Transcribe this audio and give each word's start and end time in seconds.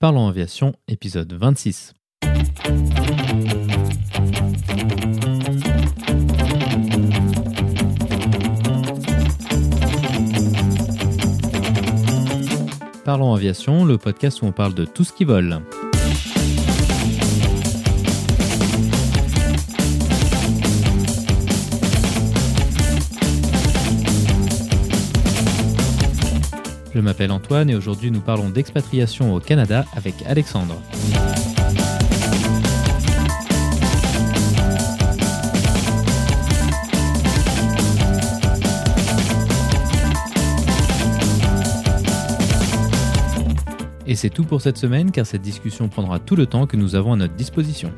Parlons 0.00 0.28
Aviation, 0.28 0.72
épisode 0.88 1.30
26. 1.34 1.92
Parlons 13.04 13.34
Aviation, 13.34 13.84
le 13.84 13.98
podcast 13.98 14.40
où 14.40 14.46
on 14.46 14.52
parle 14.52 14.72
de 14.72 14.86
tout 14.86 15.04
ce 15.04 15.12
qui 15.12 15.26
vole. 15.26 15.60
Je 26.92 26.98
m'appelle 26.98 27.30
Antoine 27.30 27.70
et 27.70 27.76
aujourd'hui 27.76 28.10
nous 28.10 28.20
parlons 28.20 28.48
d'expatriation 28.48 29.32
au 29.34 29.38
Canada 29.38 29.84
avec 29.94 30.14
Alexandre. 30.26 30.74
Et 44.06 44.16
c'est 44.16 44.30
tout 44.30 44.42
pour 44.42 44.60
cette 44.60 44.76
semaine 44.76 45.12
car 45.12 45.24
cette 45.24 45.42
discussion 45.42 45.88
prendra 45.88 46.18
tout 46.18 46.34
le 46.34 46.46
temps 46.46 46.66
que 46.66 46.76
nous 46.76 46.96
avons 46.96 47.12
à 47.12 47.16
notre 47.16 47.34
disposition. 47.34 47.92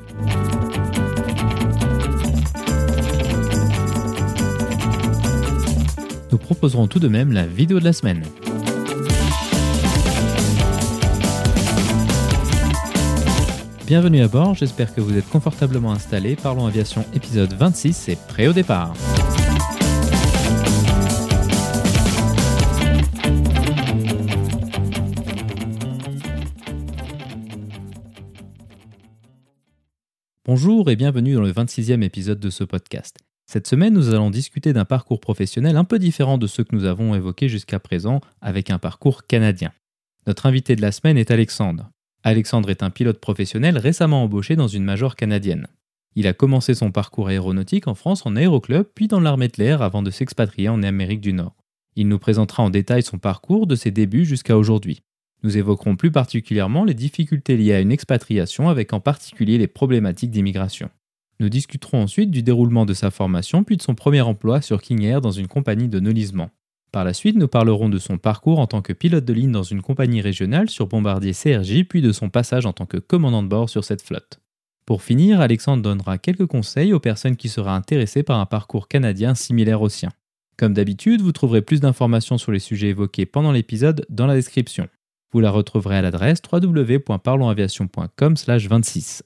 Nous 6.31 6.37
proposerons 6.37 6.87
tout 6.87 6.99
de 6.99 7.09
même 7.09 7.33
la 7.33 7.47
vidéo 7.47 7.81
de 7.81 7.85
la 7.85 7.95
semaine. 7.95 8.23
Bienvenue 13.93 14.23
à 14.23 14.29
bord, 14.29 14.55
j'espère 14.55 14.95
que 14.95 15.03
vous 15.03 15.19
êtes 15.19 15.29
confortablement 15.29 15.93
installés. 15.93 16.35
Parlons 16.35 16.65
Aviation 16.65 17.05
épisode 17.13 17.53
26, 17.53 17.93
c'est 17.93 18.17
prêt 18.27 18.47
au 18.47 18.55
départ. 18.55 18.95
Bonjour 30.47 30.89
et 30.89 30.97
bienvenue 30.97 31.35
dans 31.35 31.43
le 31.43 31.53
26e 31.53 32.03
épisode 32.03 32.41
de 32.41 32.49
ce 32.49 32.65
podcast. 32.65 33.19
Cette 33.45 33.67
semaine, 33.67 33.93
nous 33.93 34.09
allons 34.09 34.31
discuter 34.31 34.73
d'un 34.73 34.87
parcours 34.87 35.21
professionnel 35.21 35.77
un 35.77 35.85
peu 35.85 35.99
différent 35.99 36.39
de 36.39 36.47
ceux 36.47 36.65
que 36.65 36.75
nous 36.75 36.87
avons 36.87 37.15
évoqués 37.15 37.51
jusqu'à 37.51 37.79
présent 37.79 38.23
avec 38.41 38.71
un 38.71 38.79
parcours 38.79 39.27
canadien. 39.27 39.71
Notre 40.27 40.47
invité 40.47 40.77
de 40.77 40.81
la 40.81 40.93
semaine 40.93 41.19
est 41.19 41.31
Alexandre. 41.31 41.91
Alexandre 42.25 42.71
est 42.71 42.83
un 42.83 42.91
pilote 42.91 43.21
professionnel 43.21 43.79
récemment 43.79 44.23
embauché 44.23 44.55
dans 44.55 44.69
une 44.69 44.85
major 44.85 45.17
canadienne. 45.17 45.67
Il 46.15 46.27
a 46.27 46.33
commencé 46.33 46.75
son 46.75 46.93
parcours 46.93 47.29
aéronautique 47.29 47.89
en 47.89 47.95
France 47.95 48.27
en 48.27 48.37
aéroclub, 48.37 48.87
puis 48.95 49.09
dans 49.09 49.19
l'armée 49.19 49.49
de 49.49 49.57
l'air 49.57 49.83
avant 49.83 50.03
de 50.03 50.11
s'expatrier 50.11 50.69
en 50.69 50.83
Amérique 50.83 51.21
du 51.21 51.33
Nord. 51.33 51.57
Il 51.97 52.09
nous 52.09 52.19
présentera 52.19 52.63
en 52.63 52.71
détail 52.71 53.03
son 53.03 53.19
parcours 53.19 53.67
de 53.67 53.75
ses 53.75 53.91
débuts 53.91 54.25
jusqu'à 54.25 54.57
aujourd'hui. 54.57 55.03
Nous 55.43 55.57
évoquerons 55.59 55.97
plus 55.97 56.13
particulièrement 56.13 56.85
les 56.85 56.95
difficultés 56.95 57.57
liées 57.57 57.75
à 57.75 57.81
une 57.81 57.91
expatriation 57.91 58.69
avec 58.69 58.93
en 58.93 59.01
particulier 59.01 59.59
les 59.59 59.67
problématiques 59.67 60.31
d'immigration. 60.31 60.91
Nous 61.41 61.49
discuterons 61.49 62.03
ensuite 62.03 62.31
du 62.31 62.43
déroulement 62.45 62.87
de 62.87 62.95
sa 62.95 63.11
formation 63.11 63.65
puis 63.65 63.77
de 63.77 63.83
son 63.83 63.97
premier 63.97 64.21
emploi 64.21 64.63
sur 64.63 64.81
King 64.81 65.03
Air 65.03 65.21
dans 65.21 65.33
une 65.33 65.49
compagnie 65.49 65.89
de 65.89 65.99
nolisement. 65.99 66.51
Par 66.93 67.05
la 67.05 67.13
suite, 67.15 67.37
nous 67.37 67.49
parlerons 67.49 67.89
de 67.89 67.99
son 67.99 68.19
parcours 68.19 68.59
en 68.59 68.67
tant 68.67 68.83
que 68.83 68.93
pilote 68.93 69.25
de 69.25 69.33
ligne 69.33 69.51
dans 69.51 69.63
une 69.63 69.81
compagnie 69.81 70.21
régionale 70.21 70.69
sur 70.69 70.89
Bombardier 70.89 71.33
CRJ, 71.33 71.85
puis 71.89 72.03
de 72.03 72.13
son 72.13 72.29
passage 72.29 72.67
en 72.67 72.75
tant 72.75 72.85
que 72.85 72.99
commandant 72.99 73.43
de 73.43 73.49
bord 73.49 73.71
sur 73.71 73.83
cette 73.83 74.03
flotte. 74.03 74.41
Pour 74.85 75.03
finir, 75.03 75.41
Alexandre 75.41 75.83
donnera 75.83 76.19
quelques 76.19 76.45
conseils 76.45 76.93
aux 76.93 77.01
personnes 77.01 77.37
qui 77.37 77.49
seraient 77.49 77.71
intéressées 77.71 78.23
par 78.23 78.39
un 78.39 78.45
parcours 78.45 78.89
canadien 78.89 79.35
similaire 79.35 79.81
au 79.81 79.89
sien. 79.89 80.11
Comme 80.59 80.75
d'habitude, 80.75 81.23
vous 81.23 81.33
trouverez 81.33 81.63
plus 81.63 81.81
d'informations 81.81 82.37
sur 82.37 82.53
les 82.53 82.59
sujets 82.59 82.89
évoqués 82.89 83.25
pendant 83.25 83.53
l'épisode 83.53 84.05
dans 84.11 84.27
la 84.27 84.35
description. 84.35 84.87
Vous 85.33 85.41
la 85.41 85.51
retrouverez 85.51 85.97
à 85.97 86.03
l'adresse 86.03 86.43
www.parlonsaviation.com/26. 86.53 89.23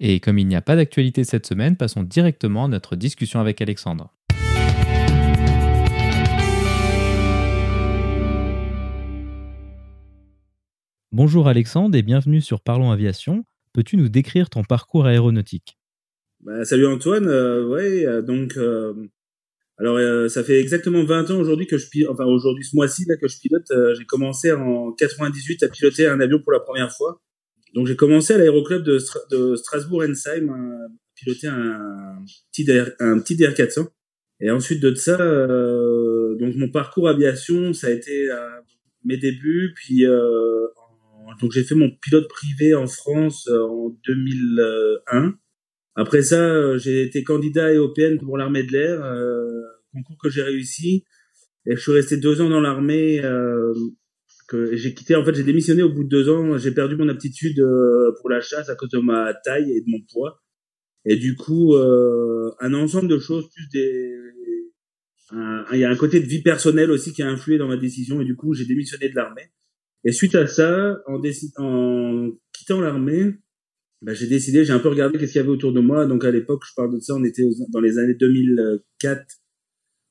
Et 0.00 0.20
comme 0.20 0.38
il 0.38 0.46
n'y 0.46 0.54
a 0.54 0.60
pas 0.60 0.76
d'actualité 0.76 1.24
cette 1.24 1.46
semaine, 1.46 1.76
passons 1.76 2.02
directement 2.02 2.66
à 2.66 2.68
notre 2.68 2.94
discussion 2.94 3.40
avec 3.40 3.62
Alexandre. 3.62 4.12
Bonjour 11.18 11.48
Alexandre 11.48 11.96
et 11.96 12.02
bienvenue 12.02 12.42
sur 12.42 12.60
Parlons 12.60 12.90
Aviation. 12.90 13.46
Peux-tu 13.72 13.96
nous 13.96 14.10
décrire 14.10 14.50
ton 14.50 14.62
parcours 14.64 15.06
aéronautique? 15.06 15.78
Bah, 16.40 16.66
Salut 16.66 16.86
Antoine, 16.86 17.26
euh, 17.26 17.72
euh, 17.72 18.20
donc 18.20 18.58
euh, 18.58 18.92
alors 19.78 19.96
euh, 19.96 20.28
ça 20.28 20.44
fait 20.44 20.60
exactement 20.60 21.02
20 21.04 21.30
ans 21.30 21.38
aujourd'hui 21.38 21.66
que 21.66 21.78
je 21.78 21.88
pilote, 21.88 22.10
enfin 22.12 22.26
aujourd'hui 22.26 22.64
ce 22.66 22.76
mois-ci 22.76 23.06
là 23.08 23.16
que 23.16 23.28
je 23.28 23.38
pilote. 23.40 23.64
j'ai 23.96 24.04
commencé 24.04 24.52
en 24.52 24.92
98 24.92 25.62
à 25.62 25.68
piloter 25.68 26.06
un 26.06 26.20
avion 26.20 26.38
pour 26.42 26.52
la 26.52 26.60
première 26.60 26.92
fois. 26.92 27.22
Donc 27.74 27.86
j'ai 27.86 27.96
commencé 27.96 28.34
à 28.34 28.36
l'aéroclub 28.36 28.82
de, 28.82 28.98
Strasbourg-Ensheim, 29.56 30.50
à 30.50 30.86
piloter 31.14 31.46
un 31.46 32.22
petit 32.52 32.66
DR, 32.66 32.90
un 33.00 33.20
petit 33.20 33.36
DR400. 33.36 33.86
Et 34.40 34.50
ensuite 34.50 34.82
de 34.82 34.94
ça, 34.94 35.16
donc 35.16 36.56
mon 36.56 36.70
parcours 36.70 37.08
aviation, 37.08 37.72
ça 37.72 37.86
a 37.86 37.90
été 37.90 38.28
mes 39.06 39.16
débuts, 39.16 39.72
puis 39.74 40.04
donc 41.40 41.52
j'ai 41.52 41.64
fait 41.64 41.74
mon 41.74 41.90
pilote 41.90 42.28
privé 42.28 42.74
en 42.74 42.86
France 42.86 43.48
euh, 43.48 43.62
en 43.62 43.96
2001. 44.06 45.34
Après 45.94 46.22
ça, 46.22 46.42
euh, 46.42 46.78
j'ai 46.78 47.02
été 47.02 47.24
candidat 47.24 47.72
européenne 47.72 48.18
pour 48.18 48.36
l'armée 48.36 48.62
de 48.62 48.72
l'air, 48.72 49.02
euh, 49.04 49.62
concours 49.92 50.18
que 50.22 50.30
j'ai 50.30 50.42
réussi. 50.42 51.04
Et 51.66 51.74
je 51.74 51.80
suis 51.80 51.92
resté 51.92 52.16
deux 52.16 52.40
ans 52.40 52.48
dans 52.48 52.60
l'armée. 52.60 53.20
J'ai 54.72 54.94
quitté. 54.94 55.16
En 55.16 55.24
fait, 55.24 55.34
j'ai 55.34 55.42
démissionné 55.42 55.82
au 55.82 55.92
bout 55.92 56.04
de 56.04 56.08
deux 56.08 56.28
ans. 56.28 56.56
J'ai 56.58 56.70
perdu 56.70 56.94
mon 56.94 57.08
aptitude 57.08 57.60
pour 58.20 58.30
la 58.30 58.40
chasse 58.40 58.68
à 58.68 58.76
cause 58.76 58.90
de 58.90 58.98
ma 58.98 59.34
taille 59.34 59.72
et 59.72 59.80
de 59.80 59.86
mon 59.88 59.98
poids. 60.12 60.40
Et 61.04 61.16
du 61.16 61.34
coup, 61.34 61.74
un 61.74 62.74
ensemble 62.74 63.08
de 63.08 63.18
choses, 63.18 63.48
plus 63.52 63.68
des, 63.72 64.12
il 65.72 65.78
y 65.80 65.84
a 65.84 65.90
un 65.90 65.96
côté 65.96 66.20
de 66.20 66.26
vie 66.26 66.42
personnelle 66.42 66.92
aussi 66.92 67.12
qui 67.12 67.24
a 67.24 67.28
influé 67.28 67.58
dans 67.58 67.66
ma 67.66 67.76
décision. 67.76 68.20
Et 68.20 68.24
du 68.24 68.36
coup, 68.36 68.54
j'ai 68.54 68.64
démissionné 68.64 69.08
de 69.08 69.16
l'armée. 69.16 69.50
Et 70.06 70.12
suite 70.12 70.36
à 70.36 70.46
ça, 70.46 71.02
en, 71.06 71.20
en 71.58 72.30
quittant 72.52 72.80
l'armée, 72.80 73.34
bah, 74.02 74.14
j'ai 74.14 74.28
décidé, 74.28 74.64
j'ai 74.64 74.72
un 74.72 74.78
peu 74.78 74.88
regardé 74.88 75.18
qu'est-ce 75.18 75.32
qu'il 75.32 75.40
y 75.40 75.44
avait 75.44 75.50
autour 75.50 75.72
de 75.72 75.80
moi. 75.80 76.06
Donc 76.06 76.24
à 76.24 76.30
l'époque, 76.30 76.62
je 76.64 76.72
parle 76.76 76.94
de 76.94 77.00
ça, 77.00 77.14
on 77.14 77.24
était 77.24 77.42
dans 77.72 77.80
les 77.80 77.98
années 77.98 78.14
2004, 78.14 79.26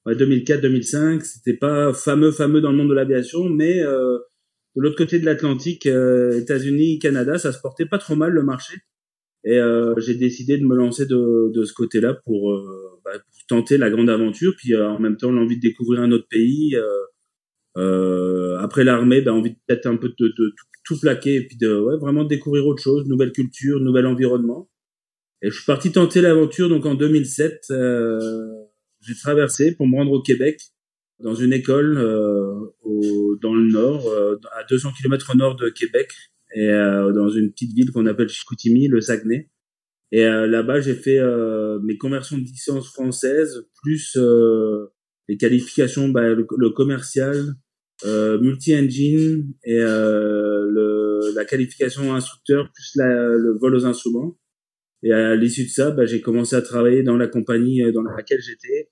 ouais, 0.06 0.16
2004-2005. 0.16 1.22
C'était 1.22 1.56
pas 1.56 1.94
fameux, 1.94 2.32
fameux 2.32 2.60
dans 2.60 2.72
le 2.72 2.78
monde 2.78 2.90
de 2.90 2.94
l'aviation, 2.94 3.48
mais 3.48 3.82
euh, 3.82 4.18
de 4.76 4.82
l'autre 4.82 4.98
côté 4.98 5.18
de 5.18 5.26
l'Atlantique, 5.26 5.86
euh, 5.86 6.42
États-Unis, 6.42 7.00
Canada, 7.00 7.38
ça 7.38 7.54
se 7.54 7.62
portait 7.62 7.86
pas 7.86 7.98
trop 7.98 8.16
mal 8.16 8.34
le 8.34 8.44
marché. 8.44 8.76
Et 9.46 9.58
euh, 9.58 9.94
j'ai 10.00 10.16
décidé 10.16 10.58
de 10.58 10.66
me 10.66 10.76
lancer 10.76 11.06
de, 11.06 11.54
de 11.54 11.64
ce 11.64 11.74
côté-là 11.74 12.16
pour, 12.26 12.52
euh, 12.52 13.00
bah, 13.06 13.14
tenter 13.48 13.78
la 13.78 13.90
grande 13.90 14.10
aventure, 14.10 14.54
puis 14.58 14.74
euh, 14.74 14.90
en 14.90 15.00
même 15.00 15.16
temps 15.16 15.32
l'envie 15.32 15.56
de 15.56 15.62
découvrir 15.62 16.02
un 16.02 16.12
autre 16.12 16.28
pays. 16.28 16.76
Euh, 16.76 16.84
après 17.76 18.84
l'armée, 18.84 19.22
ben, 19.22 19.34
envie 19.34 19.56
peut-être 19.68 19.86
un 19.86 19.98
peu 19.98 20.10
de, 20.10 20.28
de, 20.28 20.54
tout 20.86 21.00
plaquer 21.00 21.36
et 21.36 21.48
puis 21.48 21.58
de 21.58 21.78
ouais, 21.80 21.98
vraiment 21.98 22.24
découvrir 22.24 22.66
autre 22.68 22.82
chose, 22.82 23.08
nouvelle 23.08 23.32
culture, 23.32 23.80
nouvel 23.80 24.06
environnement. 24.06 24.70
Et 25.42 25.50
je 25.50 25.56
suis 25.56 25.66
parti 25.66 25.92
tenter 25.92 26.22
l'aventure 26.22 26.70
donc 26.70 26.86
en 26.86 26.96
2007. 26.96 27.66
Euh, 27.72 28.20
j'ai 29.02 29.16
traversé 29.16 29.76
pour 29.76 29.88
me 29.88 29.96
rendre 29.96 30.12
au 30.12 30.22
Québec 30.22 30.60
dans 31.20 31.36
une 31.36 31.54
école 31.54 31.98
euh, 31.98 32.54
au, 32.84 33.38
dans 33.42 33.54
le 33.54 33.72
nord, 33.72 34.08
euh, 34.08 34.38
à 34.58 34.64
200 34.64 34.92
km 34.98 35.32
au 35.34 35.38
nord 35.38 35.56
de 35.56 35.70
Québec 35.70 36.12
et 36.56 36.70
euh, 36.70 37.12
dans 37.14 37.30
une 37.30 37.52
petite 37.52 37.74
ville 37.74 37.92
qu'on 37.92 38.06
appelle 38.06 38.30
Chicoutimi, 38.30 38.88
le 38.88 39.02
Saguenay. 39.02 39.50
Et 40.12 40.26
euh, 40.26 40.48
là-bas, 40.48 40.82
j'ai 40.82 40.94
fait 40.94 41.20
mes 41.84 41.98
conversions 41.98 42.38
de 42.38 42.44
licence 42.44 42.92
française 42.92 43.68
plus 43.82 44.18
les 45.28 45.38
qualifications, 45.38 46.10
bah, 46.10 46.30
le, 46.30 46.46
le 46.58 46.70
commercial, 46.70 47.56
euh, 48.04 48.38
multi-engine 48.40 49.54
et 49.64 49.80
euh, 49.80 50.68
le, 50.70 51.34
la 51.34 51.46
qualification 51.46 52.14
instructeur 52.14 52.70
plus 52.74 52.92
la, 52.96 53.08
le 53.08 53.58
vol 53.60 53.76
aux 53.76 53.86
instruments. 53.86 54.38
Et 55.04 55.14
à 55.14 55.36
l'issue 55.36 55.66
de 55.66 55.70
ça, 55.70 55.92
bah, 55.92 56.06
j'ai 56.06 56.20
commencé 56.20 56.56
à 56.56 56.62
travailler 56.62 57.04
dans 57.04 57.16
la 57.16 57.28
compagnie 57.28 57.84
euh, 57.84 57.92
dans 57.92 58.04
laquelle 58.04 58.42
j'étais. 58.42 58.90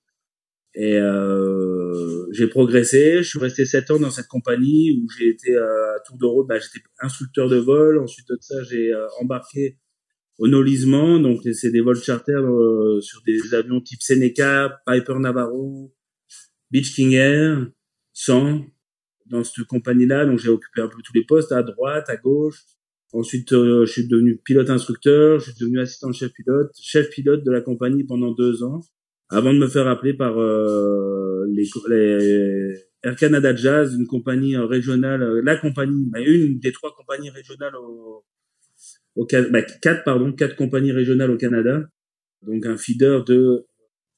Et 0.75 0.97
euh, 0.97 2.27
j'ai 2.31 2.47
progressé. 2.47 3.17
Je 3.17 3.29
suis 3.29 3.39
resté 3.39 3.65
sept 3.65 3.91
ans 3.91 4.00
dans 4.00 4.09
cette 4.09 4.27
compagnie 4.27 4.91
où 4.91 5.07
j'ai 5.17 5.29
été 5.29 5.55
à 5.55 6.00
tour 6.07 6.17
de 6.17 6.25
rôle. 6.25 6.47
Bah, 6.47 6.59
j'étais 6.59 6.83
instructeur 7.00 7.50
de 7.50 7.57
vol. 7.57 8.00
Ensuite 8.00 8.27
de 8.29 8.38
ça, 8.39 8.63
j'ai 8.63 8.91
embarqué 9.19 9.77
au 10.39 10.47
nolisement. 10.47 11.19
Donc 11.19 11.41
c'est 11.51 11.71
des 11.71 11.81
vols 11.81 12.01
charter 12.01 12.39
sur 13.01 13.21
des 13.25 13.53
avions 13.53 13.81
type 13.81 14.01
Seneca, 14.01 14.81
Piper 14.88 15.19
Navarro, 15.19 15.94
Beach 16.71 16.95
King 16.95 17.13
Air, 17.13 17.67
100 18.13 18.65
dans 19.33 19.44
cette 19.44 19.65
compagnie-là. 19.65 20.25
Donc, 20.25 20.39
j'ai 20.39 20.50
occupé 20.50 20.81
un 20.81 20.88
peu 20.88 20.97
tous 21.03 21.13
les 21.13 21.25
postes, 21.25 21.51
à 21.51 21.63
droite, 21.63 22.09
à 22.09 22.15
gauche. 22.15 22.62
Ensuite, 23.12 23.51
je 23.51 23.85
suis 23.85 24.07
devenu 24.07 24.38
pilote 24.38 24.69
instructeur, 24.69 25.39
je 25.39 25.51
suis 25.51 25.59
devenu 25.59 25.80
assistant 25.80 26.12
chef 26.12 26.31
pilote, 26.31 26.71
chef 26.81 27.09
pilote 27.09 27.44
de 27.44 27.51
la 27.51 27.62
compagnie 27.62 28.03
pendant 28.03 28.31
deux 28.31 28.63
ans, 28.63 28.81
avant 29.30 29.53
de 29.53 29.59
me 29.59 29.68
faire 29.68 29.88
appeler 29.88 30.13
par 30.15 30.35
les, 31.47 31.69
les 31.89 32.75
Air 33.03 33.15
Canada 33.18 33.53
Jazz, 33.53 33.95
une 34.00 34.07
compagnie 34.07 34.56
régionale, 34.57 35.41
la 35.44 35.57
compagnie, 35.57 36.06
bah, 36.09 36.21
une 36.21 36.59
des 36.59 36.71
trois 36.71 36.95
compagnies 36.95 37.29
régionales 37.29 37.75
au, 37.75 38.24
au 39.15 39.27
bah, 39.51 39.62
quatre 39.62 40.03
pardon, 40.03 40.31
quatre 40.31 40.56
compagnies 40.56 40.94
régionales 40.94 41.29
au 41.29 41.38
Canada, 41.38 41.83
donc 42.41 42.65
un 42.65 42.77
feeder 42.77 43.25
de 43.25 43.65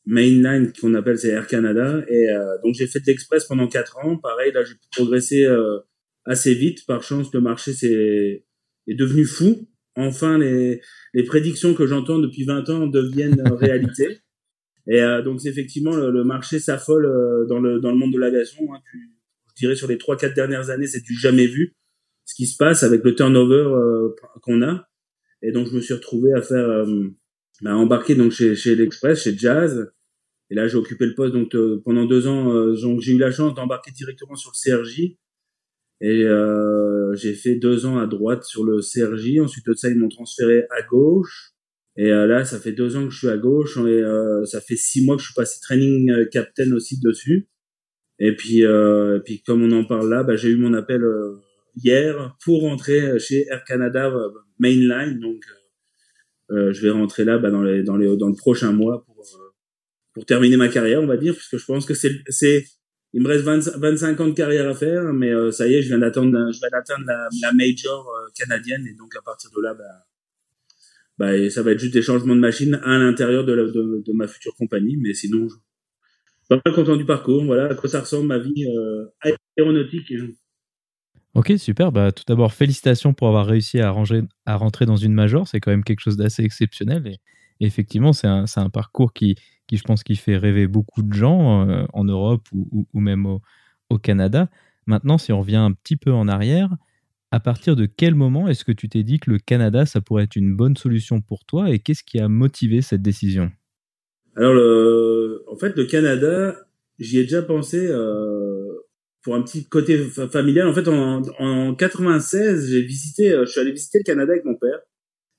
mainline 0.06 0.72
qu'on 0.80 0.94
appelle 0.94 1.18
c'est 1.18 1.30
Air 1.30 1.48
Canada 1.48 2.04
et 2.07 2.30
euh, 2.30 2.57
donc 2.63 2.75
j'ai 2.75 2.88
fait 2.88 3.02
l'express 3.06 3.46
pendant 3.46 3.68
quatre 3.68 3.98
ans. 3.98 4.18
Pareil 4.18 4.52
là 4.54 4.63
j'ai 4.63 4.75
progressé 4.96 5.44
euh, 5.46 5.80
assez 6.25 6.54
vite. 6.54 6.86
Par 6.86 7.04
chance 7.04 7.34
le 7.34 7.42
marché 7.42 7.74
c'est 7.74 8.46
est 8.88 8.96
devenu 8.96 9.25
fou. 9.25 9.68
Enfin 9.96 10.38
les 10.38 10.81
les 11.13 11.24
prédictions 11.24 11.74
que 11.74 11.88
j'entends 11.88 12.19
depuis 12.19 12.46
20 12.46 12.69
ans 12.69 12.88
deviennent 12.88 13.42
réalité. 13.60 14.19
Et 14.88 15.02
euh, 15.02 15.24
donc 15.24 15.44
effectivement 15.46 15.96
le, 15.96 16.24
marché 16.24 16.60
s'affole 16.60 17.07
dans 17.48 17.60
le 17.60 17.80
dans 17.80 17.92
le 17.92 17.98
monde 17.98 18.13
de 18.13 18.19
l'aviation. 18.19 18.62
Hein. 18.74 18.80
je 19.50 19.56
dirais 19.56 19.75
sur 19.75 19.88
les 19.88 19.98
trois 19.98 20.18
quatre 20.18 20.36
dernières 20.36 20.69
années 20.69 20.88
c'est 20.88 21.04
du 21.04 21.16
jamais 21.16 21.48
vu 21.48 21.75
ce 22.25 22.36
qui 22.36 22.46
se 22.46 22.57
passe 22.57 22.84
avec 22.84 23.04
le 23.04 23.16
turnover 23.16 24.12
qu'on 24.42 24.62
a. 24.62 24.88
Et 25.42 25.52
donc 25.52 25.68
je 25.68 25.75
me 25.75 25.81
suis 25.81 25.94
retrouvé 25.96 26.34
à 26.34 26.42
faire 26.42 26.86
bah, 27.62 27.75
embarqué 27.75 28.16
donc 28.16 28.31
chez, 28.31 28.56
chez 28.56 28.75
l'Express, 28.75 29.24
chez 29.24 29.36
Jazz. 29.36 29.92
Et 30.50 30.56
là, 30.56 30.68
j'ai 30.68 30.77
occupé 30.77 31.06
le 31.06 31.15
poste 31.15 31.33
donc 31.33 31.56
euh, 31.56 31.81
pendant 31.83 32.06
deux 32.06 32.27
ans. 32.27 32.53
Euh, 32.53 32.75
donc 32.75 33.01
j'ai 33.01 33.13
eu 33.13 33.18
la 33.18 33.31
chance 33.31 33.53
d'embarquer 33.56 33.92
directement 33.92 34.36
sur 34.36 34.51
le 34.51 34.83
CRJ. 34.83 35.18
Et 36.01 36.24
euh, 36.24 37.15
j'ai 37.15 37.33
fait 37.33 37.56
deux 37.56 37.86
ans 37.86 37.97
à 37.97 38.06
droite 38.06 38.44
sur 38.44 38.63
le 38.63 38.81
CRJ. 38.81 39.39
Ensuite 39.39 39.65
de 39.65 39.74
ça, 39.74 39.89
ils 39.89 39.97
m'ont 39.97 40.09
transféré 40.09 40.65
à 40.69 40.81
gauche. 40.83 41.51
Et 41.97 42.12
euh, 42.12 42.27
là, 42.27 42.45
ça 42.45 42.59
fait 42.59 42.74
deux 42.74 42.97
ans 42.97 43.06
que 43.06 43.12
je 43.12 43.18
suis 43.18 43.30
à 43.30 43.38
gauche. 43.38 43.77
Et 43.77 44.03
ça 44.45 44.62
fait 44.62 44.75
six 44.75 45.03
mois 45.03 45.15
que 45.15 45.21
je 45.21 45.27
suis 45.27 45.36
passé 45.36 45.59
training 45.62 46.27
captain 46.30 46.71
aussi 46.74 47.00
dessus. 47.00 47.47
Et 48.19 48.36
puis, 48.36 48.59
et 48.59 49.19
puis 49.25 49.42
comme 49.42 49.63
on 49.63 49.71
en 49.71 49.86
parle 49.86 50.09
là, 50.09 50.24
bah, 50.24 50.36
j'ai 50.36 50.50
eu 50.50 50.57
mon 50.57 50.74
appel 50.74 51.01
hier 51.75 52.38
pour 52.44 52.62
rentrer 52.62 53.19
chez 53.19 53.45
Air 53.50 53.63
Canada 53.63 54.13
Mainline. 54.59 55.19
Donc 55.19 55.42
euh, 56.51 56.71
je 56.74 56.81
vais 56.81 56.92
rentrer 56.92 57.25
là 57.25 57.38
bah, 57.38 57.50
dans, 57.50 57.63
les, 57.63 57.83
dans, 57.83 57.97
les, 57.97 58.15
dans 58.18 58.27
le 58.27 58.36
prochain 58.36 58.71
mois 58.71 59.03
pour, 59.06 59.19
euh, 59.19 59.44
pour 60.15 60.25
terminer 60.25 60.57
ma 60.57 60.69
carrière, 60.69 61.01
on 61.01 61.06
va 61.06 61.17
dire, 61.17 61.35
puisque 61.35 61.57
je 61.57 61.65
pense 61.65 61.85
que 61.85 61.94
c'est, 61.94 62.12
c'est 62.29 62.65
il 63.13 63.21
me 63.21 63.27
reste 63.27 63.44
25 63.44 64.19
ans 64.19 64.27
de 64.27 64.33
carrière 64.33 64.67
à 64.67 64.73
faire, 64.73 65.13
mais 65.13 65.29
euh, 65.29 65.51
ça 65.51 65.67
y 65.67 65.75
est, 65.75 65.83
je 65.83 65.89
viens 65.89 66.00
d'attendre, 66.00 66.51
je 66.51 66.59
viens 66.59 66.69
d'atteindre 66.71 67.06
la, 67.06 67.53
major 67.53 68.12
canadienne, 68.35 68.88
et 68.88 68.95
donc 68.95 69.15
à 69.15 69.21
partir 69.21 69.51
de 69.56 69.62
là, 69.62 69.73
bah, 69.73 70.06
bah, 71.17 71.50
ça 71.50 71.62
va 71.62 71.71
être 71.71 71.79
juste 71.79 71.94
des 71.94 72.01
changements 72.01 72.35
de 72.35 72.41
machine 72.41 72.79
à 72.83 72.97
l'intérieur 72.97 73.45
de, 73.45 73.56
de, 74.06 74.13
ma 74.13 74.27
future 74.27 74.53
compagnie, 74.56 74.97
mais 74.97 75.13
sinon, 75.13 75.47
je 75.47 76.56
suis 76.56 76.61
pas 76.61 76.71
content 76.71 76.95
du 76.95 77.06
parcours. 77.06 77.44
Voilà 77.45 77.71
à 77.71 77.75
quoi 77.75 77.89
ça 77.89 78.01
ressemble 78.01 78.27
ma 78.27 78.38
vie 78.38 78.65
euh, 78.65 79.06
aéronautique. 79.57 80.13
Ok, 81.33 81.53
super. 81.57 81.91
Bah, 81.91 82.11
tout 82.11 82.23
d'abord, 82.27 82.53
félicitations 82.53 83.13
pour 83.13 83.27
avoir 83.27 83.45
réussi 83.45 83.79
à, 83.79 83.91
ranger, 83.91 84.23
à 84.45 84.56
rentrer 84.56 84.85
dans 84.85 84.95
une 84.95 85.13
major. 85.13 85.47
C'est 85.47 85.59
quand 85.59 85.71
même 85.71 85.83
quelque 85.83 86.01
chose 86.01 86.18
d'assez 86.18 86.44
exceptionnel. 86.44 87.07
Et, 87.07 87.65
effectivement, 87.65 88.13
c'est 88.13 88.27
un, 88.27 88.45
un, 88.56 88.69
parcours 88.69 89.13
qui, 89.13 89.35
qui, 89.67 89.77
je 89.77 89.83
pense, 89.83 90.03
qui 90.03 90.15
fait 90.15 90.38
rêver 90.38 90.67
beaucoup 90.67 91.01
de 91.01 91.13
gens 91.13 91.67
euh, 91.67 91.85
en 91.94 92.03
Europe 92.03 92.47
ou, 92.53 93.00
même 93.00 93.25
au, 93.25 93.41
Canada. 94.01 94.50
Maintenant, 94.88 95.17
si 95.17 95.31
on 95.31 95.39
revient 95.39 95.56
un 95.56 95.71
petit 95.71 95.95
peu 95.95 96.12
en 96.12 96.27
arrière, 96.27 96.69
à 97.31 97.39
partir 97.39 97.77
de 97.77 97.85
quel 97.85 98.13
moment 98.13 98.50
est-ce 98.50 98.65
que 98.65 98.73
tu 98.73 98.89
t'es 98.89 99.03
dit 99.03 99.19
que 99.19 99.31
le 99.31 99.39
Canada, 99.39 99.85
ça 99.85 100.01
pourrait 100.01 100.23
être 100.23 100.35
une 100.35 100.53
bonne 100.53 100.75
solution 100.75 101.21
pour 101.21 101.45
toi 101.45 101.69
et 101.69 101.79
qu'est-ce 101.79 102.03
qui 102.03 102.19
a 102.19 102.27
motivé 102.27 102.81
cette 102.81 103.01
décision? 103.01 103.51
Alors, 104.35 104.53
en 105.50 105.56
fait, 105.56 105.77
le 105.77 105.85
Canada, 105.85 106.56
j'y 107.00 107.19
ai 107.19 107.23
déjà 107.23 107.41
pensé. 107.41 107.88
Euh 107.89 108.56
pour 109.25 109.33
un 109.33 109.41
petit 109.41 109.68
côté 109.68 109.97
familial. 110.31 110.68
En 110.68 110.73
fait, 110.73 110.88
en, 110.88 111.23
en 111.39 111.73
96, 111.73 112.69
j'ai 112.69 112.81
visité, 112.83 113.31
euh, 113.31 113.45
je 113.45 113.51
suis 113.51 113.59
allé 113.59 113.71
visiter 113.71 113.97
le 113.97 114.03
Canada 114.03 114.31
avec 114.31 114.45
mon 114.45 114.53
père 114.53 114.75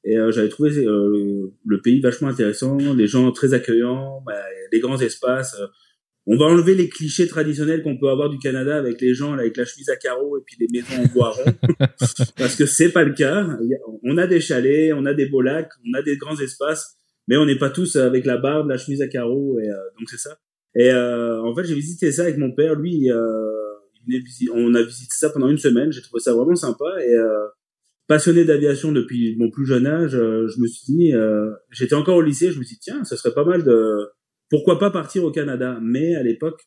et 0.06 0.17
euh, 0.17 0.31
j'avais 0.31 0.49
trouvé 0.49 0.70
euh, 0.85 1.53
le 1.67 1.81
pays 1.82 2.00
vachement 2.00 2.29
intéressant, 2.29 2.79
les 2.94 3.08
gens 3.08 3.31
très 3.32 3.53
accueillants, 3.55 4.23
bah, 4.25 4.41
les 4.73 4.79
grands 4.81 5.00
espaces. 5.00 5.56
On 6.29 6.37
va 6.37 6.47
enlever 6.47 6.75
les 6.75 6.88
clichés 6.88 7.29
traditionnels 7.29 7.82
qu'on 7.82 7.99
peut 7.99 8.08
avoir 8.08 8.31
du 8.31 8.38
Canada 8.38 8.76
avec 8.76 9.00
les 9.00 9.14
gens 9.14 9.35
avec 9.35 9.56
la 9.56 9.64
chemise 9.64 9.88
à 9.91 9.97
carreaux 9.97 10.38
et 10.38 10.43
puis 10.44 10.56
les 10.58 10.67
maisons 10.73 11.03
en 11.03 11.06
bois 11.12 11.31
rond, 11.31 11.53
parce 12.37 12.56
que 12.56 12.67
c'est 12.67 12.91
pas 12.91 13.05
le 13.05 13.14
cas. 13.14 13.47
On 14.03 14.17
a 14.17 14.26
des 14.26 14.41
chalets, 14.41 14.93
on 14.93 15.06
a 15.06 15.14
des 15.14 15.26
beaux 15.26 15.43
lacs, 15.43 15.70
on 15.88 15.99
a 15.99 16.03
des 16.03 16.17
grands 16.17 16.38
espaces, 16.41 16.97
mais 17.29 17.37
on 17.37 17.44
n'est 17.44 17.58
pas 17.58 17.70
tous 17.70 17.97
avec 17.97 18.25
la 18.25 18.38
barbe, 18.38 18.69
la 18.69 18.79
chemise 18.79 19.03
à 19.03 19.08
carreaux 19.08 19.58
et 19.61 19.69
donc 19.99 20.08
c'est 20.08 20.19
ça. 20.19 20.38
Et 20.75 20.93
en 20.93 21.55
fait, 21.55 21.64
j'ai 21.64 21.75
visité 21.75 22.11
ça 22.11 22.23
avec 22.23 22.38
mon 22.38 22.53
père. 22.53 22.75
Lui, 22.75 23.08
on 24.53 24.75
a 24.75 24.82
visité 24.82 25.14
ça 25.17 25.31
pendant 25.31 25.49
une 25.49 25.58
semaine. 25.58 25.93
J'ai 25.93 26.03
trouvé 26.03 26.20
ça 26.20 26.35
vraiment 26.35 26.55
sympa 26.55 26.85
et 27.05 27.14
euh, 27.14 27.47
passionné 28.06 28.44
d'aviation 28.44 28.93
depuis 28.93 29.37
mon 29.37 29.50
plus 29.50 29.67
jeune 29.67 29.87
âge. 29.87 30.14
Euh, 30.14 30.47
je 30.49 30.61
me 30.61 30.67
suis 30.67 30.93
dit, 30.93 31.14
euh, 31.14 31.50
j'étais 31.70 31.94
encore 31.94 32.17
au 32.17 32.23
lycée, 32.23 32.50
je 32.50 32.58
me 32.58 32.64
suis 32.64 32.76
dit 32.76 32.81
tiens, 32.82 33.05
ça 33.05 33.17
serait 33.17 33.35
pas 33.35 33.44
mal 33.44 33.64
de, 33.64 34.08
pourquoi 34.50 34.79
pas 34.79 34.91
partir 34.91 35.25
au 35.25 35.31
Canada. 35.31 35.79
Mais 35.82 36.14
à 36.14 36.23
l'époque, 36.23 36.61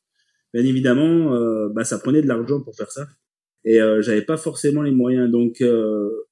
bien 0.54 0.64
évidemment, 0.64 1.32
bah 1.74 1.84
ça 1.84 2.00
prenait 2.00 2.22
de 2.22 2.28
l'argent 2.28 2.62
pour 2.62 2.76
faire 2.76 2.92
ça 2.92 3.08
et 3.64 3.78
j'avais 4.00 4.24
pas 4.24 4.36
forcément 4.36 4.82
les 4.82 4.92
moyens. 4.92 5.32
Donc 5.32 5.64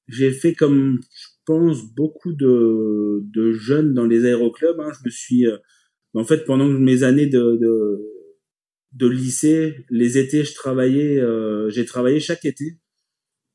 j'ai 0.08 0.32
fait 0.32 0.54
comme 0.54 0.98
je 1.00 1.28
pense 1.46 1.94
beaucoup 1.94 2.32
de, 2.32 3.20
de 3.32 3.52
jeunes 3.52 3.94
dans 3.94 4.04
les 4.04 4.26
aéroclubs. 4.26 4.78
Hein. 4.80 4.90
Je 4.92 5.06
me 5.06 5.10
suis 5.10 5.46
en 6.14 6.24
fait 6.24 6.44
pendant 6.44 6.66
mes 6.66 7.04
années 7.04 7.28
de, 7.28 7.56
de 7.56 7.98
de 8.92 9.06
lycée, 9.06 9.84
les 9.90 10.18
étés, 10.18 10.44
je 10.44 10.54
travaillais, 10.54 11.18
euh, 11.18 11.68
j'ai 11.70 11.84
travaillé 11.84 12.20
chaque 12.20 12.44
été 12.44 12.78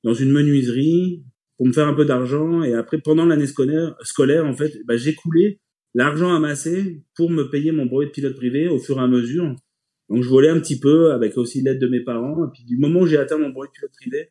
dans 0.04 0.14
une 0.14 0.32
menuiserie 0.32 1.24
pour 1.58 1.68
me 1.68 1.74
faire 1.74 1.88
un 1.88 1.94
peu 1.94 2.06
d'argent. 2.06 2.64
Et 2.64 2.74
après, 2.74 3.00
pendant 3.00 3.26
l'année 3.26 3.48
scolaire, 3.48 3.96
scolaire, 4.02 4.46
en 4.46 4.54
fait, 4.54 4.72
bah, 4.86 4.98
j'ai 4.98 5.16
coulé 5.16 5.60
l'argent 5.94 6.34
amassé 6.34 7.04
pour 7.16 7.30
me 7.30 7.44
payer 7.50 7.72
mon 7.72 7.86
brevet 7.86 8.08
de 8.08 8.12
pilote 8.12 8.36
privé 8.36 8.68
au 8.68 8.80
fur 8.80 8.98
et 8.98 9.02
à 9.02 9.08
mesure. 9.08 9.56
Donc, 10.10 10.24
je 10.24 10.30
volais 10.30 10.50
un 10.50 10.60
petit 10.60 10.80
peu 10.80 11.12
avec 11.12 11.38
aussi 11.38 11.62
l'aide 11.62 11.80
de 11.80 11.88
mes 11.88 12.02
parents. 12.02 12.46
Et 12.46 12.50
puis, 12.54 12.64
du 12.66 12.78
moment 12.78 13.02
où 13.02 13.08
j'ai 13.08 13.18
atteint 13.18 13.38
mon 13.38 13.50
brevet 13.50 13.68
de 13.68 13.74
pilote 13.74 13.94
privé, 14.00 14.30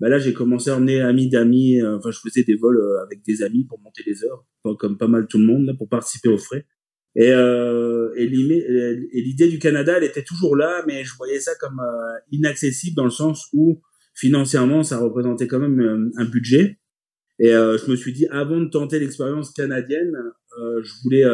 bah 0.00 0.08
là, 0.08 0.18
j'ai 0.18 0.32
commencé 0.32 0.70
à 0.70 0.76
emmener 0.76 1.00
amis 1.00 1.28
d'amis. 1.28 1.80
Euh, 1.80 1.98
enfin, 1.98 2.10
je 2.10 2.18
faisais 2.20 2.44
des 2.44 2.54
vols 2.54 2.78
euh, 2.78 3.02
avec 3.02 3.24
des 3.24 3.42
amis 3.42 3.64
pour 3.64 3.80
monter 3.80 4.02
les 4.06 4.24
heures, 4.24 4.44
comme 4.78 4.96
pas 4.96 5.08
mal 5.08 5.26
tout 5.26 5.38
le 5.38 5.46
monde, 5.46 5.74
pour 5.76 5.88
participer 5.88 6.28
aux 6.28 6.38
frais. 6.38 6.66
Et, 7.16 7.32
euh, 7.32 8.12
et 8.16 8.26
l'idée 8.26 9.48
du 9.48 9.58
Canada, 9.58 9.94
elle 9.96 10.04
était 10.04 10.22
toujours 10.22 10.54
là, 10.54 10.84
mais 10.86 11.04
je 11.04 11.16
voyais 11.16 11.40
ça 11.40 11.52
comme 11.58 11.80
euh, 11.80 12.18
inaccessible 12.30 12.94
dans 12.94 13.04
le 13.04 13.10
sens 13.10 13.48
où 13.52 13.80
financièrement, 14.18 14.82
ça 14.82 14.98
représentait 14.98 15.46
quand 15.46 15.58
même 15.58 15.80
euh, 15.80 16.10
un, 16.16 16.24
budget. 16.24 16.78
Et 17.38 17.54
euh, 17.54 17.78
je 17.78 17.90
me 17.90 17.96
suis 17.96 18.12
dit, 18.12 18.26
avant 18.30 18.60
de 18.60 18.68
tenter 18.68 18.98
l'expérience 18.98 19.52
canadienne, 19.52 20.12
euh, 20.60 20.82
je 20.82 20.92
voulais. 21.02 21.24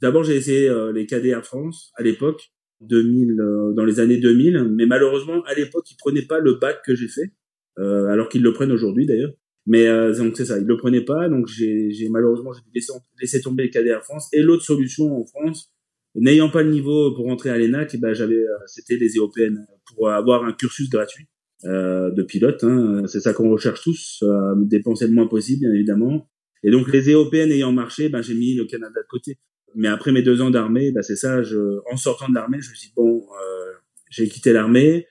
D'abord, 0.00 0.22
j'ai 0.22 0.36
essayé 0.36 0.72
les 0.94 1.06
KDR 1.06 1.44
France 1.44 1.92
à 1.96 2.04
l'époque, 2.04 2.52
2000, 2.82 3.36
dans 3.74 3.84
les 3.84 3.98
années 3.98 4.18
2000, 4.18 4.70
mais 4.70 4.86
malheureusement, 4.86 5.42
à 5.42 5.54
l'époque, 5.54 5.90
ils 5.90 5.96
prenaient 5.96 6.26
pas 6.26 6.38
le 6.38 6.54
bac 6.54 6.82
que 6.86 6.94
j'ai 6.94 7.08
fait, 7.08 7.32
alors 7.76 8.28
qu'ils 8.28 8.42
le 8.42 8.52
prennent 8.52 8.70
aujourd'hui 8.70 9.06
d'ailleurs. 9.06 9.32
Mais 9.68 9.86
euh, 9.86 10.14
donc 10.14 10.34
c'est 10.34 10.46
ça, 10.46 10.58
il 10.58 10.64
le 10.64 10.78
prenait 10.78 11.02
pas, 11.02 11.28
donc 11.28 11.46
j'ai 11.46 12.08
malheureusement 12.08 12.52
j'ai 12.54 12.62
laissé, 12.74 12.90
laissé 13.20 13.42
tomber 13.42 13.64
le 13.64 13.68
KDR 13.68 14.02
France. 14.02 14.28
Et 14.32 14.40
l'autre 14.40 14.62
solution 14.62 15.14
en 15.14 15.26
France, 15.26 15.74
n'ayant 16.14 16.48
pas 16.48 16.62
le 16.62 16.70
niveau 16.70 17.14
pour 17.14 17.26
rentrer 17.26 17.50
à 17.50 17.58
l'ENAC, 17.58 17.90
eh 17.92 17.98
ben 17.98 18.14
j'avais 18.14 18.36
euh, 18.36 18.56
c'était 18.66 18.96
les 18.96 19.18
EOPN 19.18 19.66
pour 19.94 20.08
avoir 20.08 20.44
un 20.44 20.54
cursus 20.54 20.88
gratuit 20.88 21.26
euh, 21.64 22.10
de 22.10 22.22
pilote. 22.22 22.62
Hein. 22.64 23.02
C'est 23.06 23.20
ça 23.20 23.32
qu'on 23.32 23.50
recherche 23.50 23.82
tous, 23.82 24.22
euh, 24.22 24.54
dépenser 24.56 25.06
le 25.06 25.14
moins 25.14 25.26
possible 25.26 25.60
bien 25.60 25.72
évidemment. 25.72 26.28
Et 26.62 26.70
donc 26.70 26.92
les 26.92 27.10
EOPN 27.10 27.50
ayant 27.52 27.72
marché, 27.72 28.08
ben 28.08 28.22
j'ai 28.22 28.34
mis 28.34 28.54
le 28.54 28.64
Canada 28.64 29.00
de 29.00 29.06
côté. 29.08 29.38
Mais 29.74 29.88
après 29.88 30.12
mes 30.12 30.22
deux 30.22 30.40
ans 30.40 30.50
d'armée, 30.50 30.92
ben 30.92 31.02
c'est 31.02 31.16
ça. 31.16 31.42
Je, 31.42 31.78
en 31.90 31.96
sortant 31.96 32.28
de 32.28 32.34
l'armée, 32.34 32.58
je 32.60 32.70
me 32.70 32.74
suis 32.74 32.88
dit 32.88 32.94
bon, 32.96 33.22
euh, 33.22 33.72
j'ai 34.10 34.28
quitté 34.28 34.52
l'armée 34.52 35.06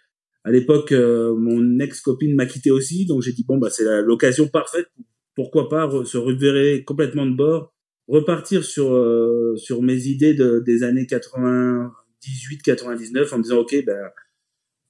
à 0.48 0.52
l'époque, 0.52 0.94
euh, 0.94 1.36
mon 1.36 1.78
ex-copine 1.80 2.34
m'a 2.34 2.46
quitté 2.46 2.72
aussi, 2.72 3.06
donc 3.06 3.22
j'ai 3.22 3.34
dit 3.34 3.44
bon 3.46 3.58
bah 3.58 3.70
c'est 3.70 3.84
l'occasion 4.04 4.48
parfaite. 4.48 4.88
Pourquoi 5.36 5.68
pas 5.68 5.92
se 6.06 6.18
reverrer 6.18 6.86
complètement 6.86 7.26
de 7.26 7.36
bord, 7.36 7.76
repartir 8.08 8.64
sur 8.64 8.94
euh, 8.94 9.58
sur 9.58 9.82
mes 9.82 10.08
idées 10.08 10.34
de, 10.34 10.64
des 10.66 10.84
années 10.84 11.06
98, 11.06 12.62
99 12.62 13.34
en 13.34 13.38
me 13.40 13.44
disant 13.44 13.58
ok 13.58 13.76
ben 13.86 14.00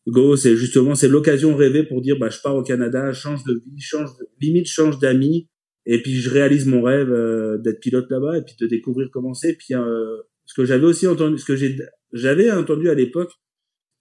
go 0.07 0.35
c'est 0.35 0.55
justement 0.55 0.95
c'est 0.95 1.07
l'occasion 1.07 1.55
rêvée 1.55 1.83
pour 1.83 2.01
dire 2.01 2.17
bah 2.19 2.29
je 2.29 2.39
pars 2.41 2.55
au 2.55 2.63
Canada, 2.63 3.11
change 3.13 3.43
de 3.43 3.53
vie, 3.53 3.79
change 3.79 4.09
de, 4.17 4.27
limite 4.41 4.67
change 4.67 4.99
d'amis 4.99 5.47
et 5.85 6.01
puis 6.01 6.15
je 6.15 6.29
réalise 6.29 6.65
mon 6.65 6.81
rêve 6.81 7.11
euh, 7.11 7.57
d'être 7.57 7.79
pilote 7.79 8.09
là-bas 8.09 8.37
et 8.37 8.41
puis 8.41 8.55
de 8.59 8.67
découvrir 8.67 9.09
comment 9.11 9.33
c'est. 9.33 9.53
Puis 9.53 9.73
ce 9.73 10.53
que 10.55 10.65
j'avais 10.65 10.85
aussi 10.85 11.07
entendu, 11.07 11.37
ce 11.37 11.45
que 11.45 11.55
j'ai 11.55 11.77
j'avais 12.13 12.51
entendu 12.51 12.89
à 12.89 12.93
l'époque 12.93 13.31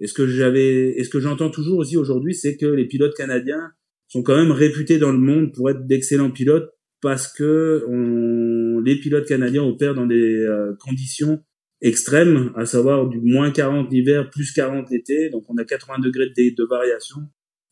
et 0.01 0.07
ce 0.07 0.15
que 0.15 0.27
j'avais, 0.27 0.99
et 0.99 1.05
ce 1.05 1.11
que 1.11 1.21
j'entends 1.21 1.51
toujours 1.51 1.79
aussi 1.79 1.97
aujourd'hui, 1.97 2.35
c'est 2.35 2.57
que 2.57 2.67
les 2.67 2.87
pilotes 2.87 3.15
canadiens 3.15 3.73
sont 4.09 4.23
quand 4.23 4.37
même 4.37 4.53
réputés 4.53 4.99
dans 4.99 5.13
le 5.13 5.19
monde 5.19 5.53
pour 5.55 5.71
être 5.71 5.87
d'excellents 5.87 6.31
pilotes 6.31 6.71
parce 7.01 7.33
que 7.33 7.85
on, 7.89 8.81
les 8.81 8.99
pilotes 8.99 9.27
canadiens 9.27 9.65
opèrent 9.65 9.95
dans 9.95 10.07
des 10.07 10.41
euh, 10.45 10.75
conditions 10.81 11.43
extrêmes, 11.81 12.53
à 12.57 12.67
savoir 12.67 13.09
du 13.09 13.21
moins 13.21 13.51
40 13.51 13.91
l'hiver, 13.91 14.31
plus 14.31 14.53
40 14.53 14.91
l'été, 14.91 15.31
donc 15.31 15.45
on 15.49 15.57
a 15.57 15.65
80 15.65 15.99
degrés 16.01 16.31
de, 16.31 16.65
variation. 16.69 17.21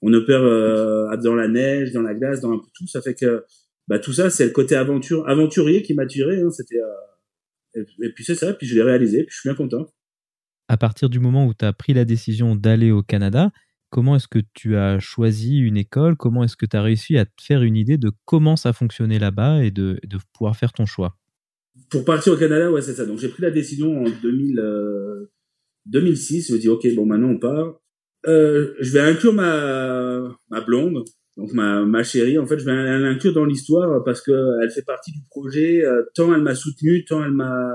On 0.03 0.13
opère 0.13 0.43
euh, 0.43 1.17
dans 1.23 1.35
la 1.35 1.49
neige, 1.49 1.93
dans 1.93 2.03
la 2.03 2.15
glace, 2.15 2.41
dans 2.41 2.53
un 2.53 2.59
peu 2.59 2.69
tout. 2.75 2.87
Ça 2.87 3.01
fait 3.01 3.15
que 3.15 3.45
bah, 3.89 3.99
tout 3.99 4.13
ça, 4.13 4.31
c'est 4.31 4.45
le 4.45 4.53
côté 4.53 4.77
aventure, 4.77 5.27
aventurier 5.29 5.83
qui 5.83 5.95
m'a 5.95 6.07
tiré. 6.07 6.41
Hein, 6.41 6.51
c'était 6.51 6.79
euh, 6.79 7.85
et, 8.03 8.11
puis 8.15 8.25
c'est 8.25 8.35
ça, 8.35 8.53
puis 8.55 8.67
je 8.67 8.75
l'ai 8.75 8.83
réalisé, 8.83 9.25
puis 9.25 9.35
je 9.35 9.41
suis 9.41 9.49
bien 9.49 9.57
content. 9.57 9.87
À 10.69 10.77
partir 10.77 11.11
du 11.11 11.21
moment 11.21 11.47
où 11.47 11.55
tu 11.55 11.65
as 11.65 11.73
pris 11.73 11.93
la 11.93 12.05
décision 12.05 12.57
d'aller 12.57 12.91
au 12.91 13.03
Canada, 13.03 13.51
comment 13.91 14.17
est-ce 14.17 14.29
que 14.29 14.41
tu 14.55 14.77
as 14.77 14.99
choisi 14.99 15.59
une 15.59 15.77
école? 15.77 16.17
Comment 16.17 16.45
est-ce 16.45 16.57
que 16.57 16.67
tu 16.67 16.77
as 16.77 16.83
réussi 16.83 17.19
à 17.19 17.27
te 17.27 17.43
faire 17.43 17.63
une 17.63 17.77
idée 17.77 17.99
de 17.99 18.13
comment 18.25 18.57
ça 18.57 18.73
fonctionnait 18.73 19.19
là-bas 19.19 19.63
et 19.63 19.71
de, 19.71 20.01
pouvoir 20.33 20.57
faire 20.57 20.73
ton 20.73 20.87
choix? 20.87 21.17
Pour 21.95 22.05
partir 22.05 22.33
au 22.33 22.37
Canada, 22.37 22.73
ouais, 22.73 22.83
c'est 22.83 22.95
ça. 22.95 23.07
Donc 23.07 23.21
j'ai 23.21 23.29
pris 23.29 23.43
la 23.43 23.53
décision 23.53 24.05
en 24.05 24.11
2000, 24.23 24.61
2006. 25.87 26.49
Je 26.49 26.55
me 26.55 26.59
dis, 26.59 26.69
ok, 26.69 26.87
bon, 26.97 27.07
maintenant 27.07 27.29
on 27.29 27.39
part. 27.39 27.81
Euh, 28.27 28.75
je 28.81 28.91
vais 28.91 28.99
inclure 28.99 29.33
ma, 29.33 30.61
blonde, 30.67 31.05
donc 31.37 31.53
ma, 31.53 31.85
ma 31.85 32.03
chérie. 32.03 32.37
En 32.37 32.47
fait, 32.47 32.59
je 32.59 32.65
vais 32.65 32.99
l'inclure 32.99 33.33
dans 33.33 33.45
l'histoire 33.45 34.03
parce 34.03 34.21
que 34.23 34.33
elle 34.61 34.71
fait 34.71 34.83
partie 34.83 35.13
du 35.13 35.21
projet. 35.31 35.85
Euh, 35.85 36.03
tant 36.17 36.35
elle 36.35 36.43
m'a 36.43 36.57
soutenu, 36.57 37.05
tant 37.05 37.25
elle 37.25 37.31
m'a 37.31 37.71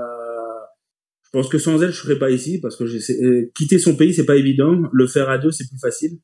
je 1.32 1.38
pense 1.38 1.48
que 1.48 1.58
sans 1.58 1.80
elle, 1.80 1.92
je 1.92 2.02
serais 2.02 2.18
pas 2.18 2.30
ici 2.30 2.58
parce 2.60 2.76
que 2.76 2.84
euh, 2.84 3.50
quitter 3.54 3.78
son 3.78 3.96
pays, 3.96 4.12
c'est 4.12 4.26
pas 4.26 4.36
évident. 4.36 4.82
Le 4.92 5.06
faire 5.06 5.30
à 5.30 5.38
deux, 5.38 5.52
c'est 5.52 5.66
plus 5.66 5.78
facile. 5.80 6.18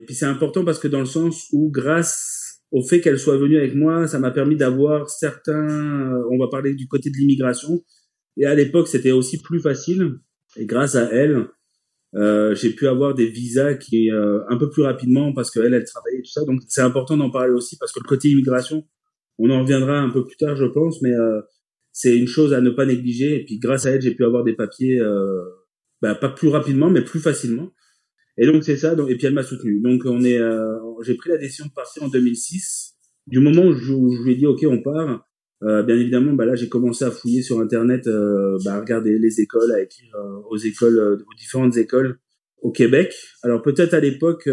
Et 0.00 0.06
puis 0.06 0.14
c'est 0.14 0.26
important 0.26 0.64
parce 0.64 0.78
que 0.78 0.86
dans 0.86 1.00
le 1.00 1.06
sens 1.06 1.48
où, 1.52 1.70
grâce 1.72 2.43
au 2.70 2.82
fait 2.82 3.00
qu'elle 3.00 3.18
soit 3.18 3.36
venue 3.36 3.56
avec 3.56 3.74
moi, 3.74 4.06
ça 4.06 4.18
m'a 4.18 4.30
permis 4.30 4.56
d'avoir 4.56 5.08
certains. 5.08 6.12
Euh, 6.12 6.28
on 6.30 6.38
va 6.38 6.48
parler 6.48 6.74
du 6.74 6.88
côté 6.88 7.10
de 7.10 7.16
l'immigration. 7.16 7.84
Et 8.36 8.46
à 8.46 8.54
l'époque, 8.54 8.88
c'était 8.88 9.12
aussi 9.12 9.40
plus 9.40 9.60
facile. 9.60 10.14
Et 10.56 10.66
grâce 10.66 10.96
à 10.96 11.04
elle, 11.12 11.48
euh, 12.16 12.54
j'ai 12.54 12.70
pu 12.70 12.86
avoir 12.86 13.14
des 13.14 13.26
visas 13.26 13.74
qui 13.74 14.10
euh, 14.10 14.40
un 14.48 14.56
peu 14.56 14.70
plus 14.70 14.82
rapidement 14.82 15.32
parce 15.32 15.50
qu'elle, 15.50 15.74
elle 15.74 15.84
travaillait 15.84 16.18
et 16.18 16.22
tout 16.22 16.30
ça. 16.30 16.44
Donc 16.44 16.60
c'est 16.68 16.80
important 16.80 17.16
d'en 17.16 17.30
parler 17.30 17.52
aussi 17.52 17.76
parce 17.76 17.92
que 17.92 18.00
le 18.00 18.08
côté 18.08 18.28
immigration, 18.28 18.84
on 19.38 19.50
en 19.50 19.62
reviendra 19.62 19.98
un 19.98 20.10
peu 20.10 20.24
plus 20.24 20.36
tard, 20.36 20.56
je 20.56 20.66
pense, 20.66 21.02
mais 21.02 21.10
euh, 21.10 21.40
c'est 21.92 22.16
une 22.16 22.28
chose 22.28 22.52
à 22.52 22.60
ne 22.60 22.70
pas 22.70 22.86
négliger. 22.86 23.40
Et 23.40 23.44
puis 23.44 23.58
grâce 23.58 23.86
à 23.86 23.90
elle, 23.90 24.02
j'ai 24.02 24.14
pu 24.14 24.24
avoir 24.24 24.44
des 24.44 24.54
papiers, 24.54 25.00
euh, 25.00 25.42
bah, 26.02 26.14
pas 26.14 26.28
plus 26.28 26.48
rapidement, 26.48 26.90
mais 26.90 27.02
plus 27.02 27.20
facilement. 27.20 27.72
Et 28.38 28.46
donc 28.46 28.64
c'est 28.64 28.76
ça. 28.76 28.94
Donc, 28.94 29.10
et 29.10 29.16
puis 29.16 29.26
elle 29.26 29.34
m'a 29.34 29.42
soutenu. 29.42 29.80
Donc 29.80 30.02
on 30.04 30.22
est, 30.24 30.38
euh, 30.38 30.76
j'ai 31.02 31.14
pris 31.14 31.30
la 31.30 31.38
décision 31.38 31.66
de 31.66 31.72
partir 31.72 32.02
en 32.02 32.08
2006. 32.08 32.94
Du 33.26 33.40
moment 33.40 33.62
où 33.62 33.72
je, 33.72 34.22
lui 34.24 34.32
ai 34.32 34.36
dit 34.36 34.46
ok, 34.46 34.64
on 34.68 34.82
part. 34.82 35.28
Euh, 35.62 35.82
bien 35.82 35.96
évidemment, 35.96 36.34
bah 36.34 36.44
là 36.44 36.56
j'ai 36.56 36.68
commencé 36.68 37.04
à 37.04 37.10
fouiller 37.10 37.40
sur 37.40 37.58
internet, 37.60 38.06
euh, 38.06 38.58
bah, 38.64 38.74
à 38.74 38.80
regarder 38.80 39.18
les 39.18 39.40
écoles, 39.40 39.72
à 39.72 39.80
écrire 39.80 40.14
euh, 40.16 40.40
aux 40.50 40.58
écoles, 40.58 40.98
euh, 40.98 41.14
aux 41.16 41.34
différentes 41.38 41.76
écoles 41.76 42.18
au 42.60 42.70
Québec. 42.70 43.14
Alors 43.42 43.62
peut-être 43.62 43.94
à 43.94 44.00
l'époque, 44.00 44.48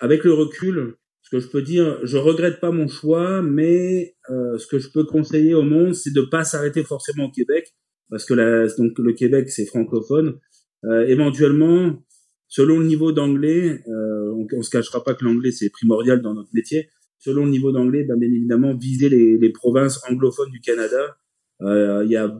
avec 0.00 0.24
le 0.24 0.32
recul, 0.32 0.94
ce 1.28 1.36
que 1.36 1.40
je 1.40 1.48
peux 1.48 1.60
dire, 1.60 1.98
je 2.04 2.16
regrette 2.16 2.58
pas 2.58 2.70
mon 2.70 2.88
choix, 2.88 3.42
mais 3.42 4.16
euh, 4.30 4.56
ce 4.56 4.66
que 4.66 4.78
je 4.78 4.90
peux 4.90 5.04
conseiller 5.04 5.52
au 5.52 5.62
monde, 5.62 5.94
c'est 5.94 6.12
de 6.12 6.22
pas 6.22 6.42
s'arrêter 6.42 6.82
forcément 6.84 7.26
au 7.26 7.30
Québec, 7.30 7.74
parce 8.08 8.24
que 8.24 8.32
la, 8.32 8.66
donc 8.66 8.98
le 8.98 9.12
Québec 9.12 9.50
c'est 9.50 9.66
francophone. 9.66 10.38
Euh, 10.84 11.06
éventuellement, 11.06 12.02
selon 12.46 12.78
le 12.78 12.86
niveau 12.86 13.12
d'anglais, 13.12 13.82
euh, 13.88 14.32
on, 14.32 14.46
on 14.52 14.62
se 14.62 14.70
cachera 14.70 15.02
pas 15.02 15.14
que 15.14 15.24
l'anglais 15.24 15.50
c'est 15.50 15.70
primordial 15.70 16.22
dans 16.22 16.34
notre 16.34 16.50
métier. 16.52 16.88
Selon 17.18 17.44
le 17.44 17.50
niveau 17.50 17.72
d'anglais, 17.72 18.04
ben, 18.04 18.16
bien 18.16 18.28
évidemment, 18.28 18.76
viser 18.76 19.08
les, 19.08 19.38
les 19.38 19.50
provinces 19.50 20.00
anglophones 20.08 20.50
du 20.50 20.60
Canada. 20.60 21.18
Euh, 21.62 22.02
il 22.04 22.10
y 22.10 22.16
a 22.16 22.32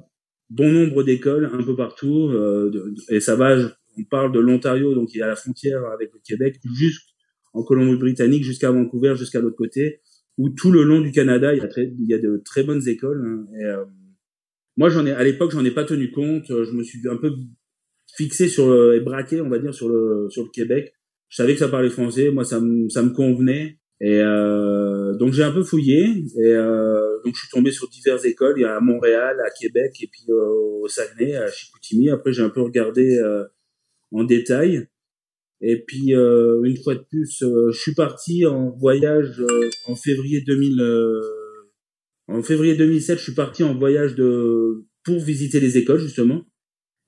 bon 0.51 0.71
nombre 0.71 1.03
d'écoles 1.03 1.51
un 1.53 1.63
peu 1.63 1.75
partout, 1.77 2.29
euh, 2.29 2.95
et 3.09 3.21
ça 3.21 3.37
va. 3.37 3.57
On 4.01 4.05
parle 4.05 4.31
de 4.33 4.39
l'Ontario, 4.39 4.95
donc 4.95 5.13
il 5.13 5.19
y 5.19 5.23
a 5.23 5.27
la 5.27 5.35
frontière 5.35 5.85
avec 5.87 6.13
le 6.13 6.21
Québec, 6.25 6.61
jusqu'à 6.77 7.13
en 7.55 7.65
Colombie-Britannique 7.65 8.45
jusqu'à 8.45 8.71
Vancouver, 8.71 9.15
jusqu'à 9.17 9.41
l'autre 9.41 9.57
côté, 9.57 10.01
où 10.37 10.51
tout 10.51 10.71
le 10.71 10.85
long 10.85 11.01
du 11.01 11.11
Canada, 11.11 11.53
il 11.53 11.59
y 11.59 11.63
a, 11.63 11.67
très, 11.67 11.93
il 11.99 12.07
y 12.09 12.15
a 12.15 12.19
de 12.19 12.41
très 12.45 12.63
bonnes 12.63 12.87
écoles. 12.87 13.25
Hein, 13.27 13.47
et, 13.59 13.65
euh, 13.65 13.85
moi, 14.77 14.89
j'en 14.89 15.05
ai 15.05 15.11
à 15.11 15.25
l'époque, 15.25 15.51
j'en 15.51 15.65
ai 15.65 15.73
pas 15.73 15.85
tenu 15.85 16.13
compte. 16.13 16.47
Je 16.49 16.71
me 16.73 16.85
suis 16.85 17.01
un 17.11 17.17
peu 17.17 17.33
fixé 18.17 18.49
sur 18.49 18.95
et 18.95 19.01
braqué, 19.01 19.41
on 19.41 19.49
va 19.49 19.59
dire, 19.59 19.75
sur 19.75 19.89
le 19.89 20.29
sur 20.31 20.45
le 20.45 20.51
Québec. 20.51 20.93
Je 21.29 21.37
savais 21.37 21.53
que 21.53 21.59
ça 21.59 21.69
parlait 21.69 21.91
français, 21.91 22.31
moi 22.31 22.45
ça 22.45 22.61
me 22.61 22.89
ça 22.89 23.03
me 23.03 23.11
convenait. 23.11 23.79
Et 24.01 24.21
euh, 24.21 25.15
donc 25.15 25.33
j'ai 25.33 25.43
un 25.43 25.51
peu 25.51 25.65
fouillé 25.65 26.25
et 26.37 26.53
euh, 26.55 27.19
donc 27.25 27.35
je 27.35 27.41
suis 27.41 27.51
tombé 27.51 27.73
sur 27.73 27.89
diverses 27.89 28.25
écoles. 28.25 28.55
Il 28.57 28.63
y 28.63 28.65
a 28.65 28.77
à 28.77 28.81
Montréal, 28.81 29.37
à 29.45 29.51
Québec 29.51 29.97
et 30.01 30.07
puis 30.07 30.25
euh, 30.29 30.47
au 30.83 30.89
Saguenay, 30.89 31.35
à 31.35 31.51
Chicoutimi. 31.51 32.09
Après 32.11 32.33
j'ai 32.33 32.43
un 32.43 32.49
peu 32.49 32.63
regardé 32.63 33.19
euh, 33.19 33.45
en 34.13 34.23
détail 34.23 34.87
et 35.61 35.85
puis 35.85 36.15
euh, 36.15 36.63
une 36.63 36.77
fois 36.77 36.95
de 36.95 37.05
plus, 37.11 37.43
euh, 37.43 37.73
je 37.73 37.81
suis 37.81 37.95
parti 37.95 38.47
en 38.47 38.71
voyage 38.71 39.43
en 39.87 39.97
février 39.97 40.43
2000. 40.43 40.81
en 42.29 42.43
février 42.43 42.77
2007, 42.77 43.19
je 43.19 43.23
suis 43.25 43.35
parti 43.35 43.65
en 43.65 43.75
voyage 43.77 44.15
de 44.15 44.85
pour 45.03 45.19
visiter 45.19 45.59
les 45.59 45.77
écoles 45.77 45.99
justement. 45.99 46.45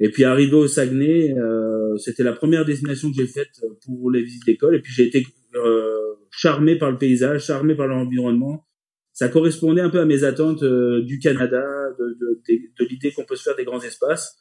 Et 0.00 0.10
puis 0.10 0.24
arrivé 0.24 0.54
au 0.54 0.66
Saguenay, 0.66 1.34
c'était 1.98 2.22
la 2.22 2.32
première 2.32 2.64
destination 2.64 3.10
que 3.10 3.16
j'ai 3.16 3.26
faite 3.26 3.60
pour 3.84 4.10
les 4.10 4.22
visites 4.22 4.46
d'école. 4.46 4.74
Et 4.74 4.80
puis 4.80 4.92
j'ai 4.92 5.06
été 5.06 5.26
charmé 6.30 6.76
par 6.76 6.90
le 6.90 6.98
paysage, 6.98 7.44
charmé 7.44 7.74
par 7.74 7.86
l'environnement. 7.86 8.66
Ça 9.12 9.28
correspondait 9.28 9.82
un 9.82 9.90
peu 9.90 10.00
à 10.00 10.06
mes 10.06 10.24
attentes 10.24 10.64
du 10.64 11.18
Canada, 11.18 11.62
de, 11.98 12.16
de, 12.18 12.40
de, 12.78 12.84
l'idée 12.88 13.12
qu'on 13.12 13.24
peut 13.24 13.36
se 13.36 13.42
faire 13.42 13.56
des 13.56 13.64
grands 13.64 13.82
espaces. 13.82 14.40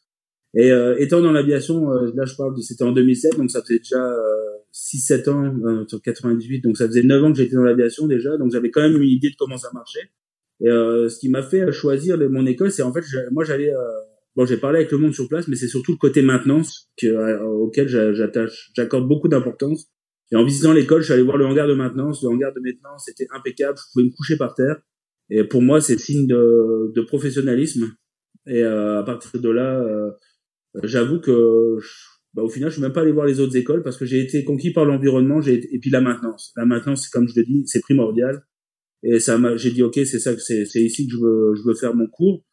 Et 0.56 0.72
euh, 0.72 0.96
étant 0.98 1.22
dans 1.22 1.32
l'aviation, 1.32 1.92
euh, 1.92 2.12
là 2.16 2.25
je 2.25 2.36
parle 2.36 2.56
de 2.56 2.62
c'était 2.62 2.84
en 2.84 2.92
2007, 2.92 3.38
donc 3.38 3.51
ça 3.51 3.62
faisait 3.62 3.80
déjà 3.80 4.04
euh, 4.04 4.58
6-7 4.74 5.30
ans, 5.30 5.56
euh, 5.66 6.00
98, 6.04 6.62
donc 6.62 6.78
ça 6.78 6.88
faisait 6.88 7.04
9 7.04 7.24
ans 7.24 7.32
que 7.32 7.38
j'étais 7.38 7.56
dans 7.56 7.63
l'aviation 7.63 8.08
déjà, 8.08 8.36
donc 8.38 8.51
j'avais 8.51 8.72
quand 8.72 8.82
même 8.82 9.00
une 9.00 9.10
idée 9.10 9.30
de 9.30 9.36
comment 9.38 9.58
ça 9.58 9.70
marchait. 9.74 10.10
Et 10.62 10.68
euh, 10.68 11.08
ce 11.08 11.20
qui 11.20 11.30
m'a 11.30 11.44
fait 11.44 11.72
choisir 11.72 12.18
mon 12.30 12.46
école, 12.48 12.72
c'est 12.72 12.82
en 12.82 12.92
fait, 12.92 13.04
moi 13.32 13.44
j'allais, 13.44 13.72
bon 14.39 14.46
j'ai 14.46 14.58
parlé 14.58 14.77
avec 14.79 14.91
le 14.91 14.98
monde 14.98 15.13
sur 15.13 15.27
place, 15.27 15.50
mais 15.50 15.58
c'est 15.58 15.67
surtout 15.67 15.91
le 15.91 15.98
côté 15.98 16.22
maintenance 16.22 16.89
que, 16.98 17.43
auquel 17.43 17.89
j'attache, 17.89 18.72
j'accorde 18.74 19.05
beaucoup 19.05 19.27
d'importance. 19.27 19.88
Et 20.31 20.38
en 20.38 20.46
visitant 20.46 20.72
l'école, 20.72 21.01
je 21.01 21.05
suis 21.05 21.13
allé 21.13 21.24
voir 21.24 21.36
le 21.36 21.46
hangar 21.46 21.67
de 21.67 21.74
maintenance. 21.74 22.24
Le 22.24 22.29
hangar 22.29 22.53
de 22.53 22.62
maintenance 22.62 23.10
était 23.10 23.27
impeccable, 23.31 23.77
je 23.77 23.84
pouvais 23.91 24.05
me 24.05 24.15
coucher 24.15 24.38
par 24.38 24.53
terre. 24.53 24.77
Et 25.29 25.43
pour 25.43 25.62
moi, 25.62 25.81
c'est 25.81 26.00
signe 26.00 26.25
de, 26.25 26.93
de 26.96 27.01
professionnalisme. 27.01 27.91
Et 28.48 28.63
à 28.63 29.03
partir 29.05 29.41
de 29.41 29.50
là, 29.50 29.81
euh, 29.81 30.12
j'avoue 30.84 31.19
que 31.19 31.77
bah, 32.34 32.43
au 32.43 32.50
final, 32.50 32.69
je 32.69 32.75
suis 32.75 32.81
même 32.81 32.93
pas 32.93 33.01
allé 33.01 33.12
voir 33.12 33.25
les 33.25 33.41
autres 33.41 33.58
écoles 33.58 33.84
parce 33.84 33.98
que 33.98 34.05
j'ai 34.05 34.22
été 34.22 34.46
conquis 34.46 34.72
par 34.72 34.86
l'environnement, 34.86 35.41
et 35.41 35.79
puis 35.81 35.89
la 35.89 36.00
maintenance. 36.00 36.53
La 36.55 36.65
maintenance, 36.65 37.10
comme 37.10 37.27
je 37.27 37.39
le 37.39 37.46
dis, 37.46 37.63
c'est 37.65 37.81
primordial. 37.81 38.46
Et 39.03 39.19
ça 39.19 39.38
j'ai 39.55 39.72
dit 39.72 39.84
ok, 39.84 39.96
c'est 39.96 40.19
ça, 40.19 40.38
c'est 40.38 40.63
ici 40.75 41.08
que 41.08 41.13
je 41.13 41.17
veux 41.17 41.53
je 41.55 41.67
veux 41.67 41.75
faire 41.75 41.96
mon 41.96 42.08
cours. 42.08 42.43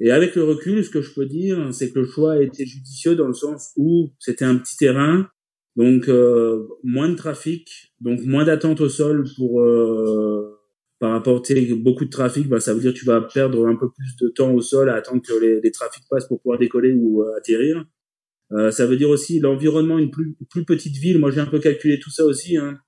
Et 0.00 0.10
avec 0.10 0.36
le 0.36 0.44
recul, 0.44 0.84
ce 0.84 0.90
que 0.90 1.00
je 1.00 1.12
peux 1.12 1.26
dire, 1.26 1.72
c'est 1.72 1.92
que 1.92 1.98
le 1.98 2.06
choix 2.06 2.34
a 2.34 2.42
été 2.42 2.64
judicieux 2.64 3.16
dans 3.16 3.26
le 3.26 3.34
sens 3.34 3.72
où 3.76 4.12
c'était 4.18 4.44
un 4.44 4.56
petit 4.56 4.76
terrain, 4.76 5.28
donc 5.76 6.08
euh, 6.08 6.66
moins 6.84 7.08
de 7.08 7.14
trafic, 7.14 7.92
donc 8.00 8.20
moins 8.24 8.44
d'attente 8.44 8.80
au 8.80 8.88
sol 8.88 9.24
pour 9.36 9.60
euh, 9.60 10.58
par 10.98 11.12
rapport 11.12 11.42
beaucoup 11.76 12.04
de 12.04 12.10
trafic, 12.10 12.48
bah, 12.48 12.60
ça 12.60 12.74
veut 12.74 12.80
dire 12.80 12.92
que 12.92 12.98
tu 12.98 13.04
vas 13.04 13.20
perdre 13.20 13.66
un 13.66 13.76
peu 13.76 13.88
plus 13.90 14.16
de 14.20 14.28
temps 14.28 14.52
au 14.52 14.60
sol 14.60 14.90
à 14.90 14.96
attendre 14.96 15.22
que 15.22 15.34
les, 15.34 15.60
les 15.60 15.70
trafics 15.70 16.04
passent 16.10 16.26
pour 16.26 16.40
pouvoir 16.40 16.58
décoller 16.58 16.92
ou 16.92 17.22
euh, 17.22 17.36
atterrir. 17.36 17.84
Euh, 18.52 18.70
ça 18.70 18.86
veut 18.86 18.96
dire 18.96 19.10
aussi 19.10 19.40
l'environnement, 19.40 19.98
une 19.98 20.10
plus, 20.10 20.36
plus 20.50 20.64
petite 20.64 20.96
ville. 20.96 21.18
Moi, 21.18 21.30
j'ai 21.30 21.40
un 21.40 21.46
peu 21.46 21.60
calculé 21.60 21.98
tout 22.00 22.10
ça 22.10 22.24
aussi. 22.24 22.56
Hein. 22.56 22.78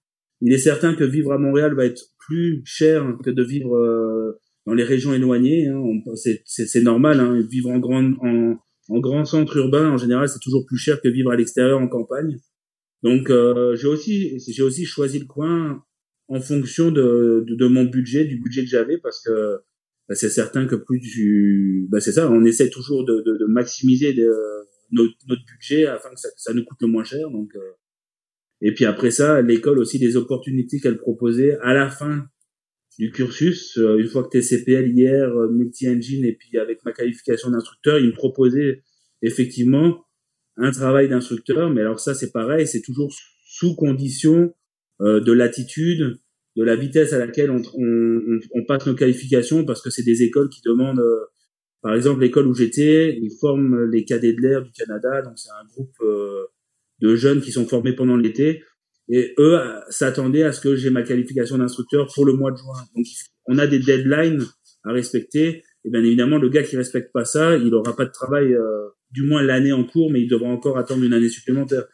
Il 0.41 0.53
est 0.53 0.59
certain 0.59 0.95
que 0.95 1.05
vivre 1.05 1.33
à 1.33 1.39
Montréal 1.39 1.75
va 1.75 1.85
être 1.85 2.03
plus 2.19 2.63
cher 2.65 3.17
que 3.23 3.31
de 3.31 3.43
vivre 3.43 3.77
euh, 3.77 4.41
dans 4.71 4.75
les 4.77 4.85
régions 4.85 5.13
éloignées. 5.13 5.67
Hein. 5.67 5.83
C'est 6.15 6.83
normal. 6.83 7.19
Hein. 7.19 7.41
Vivre 7.41 7.71
en 7.71 7.81
grand, 7.81 8.13
en, 8.23 8.57
en 8.89 9.01
grand 9.01 9.25
centre 9.25 9.57
urbain, 9.57 9.91
en 9.91 9.99
général, 9.99 10.29
c'est 10.29 10.39
toujours 10.39 10.65
plus 10.65 10.79
cher 10.79 11.01
que 11.01 11.09
vivre 11.09 11.33
à 11.33 11.37
l'extérieur 11.37 11.81
en 11.81 11.89
campagne. 11.89 12.39
Donc, 13.03 13.31
euh, 13.31 13.75
j'ai 13.75 13.89
aussi, 13.89 14.39
j'ai 14.39 14.63
aussi 14.63 14.85
choisi 14.85 15.19
le 15.19 15.25
coin 15.27 15.83
en 16.29 16.41
fonction 16.41 16.93
de, 16.93 17.45
de, 17.49 17.57
de, 17.57 17.67
mon 17.67 17.85
budget, 17.85 18.25
du 18.25 18.39
budget 18.41 18.63
que 18.63 18.69
j'avais, 18.69 18.99
parce 18.99 19.21
que 19.25 19.57
bah, 20.09 20.15
c'est 20.15 20.29
certain 20.29 20.67
que 20.67 20.77
plus 20.77 21.01
tu, 21.01 21.89
bah, 21.91 21.99
c'est 21.99 22.13
ça, 22.13 22.31
on 22.31 22.45
essaie 22.45 22.71
toujours 22.71 23.05
de, 23.05 23.23
de, 23.27 23.39
de 23.39 23.47
maximiser 23.47 24.15
notre, 24.93 25.15
notre, 25.27 25.43
budget 25.53 25.87
afin 25.87 26.11
que 26.11 26.21
ça, 26.21 26.29
ça, 26.37 26.55
nous 26.55 26.65
coûte 26.65 26.79
le 26.81 26.87
moins 26.87 27.03
cher. 27.03 27.29
Donc, 27.31 27.51
euh, 27.57 27.73
et 28.61 28.73
puis 28.73 28.85
après 28.85 29.11
ça, 29.11 29.43
l'école 29.43 29.81
aussi 29.81 29.99
des 29.99 30.17
opportunités 30.17 30.79
qu'elle 30.79 30.99
proposait 30.99 31.59
à 31.61 31.75
la 31.75 31.91
fin 31.91 32.29
du 32.99 33.11
cursus, 33.11 33.79
euh, 33.79 33.99
une 33.99 34.09
fois 34.09 34.25
que 34.25 34.29
t'es 34.29 34.43
CPL 34.43 34.91
hier, 34.91 35.29
euh, 35.29 35.49
multi-engine, 35.49 36.25
et 36.25 36.35
puis 36.35 36.59
avec 36.59 36.85
ma 36.85 36.93
qualification 36.93 37.51
d'instructeur, 37.51 37.99
ils 37.99 38.09
me 38.09 38.13
proposaient 38.13 38.83
effectivement 39.23 40.05
un 40.57 40.71
travail 40.71 41.09
d'instructeur, 41.09 41.71
mais 41.71 41.81
alors 41.81 42.01
ça 42.01 42.15
c'est 42.15 42.33
pareil, 42.33 42.67
c'est 42.67 42.83
toujours 42.83 43.13
sous 43.45 43.75
condition 43.75 44.55
de 45.01 45.33
l'attitude, 45.33 46.19
de 46.57 46.63
la 46.63 46.77
vitesse 46.77 47.15
à 47.15 47.19
laquelle 47.19 47.51
on, 47.51 47.63
on, 47.75 48.41
on 48.53 48.65
passe 48.67 48.87
nos 48.87 48.95
qualifications, 48.95 49.65
parce 49.65 49.81
que 49.81 49.89
c'est 49.89 50.03
des 50.03 50.23
écoles 50.23 50.51
qui 50.51 50.61
demandent, 50.63 51.03
par 51.81 51.95
exemple, 51.95 52.21
l'école 52.21 52.47
où 52.47 52.55
j'étais, 52.55 53.17
ils 53.17 53.31
forment 53.41 53.85
les 53.91 54.05
cadets 54.05 54.35
de 54.35 54.43
l'air 54.43 54.63
du 54.63 54.71
Canada, 54.73 55.23
donc 55.23 55.39
c'est 55.39 55.51
un 55.51 55.65
groupe 55.73 55.97
de 57.01 57.17
jeunes 57.17 57.41
qui 57.41 57.53
sont 57.53 57.67
formés 57.67 57.95
pendant 57.95 58.17
l'été, 58.17 58.63
et 59.11 59.35
eux 59.39 59.59
s'attendaient 59.89 60.45
à 60.45 60.53
ce 60.53 60.61
que 60.61 60.77
j'ai 60.77 60.91
ma 60.91 61.03
qualification 61.03 61.59
d'instructeur 61.59 62.09
pour 62.15 62.25
le 62.25 62.33
mois 62.33 62.53
de 62.53 62.57
juin. 62.57 62.85
Donc 62.95 63.07
on 63.47 63.59
a 63.59 63.67
des 63.67 63.81
deadlines 63.81 64.45
à 64.85 64.93
respecter. 64.93 65.63
Et 65.85 65.91
bien 65.91 66.03
évidemment, 66.05 66.39
le 66.39 66.49
gars 66.49 66.63
qui 66.63 66.77
respecte 66.77 67.13
pas 67.13 67.25
ça, 67.25 67.57
il 67.57 67.75
aura 67.75 67.97
pas 67.97 68.05
de 68.05 68.13
travail, 68.13 68.55
euh, 68.55 68.89
du 69.11 69.23
moins 69.23 69.43
l'année 69.43 69.73
en 69.73 69.85
cours, 69.85 70.11
mais 70.11 70.23
il 70.23 70.29
devra 70.29 70.49
encore 70.49 70.79
attendre 70.79 71.03
une 71.03 71.13
année 71.13 71.29
supplémentaire. 71.29 71.85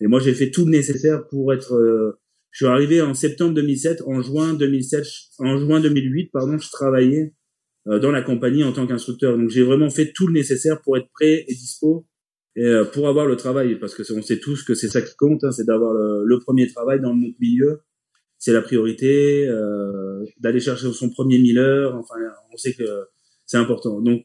Et 0.00 0.06
moi, 0.06 0.20
j'ai 0.20 0.34
fait 0.34 0.50
tout 0.50 0.64
le 0.64 0.70
nécessaire 0.70 1.26
pour 1.28 1.52
être. 1.52 1.74
Euh, 1.74 2.18
je 2.52 2.64
suis 2.64 2.72
arrivé 2.72 3.00
en 3.00 3.14
septembre 3.14 3.54
2007, 3.54 4.02
en 4.06 4.22
juin 4.22 4.54
2007, 4.54 5.04
en 5.38 5.56
juin 5.58 5.80
2008, 5.80 6.30
pardon, 6.32 6.58
je 6.58 6.68
travaillais 6.70 7.32
euh, 7.86 7.98
dans 8.00 8.10
la 8.10 8.22
compagnie 8.22 8.64
en 8.64 8.72
tant 8.72 8.86
qu'instructeur. 8.86 9.36
Donc 9.36 9.50
j'ai 9.50 9.62
vraiment 9.62 9.90
fait 9.90 10.12
tout 10.12 10.26
le 10.26 10.32
nécessaire 10.32 10.80
pour 10.82 10.96
être 10.96 11.08
prêt 11.14 11.44
et 11.46 11.54
dispo 11.54 12.06
et 12.56 12.82
pour 12.92 13.08
avoir 13.08 13.26
le 13.26 13.36
travail, 13.36 13.78
parce 13.78 13.94
que 13.94 14.02
on 14.12 14.22
sait 14.22 14.40
tous 14.40 14.64
que 14.64 14.74
c'est 14.74 14.88
ça 14.88 15.02
qui 15.02 15.14
compte, 15.16 15.44
hein, 15.44 15.52
c'est 15.52 15.66
d'avoir 15.66 15.94
le, 15.94 16.24
le, 16.24 16.38
premier 16.40 16.66
travail 16.66 17.00
dans 17.00 17.14
notre 17.14 17.36
milieu 17.40 17.82
c'est 18.40 18.54
la 18.54 18.62
priorité, 18.62 19.46
euh, 19.46 20.24
d'aller 20.38 20.60
chercher 20.60 20.90
son 20.92 21.10
premier 21.10 21.38
Miller. 21.38 21.94
Enfin, 21.94 22.14
on 22.50 22.56
sait 22.56 22.72
que 22.72 23.04
c'est 23.44 23.58
important. 23.58 24.00
Donc 24.00 24.22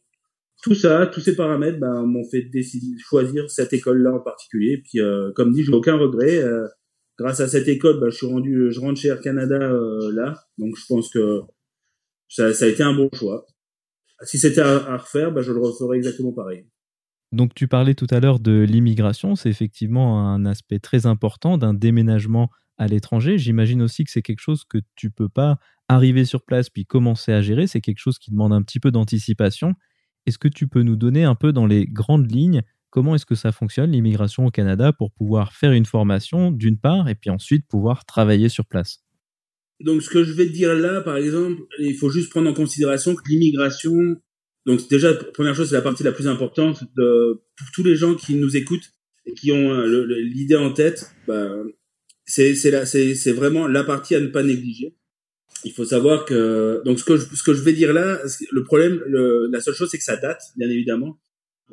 tout 0.64 0.74
ça, 0.74 1.06
tous 1.08 1.20
ces 1.20 1.36
paramètres, 1.36 1.80
ben, 1.80 2.06
m'ont 2.06 2.28
fait 2.30 2.44
décider, 2.44 2.98
choisir 2.98 3.52
cette 3.52 3.74
école-là 3.74 4.14
en 4.14 4.22
particulier. 4.22 4.72
Et 4.72 4.78
puis, 4.82 5.02
euh, 5.02 5.32
comme 5.36 5.52
dit, 5.54 5.64
j'ai 5.64 5.74
aucun 5.74 5.98
regret. 5.98 6.38
Euh, 6.38 6.66
grâce 7.20 7.42
à 7.42 7.48
cette 7.48 7.68
école, 7.68 8.00
ben, 8.00 8.10
je 8.10 8.16
suis 8.16 8.26
rendu, 8.26 8.72
je 8.72 8.80
rentre 8.80 9.00
chez 9.00 9.10
Air 9.10 9.20
Canada 9.20 9.62
euh, 9.62 10.12
là. 10.14 10.40
Donc, 10.58 10.76
je 10.78 10.86
pense 10.88 11.10
que 11.12 11.42
ça, 12.30 12.54
ça, 12.54 12.66
a 12.66 12.68
été 12.70 12.84
un 12.84 12.94
bon 12.94 13.10
choix. 13.14 13.46
Si 14.24 14.40
c'était 14.40 14.62
à, 14.62 14.98
refaire, 14.98 15.34
ben, 15.34 15.42
je 15.42 15.52
le 15.52 15.60
referais 15.60 15.98
exactement 15.98 16.32
pareil. 16.32 16.66
Donc 17.32 17.54
tu 17.54 17.68
parlais 17.68 17.96
tout 17.96 18.08
à 18.12 18.20
l'heure 18.20 18.40
de 18.40 18.62
l'immigration, 18.62 19.36
c'est 19.36 19.50
effectivement 19.50 20.30
un 20.30 20.46
aspect 20.46 20.80
très 20.80 21.06
important 21.06 21.58
d'un 21.58 21.74
déménagement 21.74 22.50
à 22.78 22.88
l'étranger. 22.88 23.38
J'imagine 23.38 23.82
aussi 23.82 24.04
que 24.04 24.12
c'est 24.12 24.22
quelque 24.22 24.42
chose 24.42 24.64
que 24.64 24.80
tu 24.96 25.10
peux 25.10 25.30
pas 25.30 25.58
arriver 25.88 26.26
sur 26.26 26.44
place 26.44 26.70
puis 26.70 26.86
commencer 26.86 27.32
à 27.32 27.42
gérer. 27.42 27.68
C'est 27.68 27.82
quelque 27.82 28.00
chose 28.00 28.20
qui 28.20 28.32
demande 28.32 28.54
un 28.54 28.62
petit 28.62 28.80
peu 28.80 28.92
d'anticipation. 28.92 29.74
Est-ce 30.26 30.38
que 30.38 30.48
tu 30.48 30.68
peux 30.68 30.82
nous 30.82 30.96
donner 30.96 31.24
un 31.24 31.36
peu 31.36 31.52
dans 31.52 31.66
les 31.66 31.86
grandes 31.86 32.32
lignes 32.32 32.64
comment 32.96 33.16
est-ce 33.16 33.26
que 33.26 33.36
ça 33.36 33.52
fonctionne 33.52 33.92
l'immigration 33.92 34.46
au 34.46 34.52
Canada 34.52 34.94
pour 34.94 35.12
pouvoir 35.12 35.52
faire 35.52 35.74
une 35.74 35.86
formation 35.86 36.50
d'une 36.50 36.78
part 36.78 37.10
et 37.10 37.16
puis 37.16 37.30
ensuite 37.30 37.68
pouvoir 37.68 38.06
travailler 38.06 38.48
sur 38.48 38.66
place? 38.66 39.04
Donc 39.82 40.02
ce 40.02 40.10
que 40.10 40.24
je 40.24 40.32
vais 40.32 40.46
te 40.46 40.54
dire 40.54 40.74
là, 40.74 41.02
par 41.02 41.18
exemple, 41.18 41.62
il 41.80 41.96
faut 41.96 42.10
juste 42.10 42.30
prendre 42.30 42.50
en 42.50 42.54
considération 42.54 43.14
que 43.14 43.22
l'immigration, 43.28 44.16
donc 44.66 44.88
déjà 44.90 45.14
première 45.14 45.56
chose, 45.56 45.70
c'est 45.70 45.76
la 45.76 45.82
partie 45.82 46.04
la 46.04 46.12
plus 46.12 46.28
importante 46.28 46.84
de, 46.98 47.42
pour 47.58 47.68
tous 47.74 47.84
les 47.84 47.96
gens 47.96 48.16
qui 48.16 48.36
nous 48.36 48.58
écoutent 48.58 48.92
et 49.26 49.34
qui 49.34 49.52
ont 49.52 49.72
euh, 49.72 50.06
l'idée 50.22 50.56
en 50.56 50.74
tête. 50.74 51.12
Bah, 51.28 51.52
c'est 52.26 52.56
c'est 52.56 53.32
vraiment 53.32 53.68
la 53.68 53.84
partie 53.84 54.16
à 54.16 54.20
ne 54.20 54.28
pas 54.28 54.42
négliger. 54.42 54.96
Il 55.64 55.72
faut 55.72 55.86
savoir 55.86 56.26
que 56.26 56.82
donc 56.84 57.00
ce 57.00 57.04
que 57.04 57.18
je, 57.18 57.26
ce 57.36 57.44
que 57.44 57.54
je 57.54 57.62
vais 57.62 57.74
dire 57.74 57.94
là, 57.94 58.20
le 58.52 58.64
problème, 58.64 59.04
la 59.52 59.62
seule 59.62 59.76
chose 59.76 59.90
c'est 59.92 60.00
que 60.00 60.04
ça 60.04 60.18
date, 60.18 60.42
bien 60.58 60.70
évidemment. 60.70 61.20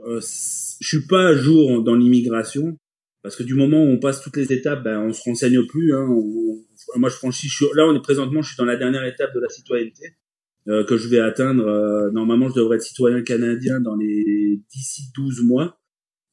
Euh, 0.06 0.20
je 0.20 0.86
suis 0.86 1.06
pas 1.06 1.28
à 1.28 1.34
jour 1.34 1.82
dans 1.82 1.94
l'immigration 1.94 2.78
parce 3.22 3.36
que 3.36 3.42
du 3.42 3.54
moment 3.54 3.82
où 3.82 3.86
on 3.86 3.98
passe 3.98 4.20
toutes 4.20 4.36
les 4.36 4.52
étapes, 4.52 4.82
ben 4.82 4.98
on 5.00 5.12
se 5.12 5.22
renseigne 5.22 5.64
plus. 5.66 5.94
Hein, 5.94 6.06
moi 6.96 7.08
je 7.08 7.14
franchis, 7.14 7.48
je 7.48 7.64
là 7.74 7.86
on 7.86 7.96
est 7.96 8.02
présentement, 8.02 8.42
je 8.42 8.48
suis 8.48 8.58
dans 8.58 8.66
la 8.66 8.76
dernière 8.76 9.04
étape 9.04 9.34
de 9.34 9.40
la 9.40 9.48
citoyenneté 9.48 10.14
euh, 10.68 10.84
que 10.84 10.96
je 10.96 11.08
vais 11.08 11.18
atteindre. 11.18 11.66
Euh, 11.66 12.10
normalement 12.10 12.48
je 12.48 12.54
devrais 12.54 12.76
être 12.76 12.82
citoyen 12.82 13.22
canadien 13.22 13.80
dans 13.80 13.96
les 13.96 14.60
d'ici 14.72 15.04
12 15.14 15.44
mois. 15.44 15.78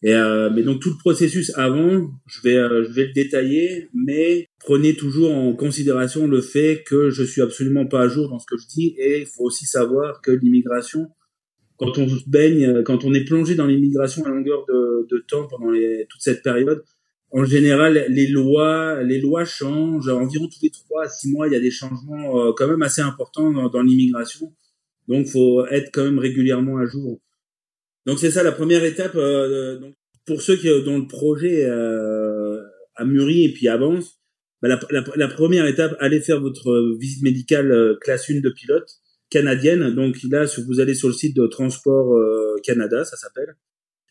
Et 0.01 0.13
euh, 0.13 0.49
mais 0.49 0.63
donc 0.63 0.81
tout 0.81 0.91
le 0.91 0.97
processus 0.97 1.51
avant, 1.55 2.09
je 2.25 2.41
vais 2.41 2.55
euh, 2.55 2.83
je 2.83 2.93
vais 2.93 3.07
le 3.07 3.13
détailler, 3.13 3.89
mais 3.93 4.47
prenez 4.59 4.95
toujours 4.95 5.33
en 5.33 5.53
considération 5.53 6.25
le 6.25 6.39
fait 6.41 6.83
que 6.85 7.09
je 7.09 7.23
suis 7.23 7.41
absolument 7.41 7.85
pas 7.85 8.03
à 8.03 8.07
jour 8.07 8.29
dans 8.29 8.39
ce 8.39 8.45
que 8.45 8.55
je 8.57 8.65
dis 8.67 8.95
et 8.97 9.21
il 9.21 9.25
faut 9.25 9.43
aussi 9.43 9.65
savoir 9.65 10.21
que 10.21 10.31
l'immigration 10.31 11.09
quand 11.75 11.97
on 11.97 12.07
baigne 12.27 12.83
quand 12.83 13.03
on 13.03 13.13
est 13.13 13.25
plongé 13.25 13.55
dans 13.55 13.65
l'immigration 13.65 14.23
à 14.25 14.29
longueur 14.29 14.65
de, 14.67 15.07
de 15.09 15.25
temps 15.27 15.47
pendant 15.47 15.71
les, 15.71 16.05
toute 16.09 16.21
cette 16.21 16.43
période, 16.43 16.81
en 17.31 17.45
général 17.45 18.05
les 18.09 18.27
lois 18.27 19.03
les 19.03 19.19
lois 19.19 19.45
changent 19.45 20.09
environ 20.09 20.47
tous 20.47 20.61
les 20.63 20.71
trois 20.71 21.03
à 21.03 21.09
six 21.09 21.31
mois, 21.31 21.47
il 21.47 21.53
y 21.53 21.55
a 21.55 21.59
des 21.59 21.71
changements 21.71 22.39
euh, 22.39 22.53
quand 22.55 22.67
même 22.67 22.81
assez 22.81 23.01
importants 23.01 23.51
dans, 23.51 23.69
dans 23.69 23.81
l'immigration. 23.81 24.53
Donc 25.07 25.27
faut 25.27 25.65
être 25.67 25.89
quand 25.91 26.03
même 26.03 26.19
régulièrement 26.19 26.77
à 26.77 26.85
jour. 26.85 27.19
Donc 28.05 28.19
c'est 28.19 28.31
ça 28.31 28.43
la 28.43 28.51
première 28.51 28.83
étape. 28.83 29.15
Euh, 29.15 29.79
donc 29.79 29.95
pour 30.25 30.41
ceux 30.41 30.55
qui, 30.55 30.67
dont 30.83 30.99
le 30.99 31.07
projet 31.07 31.65
euh, 31.65 32.61
a 32.95 33.05
mûri 33.05 33.45
et 33.45 33.53
puis 33.53 33.67
avance, 33.67 34.19
bah, 34.61 34.67
la, 34.67 34.79
la, 34.91 35.03
la, 35.15 35.27
première 35.27 35.65
étape, 35.65 35.95
allez 35.99 36.21
faire 36.21 36.41
votre 36.41 36.97
visite 36.99 37.23
médicale 37.23 37.71
euh, 37.71 37.97
classe 37.99 38.29
1 38.29 38.41
de 38.41 38.49
pilote 38.49 38.89
canadienne. 39.29 39.95
Donc 39.95 40.17
là, 40.29 40.47
si 40.47 40.61
vous 40.63 40.79
allez 40.79 40.93
sur 40.93 41.07
le 41.07 41.13
site 41.13 41.35
de 41.35 41.47
Transport 41.47 42.13
euh, 42.15 42.55
Canada, 42.63 43.05
ça 43.05 43.15
s'appelle, 43.15 43.55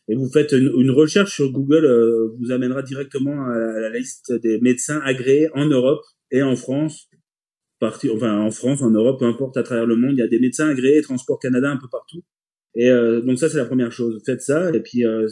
et 0.09 0.15
vous 0.15 0.29
faites 0.29 0.51
une, 0.51 0.71
une 0.77 0.91
recherche 0.91 1.35
sur 1.35 1.51
Google, 1.51 1.85
euh, 1.85 2.35
vous 2.39 2.51
amènera 2.51 2.81
directement 2.81 3.45
à 3.45 3.57
la, 3.57 3.75
à 3.75 3.79
la, 3.79 3.89
liste 3.91 4.33
des 4.33 4.59
médecins 4.59 4.99
agréés 5.03 5.49
en 5.53 5.65
Europe 5.65 6.01
et 6.31 6.41
en 6.41 6.55
France. 6.55 7.07
Parti, 7.79 8.09
enfin 8.09 8.37
en 8.39 8.51
France, 8.51 8.81
en 8.81 8.89
Europe, 8.89 9.19
peu 9.19 9.25
importe 9.25 9.55
à 9.55 9.63
travers 9.63 9.85
le 9.85 9.95
monde, 9.95 10.11
il 10.13 10.19
y 10.19 10.23
a 10.23 10.27
des 10.27 10.39
médecins 10.39 10.67
agréés 10.67 11.01
Transport 11.01 11.39
Canada 11.39 11.69
un 11.69 11.77
peu 11.77 11.87
partout. 11.89 12.23
Et 12.75 12.89
euh, 12.89 13.21
donc 13.21 13.39
ça 13.39 13.49
c'est 13.49 13.57
la 13.57 13.65
première 13.65 13.91
chose. 13.91 14.21
Faites 14.25 14.41
ça 14.41 14.71
et 14.73 14.81
puis 14.81 15.05
euh, 15.05 15.27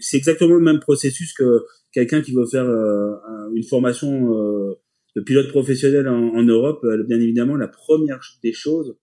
c'est 0.00 0.16
exactement 0.16 0.54
le 0.54 0.62
même 0.62 0.80
processus 0.80 1.32
que 1.34 1.64
quelqu'un 1.92 2.22
qui 2.22 2.32
veut 2.32 2.46
faire 2.46 2.64
euh, 2.64 3.14
une 3.54 3.62
formation 3.62 4.36
euh, 4.36 4.74
de 5.16 5.20
pilote 5.20 5.48
professionnel 5.48 6.08
en, 6.08 6.34
en 6.34 6.42
Europe. 6.42 6.84
bien 7.06 7.20
évidemment, 7.20 7.56
la 7.56 7.68
première 7.68 8.20
des 8.42 8.52
choses, 8.52 8.96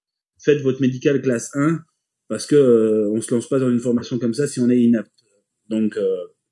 faites 0.43 0.62
votre 0.62 0.82
médical 0.82 1.21
classe 1.21 1.51
1 1.55 1.79
parce 2.30 2.46
que 2.46 3.10
on 3.12 3.20
se 3.22 3.34
lance 3.34 3.50
pas 3.50 3.60
dans 3.60 3.70
une 3.70 3.80
formation 3.80 4.18
comme 4.20 4.34
ça 4.34 4.48
si 4.48 4.62
on 4.62 4.70
est 4.70 4.80
inapte. 4.80 5.12
Donc 5.70 6.00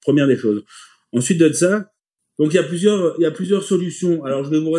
première 0.02 0.28
des 0.28 0.38
choses. 0.38 0.63
Ensuite 1.13 1.40
de 1.40 1.52
ça, 1.54 1.92
donc 2.38 2.54
il 2.54 2.58
y 2.58 2.60
a 2.60 2.63
plusieurs 2.63 3.16
il 3.18 3.24
y 3.24 3.26
a 3.26 3.32
plusieurs 3.32 3.63
solutions. 3.63 4.26
Alors 4.26 4.44
je 4.44 4.50
vais 4.50 4.60
vous 4.60 4.72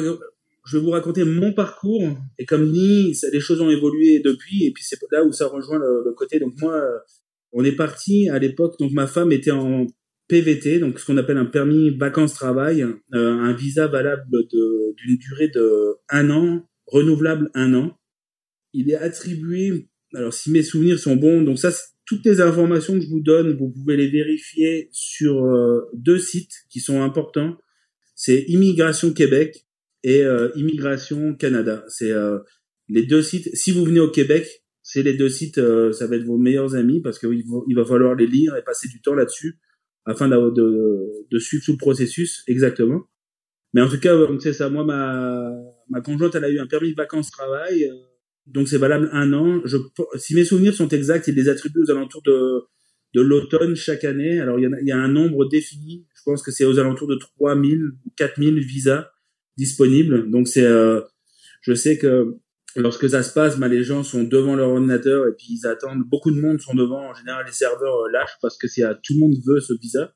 je 0.68 0.76
vais 0.76 0.84
vous 0.84 0.90
raconter 0.90 1.24
mon 1.24 1.52
parcours 1.52 2.02
et 2.38 2.44
comme 2.44 2.70
dit, 2.70 3.16
les 3.32 3.40
choses 3.40 3.60
ont 3.60 3.70
évolué 3.70 4.20
depuis 4.20 4.66
et 4.66 4.72
puis 4.72 4.84
c'est 4.84 4.98
là 5.10 5.24
où 5.24 5.32
ça 5.32 5.46
rejoint 5.46 5.78
le, 5.78 6.12
côté. 6.14 6.38
Donc 6.38 6.60
moi, 6.60 6.82
on 7.52 7.64
est 7.64 7.72
parti 7.72 8.28
à 8.28 8.38
l'époque. 8.38 8.78
Donc 8.78 8.92
ma 8.92 9.06
femme 9.06 9.32
était 9.32 9.50
en 9.50 9.86
PVT, 10.28 10.78
donc 10.78 10.98
ce 10.98 11.06
qu'on 11.06 11.16
appelle 11.16 11.38
un 11.38 11.46
permis 11.46 11.96
vacances-travail, 11.96 12.82
euh, 12.82 13.32
un 13.32 13.54
visa 13.54 13.86
valable 13.86 14.28
d'une 14.50 15.16
durée 15.16 15.48
de 15.48 15.96
un 16.10 16.28
an, 16.28 16.68
renouvelable 16.86 17.50
un 17.54 17.72
an. 17.74 17.98
Il 18.74 18.90
est 18.90 18.96
attribué. 18.96 19.88
Alors 20.14 20.32
si 20.32 20.50
mes 20.50 20.62
souvenirs 20.62 20.98
sont 20.98 21.16
bons, 21.16 21.42
donc 21.42 21.58
ça, 21.58 21.70
toutes 22.06 22.24
les 22.24 22.40
informations 22.40 22.94
que 22.94 23.00
je 23.00 23.08
vous 23.08 23.20
donne, 23.20 23.56
vous 23.56 23.70
pouvez 23.70 23.96
les 23.96 24.08
vérifier 24.08 24.88
sur 24.92 25.44
euh, 25.44 25.80
deux 25.92 26.18
sites 26.18 26.54
qui 26.70 26.80
sont 26.80 27.02
importants. 27.02 27.58
C'est 28.14 28.44
Immigration 28.48 29.12
Québec 29.12 29.66
et 30.02 30.24
euh, 30.24 30.48
Immigration 30.56 31.34
Canada. 31.34 31.84
C'est 31.88 32.10
euh, 32.10 32.38
les 32.88 33.04
deux 33.04 33.22
sites. 33.22 33.54
Si 33.54 33.72
vous 33.72 33.84
venez 33.84 34.00
au 34.00 34.10
Québec, 34.10 34.64
c'est 34.82 35.02
les 35.02 35.14
deux 35.14 35.28
sites, 35.28 35.60
ça 35.92 36.06
va 36.06 36.16
être 36.16 36.24
vos 36.24 36.38
meilleurs 36.38 36.74
amis 36.74 37.02
parce 37.02 37.18
qu'il 37.18 37.44
il 37.68 37.76
va 37.76 37.84
falloir 37.84 38.14
les 38.14 38.26
lire 38.26 38.56
et 38.56 38.62
passer 38.62 38.88
du 38.88 39.02
temps 39.02 39.14
là-dessus 39.14 39.58
afin 40.06 40.28
de, 40.28 41.38
suivre 41.38 41.62
tout 41.62 41.72
le 41.72 41.76
processus 41.76 42.42
exactement. 42.46 43.02
Mais 43.74 43.82
en 43.82 43.88
tout 43.90 44.00
cas, 44.00 44.16
c'est 44.40 44.54
ça. 44.54 44.70
Moi, 44.70 44.84
ma, 44.84 45.52
ma 45.90 46.00
conjointe, 46.00 46.34
elle 46.34 46.44
a 46.44 46.48
eu 46.48 46.58
un 46.58 46.66
permis 46.66 46.92
de 46.92 46.96
vacances-travail, 46.96 47.90
donc 48.48 48.68
c'est 48.68 48.78
valable 48.78 49.10
un 49.12 49.32
an. 49.32 49.60
Je, 49.64 49.76
si 50.16 50.34
mes 50.34 50.44
souvenirs 50.44 50.74
sont 50.74 50.88
exacts, 50.88 51.28
il 51.28 51.34
les 51.34 51.48
attribue 51.48 51.80
aux 51.80 51.90
alentours 51.90 52.22
de, 52.22 52.62
de 53.14 53.20
l'automne 53.20 53.74
chaque 53.74 54.04
année. 54.04 54.40
Alors, 54.40 54.58
il 54.58 54.62
y, 54.62 54.66
a, 54.66 54.80
il 54.80 54.86
y 54.86 54.92
a 54.92 54.98
un 54.98 55.08
nombre 55.08 55.46
défini. 55.46 56.06
Je 56.14 56.22
pense 56.24 56.42
que 56.42 56.50
c'est 56.50 56.64
aux 56.64 56.78
alentours 56.78 57.08
de 57.08 57.16
3000 57.16 57.84
ou 57.84 58.10
4000 58.16 58.60
visas 58.60 59.10
disponible. 59.56 60.30
Donc 60.30 60.48
c'est, 60.48 60.64
euh, 60.64 61.00
je 61.62 61.74
sais 61.74 61.98
que 61.98 62.36
lorsque 62.76 63.08
ça 63.10 63.22
se 63.22 63.32
passe, 63.32 63.58
bah, 63.58 63.68
les 63.68 63.82
gens 63.82 64.02
sont 64.02 64.24
devant 64.24 64.56
leur 64.56 64.70
ordinateur 64.70 65.26
et 65.26 65.32
puis 65.32 65.46
ils 65.50 65.66
attendent. 65.66 66.04
Beaucoup 66.04 66.30
de 66.30 66.40
monde 66.40 66.60
sont 66.60 66.74
devant. 66.74 67.10
En 67.10 67.14
général, 67.14 67.44
les 67.46 67.52
serveurs 67.52 68.04
euh, 68.04 68.10
lâchent 68.12 68.38
parce 68.40 68.56
que 68.56 68.68
c'est 68.68 68.82
tout 69.02 69.14
le 69.14 69.20
monde 69.20 69.34
veut 69.46 69.60
ce 69.60 69.74
visa. 69.74 70.14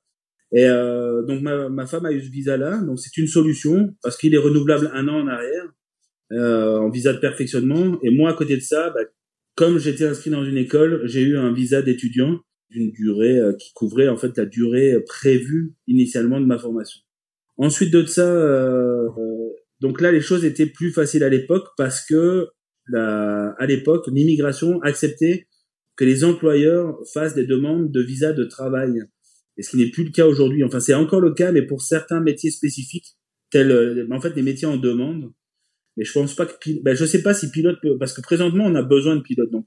Et 0.55 0.67
euh, 0.67 1.23
donc 1.23 1.41
ma, 1.43 1.71
ma 1.71 1.87
femme 1.87 2.07
a 2.07 2.13
eu 2.13 2.23
ce 2.23 2.31
visa-là. 2.31 2.79
Donc 2.83 2.99
c'est 2.99 3.17
une 3.17 3.27
solution 3.27 3.95
parce 4.03 4.17
qu'il 4.17 4.35
est 4.35 4.39
renouvelable 4.39 4.91
un 4.95 5.09
an 5.09 5.21
en 5.21 5.29
arrière 5.29 5.67
euh, 6.33 6.79
en 6.79 6.91
visa 6.91 7.13
de 7.13 7.19
perfectionnement. 7.19 7.99
Et 8.03 8.11
moi, 8.11 8.31
à 8.31 8.35
côté 8.35 8.57
de 8.57 8.63
ça, 8.63 8.91
bah, 8.91 9.01
comme 9.55 9.79
j'étais 9.79 10.07
inscrit 10.07 10.31
dans 10.31 10.45
une 10.45 10.57
école, 10.57 11.03
j'ai 11.05 11.23
eu 11.23 11.37
un 11.37 11.53
visa 11.53 11.83
d'étudiant 11.83 12.41
d'une 12.71 12.91
durée 12.91 13.39
euh, 13.39 13.53
qui 13.55 13.73
couvrait 13.75 14.09
en 14.09 14.17
fait 14.17 14.37
la 14.37 14.47
durée 14.47 14.97
prévue 15.07 15.75
initialement 15.87 16.41
de 16.41 16.47
ma 16.47 16.59
formation. 16.59 17.01
Ensuite 17.59 17.93
de 17.93 18.05
ça, 18.07 18.27
euh, 18.27 19.09
Donc 19.81 20.01
là, 20.01 20.11
les 20.11 20.21
choses 20.21 20.45
étaient 20.45 20.67
plus 20.67 20.91
faciles 20.91 21.23
à 21.23 21.29
l'époque 21.29 21.69
parce 21.77 22.05
que 22.07 22.49
à 22.95 23.67
l'époque, 23.67 24.09
l'immigration 24.09 24.81
acceptait 24.83 25.47
que 25.97 26.05
les 26.05 26.25
employeurs 26.25 26.99
fassent 27.13 27.35
des 27.35 27.47
demandes 27.47 27.93
de 27.93 28.03
visa 28.03 28.33
de 28.33 28.45
travail. 28.45 29.03
Et 29.57 29.63
ce 29.63 29.71
qui 29.71 29.77
n'est 29.77 29.91
plus 29.91 30.05
le 30.05 30.11
cas 30.11 30.27
aujourd'hui. 30.27 30.65
Enfin, 30.65 30.81
c'est 30.81 30.95
encore 30.95 31.21
le 31.21 31.35
cas, 31.35 31.53
mais 31.53 31.63
pour 31.63 31.83
certains 31.83 32.21
métiers 32.21 32.51
spécifiques, 32.51 33.17
tels, 33.51 33.71
euh, 33.71 34.09
en 34.11 34.21
fait, 34.21 34.31
des 34.31 34.43
métiers 34.43 34.67
en 34.67 34.77
demande. 34.77 35.31
Mais 35.97 36.05
je 36.05 36.13
pense 36.13 36.35
pas 36.35 36.47
que, 36.47 36.83
ben, 36.83 36.95
je 36.95 37.05
sais 37.05 37.23
pas 37.23 37.35
si 37.35 37.51
pilote 37.51 37.79
peut, 37.83 37.99
parce 37.99 38.15
que 38.15 38.23
présentement, 38.23 38.65
on 38.65 38.75
a 38.75 38.83
besoin 38.83 39.17
de 39.17 39.21
pilotes. 39.21 39.51
Donc, 39.51 39.67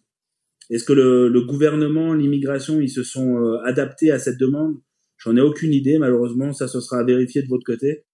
est-ce 0.70 0.84
que 0.84 0.94
le, 0.94 1.30
le 1.30 1.42
gouvernement, 1.42 2.14
l'immigration, 2.14 2.82
ils 2.82 2.90
se 2.90 3.04
sont 3.04 3.38
euh, 3.38 3.58
adaptés 3.64 4.12
à 4.12 4.20
cette 4.20 4.40
demande? 4.40 4.76
J'en 5.18 5.38
ai 5.38 5.42
aucune 5.42 5.74
idée, 5.74 5.98
malheureusement. 6.00 6.54
Ça, 6.54 6.68
ce 6.68 6.82
sera 6.82 7.00
à 7.00 7.04
vérifier 7.04 7.44
de 7.44 7.48
votre 7.48 7.64
côté. 7.64 8.06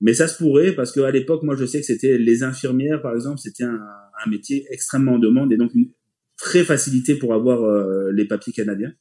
Mais 0.00 0.14
ça 0.14 0.28
se 0.28 0.38
pourrait 0.38 0.72
parce 0.72 0.92
qu'à 0.92 1.10
l'époque, 1.10 1.42
moi, 1.42 1.56
je 1.56 1.66
sais 1.66 1.80
que 1.80 1.86
c'était 1.86 2.16
les 2.16 2.42
infirmières, 2.42 3.02
par 3.02 3.14
exemple, 3.14 3.38
c'était 3.38 3.64
un, 3.64 3.78
un, 4.24 4.30
métier 4.30 4.64
extrêmement 4.70 5.14
en 5.14 5.18
demande 5.18 5.52
et 5.52 5.56
donc 5.56 5.74
une 5.74 5.90
très 6.38 6.64
facilité 6.64 7.16
pour 7.16 7.34
avoir 7.34 7.62
euh, 7.64 8.10
les 8.12 8.26
papiers 8.26 8.52
canadiens. 8.52 8.92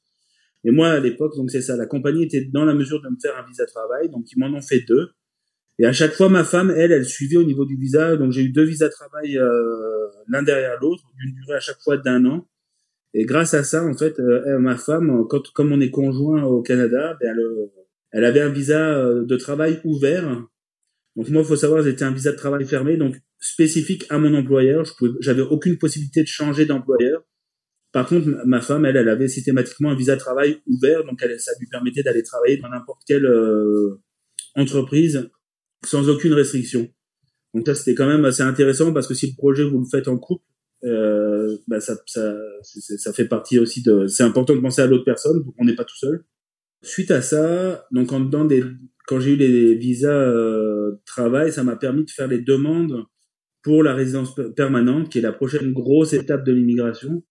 Et 0.65 0.71
moi, 0.71 0.89
à 0.89 0.99
l'époque, 0.99 1.37
donc 1.37 1.51
c'est 1.51 1.61
ça, 1.61 1.77
la 1.77 1.85
compagnie 1.85 2.25
était 2.25 2.43
dans 2.51 2.65
la 2.65 2.73
mesure 2.73 3.01
de 3.01 3.07
me 3.07 3.15
faire 3.21 3.37
un 3.37 3.47
visa 3.47 3.63
de 3.63 3.69
travail, 3.69 4.09
donc 4.09 4.29
ils 4.29 4.39
m'en 4.39 4.53
ont 4.53 4.61
fait 4.61 4.81
deux. 4.81 5.11
Et 5.79 5.85
à 5.85 5.93
chaque 5.93 6.13
fois, 6.13 6.29
ma 6.29 6.43
femme, 6.43 6.71
elle, 6.75 6.91
elle 6.91 7.05
suivait 7.05 7.37
au 7.37 7.43
niveau 7.43 7.65
du 7.65 7.77
visa, 7.77 8.17
donc 8.17 8.31
j'ai 8.31 8.43
eu 8.43 8.51
deux 8.51 8.65
visas 8.65 8.87
de 8.87 8.93
travail 8.93 9.37
euh, 9.37 10.07
l'un 10.27 10.43
derrière 10.43 10.77
l'autre, 10.81 11.03
d'une 11.17 11.33
durée 11.33 11.55
à 11.55 11.59
chaque 11.59 11.79
fois 11.81 11.97
d'un 11.97 12.25
an. 12.25 12.47
Et 13.13 13.25
grâce 13.25 13.53
à 13.53 13.63
ça, 13.63 13.83
en 13.83 13.95
fait, 13.95 14.19
euh, 14.19 14.59
ma 14.59 14.77
femme, 14.77 15.25
quand, 15.29 15.49
comme 15.53 15.71
on 15.71 15.79
est 15.79 15.89
conjoint 15.89 16.43
au 16.43 16.61
Canada, 16.61 17.17
ben, 17.21 17.29
elle, 17.31 17.43
elle 18.11 18.25
avait 18.25 18.41
un 18.41 18.49
visa 18.49 19.03
de 19.03 19.35
travail 19.37 19.79
ouvert 19.83 20.43
donc 21.19 21.27
moi, 21.29 21.41
il 21.41 21.47
faut 21.47 21.57
savoir, 21.57 21.83
j'étais 21.83 22.03
un 22.03 22.13
visa 22.13 22.31
de 22.31 22.37
travail 22.37 22.65
fermé, 22.65 22.95
donc 22.95 23.15
spécifique 23.39 24.05
à 24.09 24.17
mon 24.17 24.33
employeur. 24.35 24.85
Je 24.85 24.93
pouvais, 24.97 25.11
j'avais 25.19 25.41
aucune 25.41 25.77
possibilité 25.77 26.21
de 26.21 26.27
changer 26.27 26.65
d'employeur. 26.65 27.25
Par 27.91 28.07
contre, 28.07 28.27
ma 28.45 28.61
femme, 28.61 28.85
elle, 28.85 28.95
elle 28.95 29.09
avait 29.09 29.27
systématiquement 29.27 29.89
un 29.89 29.95
visa 29.95 30.15
de 30.15 30.19
travail 30.19 30.61
ouvert, 30.67 31.03
donc 31.03 31.19
elle, 31.21 31.37
ça 31.39 31.51
lui 31.59 31.67
permettait 31.67 32.03
d'aller 32.03 32.23
travailler 32.23 32.55
dans 32.55 32.69
n'importe 32.69 33.01
quelle 33.05 33.25
euh, 33.25 33.99
entreprise 34.55 35.29
sans 35.85 36.09
aucune 36.09 36.33
restriction. 36.33 36.87
Donc 37.53 37.65
ça, 37.65 37.75
c'était 37.75 37.95
quand 37.95 38.07
même 38.07 38.25
assez 38.25 38.43
intéressant 38.43 38.93
parce 38.93 39.07
que 39.07 39.13
si 39.13 39.27
le 39.27 39.35
projet 39.35 39.63
vous 39.63 39.79
le 39.79 39.85
faites 39.89 40.07
en 40.07 40.17
couple, 40.17 40.43
euh, 40.83 41.57
bah 41.67 41.81
ça, 41.81 41.97
ça, 42.05 42.35
ça 42.61 43.13
fait 43.13 43.25
partie 43.25 43.59
aussi 43.59 43.81
de. 43.81 44.07
C'est 44.07 44.23
important 44.23 44.55
de 44.55 44.61
penser 44.61 44.81
à 44.81 44.87
l'autre 44.87 45.03
personne, 45.03 45.43
on 45.57 45.65
n'est 45.65 45.75
pas 45.75 45.83
tout 45.83 45.97
seul. 45.97 46.23
Suite 46.81 47.11
à 47.11 47.21
ça, 47.21 47.85
donc 47.91 48.11
en 48.13 48.21
dedans 48.21 48.45
des 48.45 48.63
quand 49.09 49.19
j'ai 49.19 49.31
eu 49.31 49.35
les 49.37 49.75
visas 49.75 50.07
euh, 50.11 51.01
travail, 51.05 51.51
ça 51.51 51.63
m'a 51.63 51.75
permis 51.75 52.05
de 52.05 52.11
faire 52.11 52.27
les 52.27 52.41
demandes 52.41 53.05
pour 53.63 53.83
la 53.83 53.95
résidence 53.95 54.35
permanente, 54.55 55.09
qui 55.09 55.17
est 55.17 55.21
la 55.21 55.33
prochaine 55.33 55.73
grosse 55.73 56.13
étape 56.13 56.45
de 56.45 56.51
l'immigration. 56.51 57.23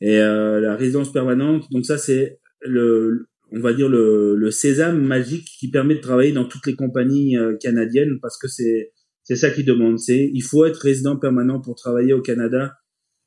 Et 0.00 0.20
euh, 0.20 0.60
la 0.60 0.76
résidence 0.76 1.12
permanente, 1.12 1.64
donc 1.72 1.86
ça 1.86 1.98
c'est 1.98 2.38
le, 2.60 3.26
on 3.54 3.60
va 3.60 3.72
dire 3.72 3.88
le, 3.88 4.34
le 4.36 4.50
sésame 4.50 5.00
magique 5.00 5.48
qui 5.58 5.70
permet 5.70 5.94
de 5.94 6.00
travailler 6.00 6.32
dans 6.32 6.44
toutes 6.44 6.66
les 6.66 6.74
compagnies 6.74 7.36
euh, 7.36 7.56
canadiennes 7.56 8.18
parce 8.20 8.38
que 8.38 8.48
c'est 8.48 8.92
c'est 9.22 9.36
ça 9.36 9.50
qui 9.50 9.64
demande. 9.64 9.98
C'est 9.98 10.30
il 10.32 10.42
faut 10.42 10.64
être 10.64 10.76
résident 10.76 11.16
permanent 11.16 11.60
pour 11.60 11.74
travailler 11.76 12.12
au 12.12 12.20
Canada 12.20 12.74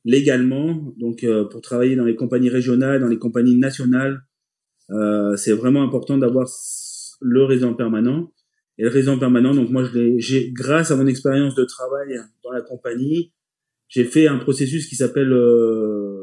légalement, 0.05 0.93
donc 0.97 1.23
euh, 1.23 1.45
pour 1.45 1.61
travailler 1.61 1.95
dans 1.95 2.05
les 2.05 2.15
compagnies 2.15 2.49
régionales, 2.49 3.01
dans 3.01 3.07
les 3.07 3.17
compagnies 3.17 3.57
nationales. 3.57 4.21
Euh, 4.89 5.35
c'est 5.35 5.51
vraiment 5.51 5.83
important 5.83 6.17
d'avoir 6.17 6.47
le 7.19 7.43
résident 7.43 7.73
permanent. 7.73 8.31
Et 8.77 8.83
le 8.83 8.89
résident 8.89 9.17
permanent, 9.19 9.53
donc 9.53 9.69
moi, 9.69 9.83
j'ai, 10.17 10.51
grâce 10.51 10.91
à 10.91 10.95
mon 10.95 11.07
expérience 11.07 11.55
de 11.55 11.65
travail 11.65 12.19
dans 12.43 12.51
la 12.51 12.61
compagnie, 12.61 13.33
j'ai 13.89 14.03
fait 14.03 14.27
un 14.27 14.37
processus 14.37 14.87
qui 14.87 14.95
s'appelle 14.95 15.33
euh, 15.33 16.16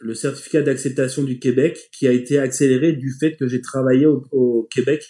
le 0.00 0.14
certificat 0.14 0.62
d'acceptation 0.62 1.22
du 1.22 1.38
Québec, 1.38 1.90
qui 1.92 2.08
a 2.08 2.12
été 2.12 2.38
accéléré 2.38 2.92
du 2.92 3.12
fait 3.20 3.36
que 3.36 3.46
j'ai 3.46 3.60
travaillé 3.60 4.06
au, 4.06 4.66
Québec 4.72 5.04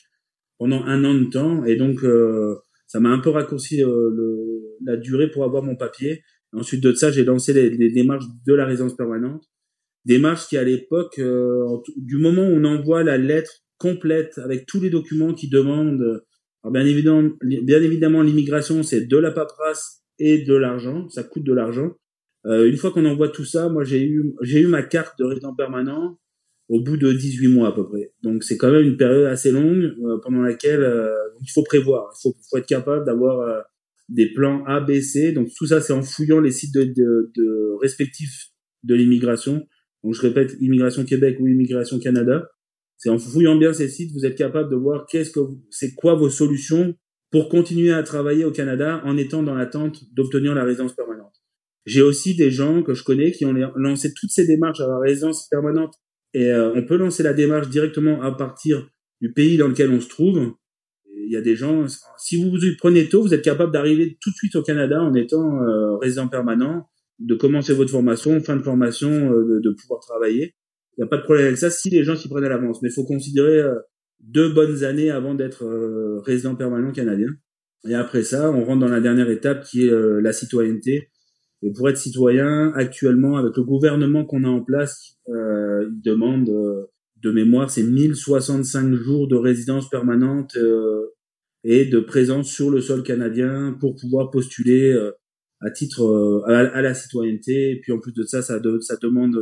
pendant 0.58 0.82
un 0.84 1.04
an 1.04 1.14
de 1.14 1.24
temps, 1.24 1.64
et 1.64 1.76
donc 1.76 2.02
euh, 2.02 2.56
ça 2.86 2.98
m'a 2.98 3.10
un 3.10 3.18
peu 3.18 3.30
raccourci 3.30 3.82
euh, 3.82 4.10
le, 4.10 4.76
la 4.84 4.96
durée 4.96 5.30
pour 5.30 5.44
avoir 5.44 5.62
mon 5.62 5.76
papier. 5.76 6.22
Ensuite 6.52 6.82
de 6.82 6.92
ça, 6.92 7.10
j'ai 7.10 7.24
lancé 7.24 7.52
les, 7.52 7.70
les, 7.70 7.90
démarches 7.90 8.24
de 8.46 8.54
la 8.54 8.66
résidence 8.66 8.96
permanente, 8.96 9.44
démarches 10.04 10.48
qui 10.48 10.56
à 10.56 10.64
l'époque, 10.64 11.20
du 11.96 12.16
moment 12.16 12.42
où 12.42 12.52
on 12.52 12.64
envoie 12.64 13.04
la 13.04 13.18
lettre 13.18 13.52
complète 13.78 14.38
avec 14.38 14.66
tous 14.66 14.80
les 14.80 14.90
documents 14.90 15.34
qui 15.34 15.48
demandent. 15.48 16.22
Alors 16.62 16.72
bien 16.72 16.84
évidemment, 16.84 17.30
bien 17.42 17.82
évidemment, 17.82 18.22
l'immigration 18.22 18.82
c'est 18.82 19.06
de 19.06 19.16
la 19.16 19.30
paperasse 19.30 20.02
et 20.18 20.42
de 20.42 20.54
l'argent, 20.54 21.08
ça 21.08 21.24
coûte 21.24 21.44
de 21.44 21.54
l'argent. 21.54 21.96
Euh, 22.46 22.68
une 22.68 22.76
fois 22.76 22.90
qu'on 22.90 23.04
envoie 23.04 23.28
tout 23.28 23.44
ça, 23.44 23.68
moi 23.68 23.84
j'ai 23.84 24.02
eu 24.02 24.34
j'ai 24.42 24.60
eu 24.60 24.66
ma 24.66 24.82
carte 24.82 25.18
de 25.18 25.24
résident 25.24 25.54
permanent 25.54 26.18
au 26.70 26.80
bout 26.80 26.96
de 26.96 27.12
18 27.12 27.48
mois 27.48 27.68
à 27.68 27.72
peu 27.72 27.86
près. 27.86 28.12
Donc 28.22 28.44
c'est 28.44 28.56
quand 28.56 28.70
même 28.70 28.86
une 28.86 28.96
période 28.96 29.26
assez 29.26 29.50
longue 29.50 29.92
euh, 30.04 30.18
pendant 30.22 30.40
laquelle 30.40 30.82
euh, 30.82 31.12
il 31.40 31.50
faut 31.50 31.64
prévoir, 31.64 32.12
il 32.16 32.22
faut, 32.22 32.36
faut 32.48 32.58
être 32.58 32.66
capable 32.66 33.04
d'avoir 33.04 33.40
euh, 33.40 33.60
des 34.08 34.32
plans 34.32 34.64
A, 34.66 34.80
B, 34.80 35.00
C. 35.00 35.32
Donc 35.32 35.48
tout 35.56 35.66
ça 35.66 35.80
c'est 35.80 35.92
en 35.92 36.02
fouillant 36.02 36.40
les 36.40 36.52
sites 36.52 36.72
de, 36.72 36.84
de, 36.84 37.32
de 37.36 37.76
respectifs 37.80 38.50
de 38.84 38.94
l'immigration. 38.94 39.66
Donc 40.04 40.14
je 40.14 40.22
répète, 40.22 40.56
Immigration 40.60 41.04
Québec 41.04 41.38
ou 41.40 41.48
Immigration 41.48 41.98
Canada. 41.98 42.48
C'est 42.96 43.10
en 43.10 43.18
fouillant 43.18 43.56
bien 43.56 43.72
ces 43.72 43.88
sites, 43.88 44.12
vous 44.12 44.24
êtes 44.24 44.36
capable 44.36 44.70
de 44.70 44.76
voir 44.76 45.06
qu'est-ce 45.06 45.30
que 45.30 45.40
c'est 45.70 45.94
quoi 45.94 46.14
vos 46.14 46.30
solutions 46.30 46.94
pour 47.32 47.48
continuer 47.48 47.92
à 47.92 48.02
travailler 48.02 48.44
au 48.44 48.52
Canada 48.52 49.00
en 49.04 49.16
étant 49.16 49.42
dans 49.42 49.54
l'attente 49.54 50.04
d'obtenir 50.14 50.54
la 50.54 50.64
résidence 50.64 50.94
permanente. 50.94 51.39
J'ai 51.86 52.02
aussi 52.02 52.36
des 52.36 52.50
gens 52.50 52.82
que 52.82 52.94
je 52.94 53.04
connais 53.04 53.32
qui 53.32 53.44
ont 53.46 53.54
lancé 53.76 54.12
toutes 54.14 54.30
ces 54.30 54.46
démarches 54.46 54.80
à 54.80 54.86
la 54.86 54.98
résidence 54.98 55.48
permanente 55.48 55.94
et 56.34 56.46
euh, 56.46 56.72
on 56.74 56.84
peut 56.84 56.96
lancer 56.96 57.22
la 57.22 57.32
démarche 57.32 57.68
directement 57.68 58.22
à 58.22 58.32
partir 58.32 58.88
du 59.20 59.32
pays 59.32 59.56
dans 59.56 59.68
lequel 59.68 59.90
on 59.90 60.00
se 60.00 60.08
trouve. 60.08 60.52
Il 61.06 61.32
y 61.32 61.36
a 61.36 61.40
des 61.40 61.56
gens, 61.56 61.86
si 62.18 62.42
vous 62.42 62.50
vous 62.50 62.58
prenez 62.78 63.08
tôt, 63.08 63.22
vous 63.22 63.34
êtes 63.34 63.42
capable 63.42 63.72
d'arriver 63.72 64.18
tout 64.20 64.30
de 64.30 64.34
suite 64.34 64.56
au 64.56 64.62
Canada 64.62 65.00
en 65.02 65.14
étant 65.14 65.62
euh, 65.62 65.96
résident 65.96 66.28
permanent, 66.28 66.88
de 67.18 67.34
commencer 67.34 67.74
votre 67.74 67.90
formation, 67.90 68.40
fin 68.40 68.56
de 68.56 68.62
formation, 68.62 69.10
euh, 69.10 69.44
de, 69.44 69.60
de 69.60 69.74
pouvoir 69.80 70.00
travailler. 70.00 70.54
Il 70.96 71.02
n'y 71.02 71.04
a 71.04 71.08
pas 71.08 71.18
de 71.18 71.22
problème 71.22 71.46
avec 71.46 71.58
ça 71.58 71.70
si 71.70 71.90
les 71.90 72.04
gens 72.04 72.16
s'y 72.16 72.28
prennent 72.28 72.44
à 72.44 72.48
l'avance. 72.48 72.82
Mais 72.82 72.88
il 72.88 72.92
faut 72.92 73.04
considérer 73.04 73.58
euh, 73.60 73.74
deux 74.20 74.52
bonnes 74.52 74.84
années 74.84 75.10
avant 75.10 75.34
d'être 75.34 75.64
euh, 75.64 76.20
résident 76.20 76.54
permanent 76.54 76.92
canadien. 76.92 77.28
Et 77.88 77.94
après 77.94 78.22
ça, 78.22 78.50
on 78.50 78.64
rentre 78.64 78.80
dans 78.80 78.88
la 78.88 79.00
dernière 79.00 79.30
étape 79.30 79.64
qui 79.64 79.86
est 79.86 79.90
euh, 79.90 80.20
la 80.20 80.32
citoyenneté. 80.32 81.08
Et 81.62 81.72
pour 81.72 81.88
être 81.88 81.98
citoyen, 81.98 82.72
actuellement, 82.74 83.36
avec 83.36 83.56
le 83.56 83.64
gouvernement 83.64 84.24
qu'on 84.24 84.44
a 84.44 84.48
en 84.48 84.62
place, 84.62 85.18
euh, 85.28 85.88
il 85.90 86.00
demande 86.00 86.46
de 86.46 87.30
mémoire, 87.30 87.70
c'est 87.70 87.82
1065 87.82 88.94
jours 88.94 89.28
de 89.28 89.36
résidence 89.36 89.90
permanente 89.90 90.56
et 91.64 91.84
de 91.84 92.00
présence 92.00 92.50
sur 92.50 92.70
le 92.70 92.80
sol 92.80 93.02
canadien 93.02 93.76
pour 93.78 93.94
pouvoir 93.96 94.30
postuler 94.30 94.98
à 95.60 95.70
titre 95.70 96.42
à, 96.46 96.80
la 96.80 96.94
citoyenneté. 96.94 97.72
Et 97.72 97.80
puis 97.80 97.92
en 97.92 97.98
plus 97.98 98.14
de 98.14 98.22
ça, 98.22 98.40
ça, 98.40 98.58
ça 98.80 98.96
demande 98.96 99.38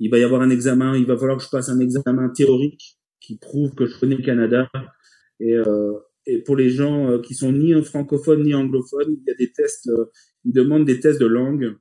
il 0.00 0.10
va 0.10 0.18
y 0.18 0.24
avoir 0.24 0.40
un 0.40 0.50
examen, 0.50 0.96
il 0.96 1.06
va 1.06 1.16
falloir 1.16 1.36
que 1.36 1.44
je 1.44 1.50
passe 1.50 1.68
un 1.68 1.78
examen 1.78 2.30
théorique 2.30 2.98
qui 3.20 3.36
prouve 3.36 3.74
que 3.74 3.86
je 3.86 4.00
connais 4.00 4.16
le 4.16 4.24
Canada. 4.24 4.68
Et, 5.38 5.54
euh, 5.54 5.92
et 6.26 6.42
pour 6.42 6.56
les 6.56 6.70
gens 6.70 7.10
euh, 7.10 7.20
qui 7.20 7.34
sont 7.34 7.52
ni 7.52 7.80
francophones 7.84 8.42
ni 8.42 8.54
anglophones, 8.54 9.14
il 9.18 9.22
y 9.26 9.30
a 9.30 9.34
des 9.34 9.52
tests, 9.52 9.88
euh, 9.88 10.06
ils 10.44 10.52
demandent 10.52 10.84
des 10.84 11.00
tests 11.00 11.20
de 11.20 11.26
langue 11.26 11.76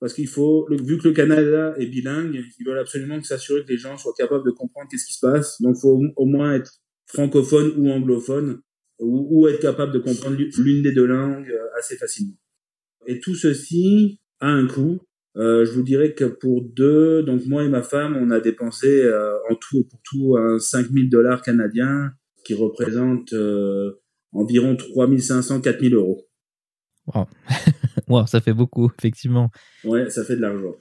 parce 0.00 0.14
qu'il 0.14 0.28
faut, 0.28 0.68
vu 0.70 0.98
que 0.98 1.08
le 1.08 1.14
Canada 1.14 1.74
est 1.76 1.86
bilingue, 1.86 2.40
ils 2.58 2.64
veulent 2.64 2.78
absolument 2.78 3.20
s'assurer 3.22 3.64
que 3.64 3.68
les 3.68 3.78
gens 3.78 3.98
soient 3.98 4.14
capables 4.16 4.44
de 4.44 4.52
comprendre 4.52 4.86
qu'est-ce 4.88 5.06
qui 5.06 5.14
se 5.14 5.26
passe. 5.26 5.60
Donc, 5.60 5.76
faut 5.76 6.00
au 6.14 6.26
moins 6.26 6.54
être 6.54 6.70
francophone 7.06 7.72
ou 7.76 7.90
anglophone 7.90 8.60
ou, 9.00 9.48
être 9.48 9.60
capable 9.60 9.92
de 9.92 9.98
comprendre 9.98 10.36
l'une 10.36 10.82
des 10.82 10.92
deux 10.92 11.06
langues 11.06 11.50
euh, 11.50 11.78
assez 11.78 11.96
facilement. 11.96 12.36
Et 13.06 13.18
tout 13.18 13.34
ceci 13.34 14.20
a 14.40 14.48
un 14.48 14.66
coût 14.66 15.00
euh, 15.38 15.64
je 15.64 15.72
vous 15.72 15.82
dirais 15.82 16.14
que 16.14 16.24
pour 16.24 16.62
deux, 16.64 17.22
donc 17.22 17.46
moi 17.46 17.62
et 17.62 17.68
ma 17.68 17.82
femme, 17.82 18.16
on 18.16 18.30
a 18.30 18.40
dépensé 18.40 19.02
euh, 19.04 19.34
en 19.48 19.54
tout 19.54 19.84
pour 19.84 20.00
tout 20.02 20.36
un 20.36 20.58
5000 20.58 21.08
dollars 21.08 21.42
canadiens, 21.42 22.10
qui 22.44 22.54
représente 22.54 23.32
euh, 23.34 23.92
environ 24.32 24.74
3500, 24.74 25.60
4000 25.60 25.94
euros. 25.94 26.27
Wow. 27.14 27.26
wow, 28.08 28.26
ça 28.26 28.40
fait 28.40 28.52
beaucoup, 28.52 28.90
effectivement. 28.98 29.50
Ouais, 29.84 30.10
ça 30.10 30.24
fait 30.24 30.36
de 30.36 30.42
l'argent. 30.42 30.74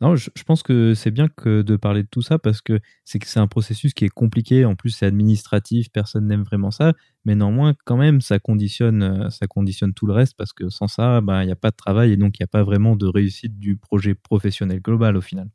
Non, 0.00 0.16
je, 0.16 0.30
pense 0.46 0.62
que 0.62 0.94
c'est 0.94 1.10
bien 1.10 1.28
que 1.28 1.60
de 1.60 1.76
parler 1.76 2.02
de 2.02 2.08
tout 2.10 2.22
ça 2.22 2.38
parce 2.38 2.62
que 2.62 2.80
c'est 3.04 3.18
que 3.18 3.26
c'est 3.26 3.38
un 3.38 3.46
processus 3.46 3.92
qui 3.92 4.06
est 4.06 4.10
compliqué. 4.10 4.64
En 4.64 4.74
plus, 4.74 4.90
c'est 4.90 5.04
administratif, 5.04 5.92
personne 5.92 6.26
n'aime 6.26 6.42
vraiment 6.42 6.70
ça. 6.70 6.94
Mais 7.26 7.34
néanmoins, 7.34 7.74
quand 7.84 7.98
même, 7.98 8.22
ça 8.22 8.38
conditionne, 8.38 9.02
euh, 9.02 9.28
ça 9.28 9.46
conditionne 9.46 9.92
tout 9.92 10.06
le 10.06 10.14
reste 10.14 10.38
parce 10.38 10.54
que 10.54 10.70
sans 10.70 10.88
ça, 10.88 11.20
bah, 11.20 11.42
il 11.42 11.46
n'y 11.46 11.52
a 11.52 11.56
pas 11.56 11.70
de 11.70 11.76
travail 11.76 12.12
et 12.12 12.16
donc 12.16 12.38
il 12.38 12.42
n'y 12.42 12.44
a 12.44 12.46
pas 12.46 12.62
vraiment 12.62 12.96
de 12.96 13.06
réussite 13.06 13.58
du 13.58 13.76
projet 13.76 14.14
professionnel 14.14 14.80
global 14.80 15.18
au 15.18 15.20
final. 15.20 15.48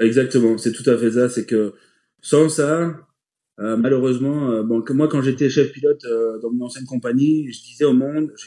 Exactement, 0.00 0.56
c'est 0.56 0.72
tout 0.72 0.88
à 0.88 0.96
fait 0.96 1.10
ça. 1.10 1.28
C'est 1.28 1.44
que 1.44 1.74
sans 2.22 2.48
ça, 2.48 3.06
Euh, 3.62 3.76
malheureusement, 3.76 4.50
euh, 4.50 4.62
moi 4.64 5.08
quand 5.08 5.22
j'étais 5.22 5.48
chef 5.48 5.72
pilote 5.72 6.04
euh, 6.04 6.38
dans 6.40 6.50
mon 6.50 6.66
ancienne 6.66 6.84
compagnie, 6.84 7.50
je 7.52 7.62
disais 7.62 7.84
au 7.84 7.92
monde, 7.92 8.32
je 8.36 8.46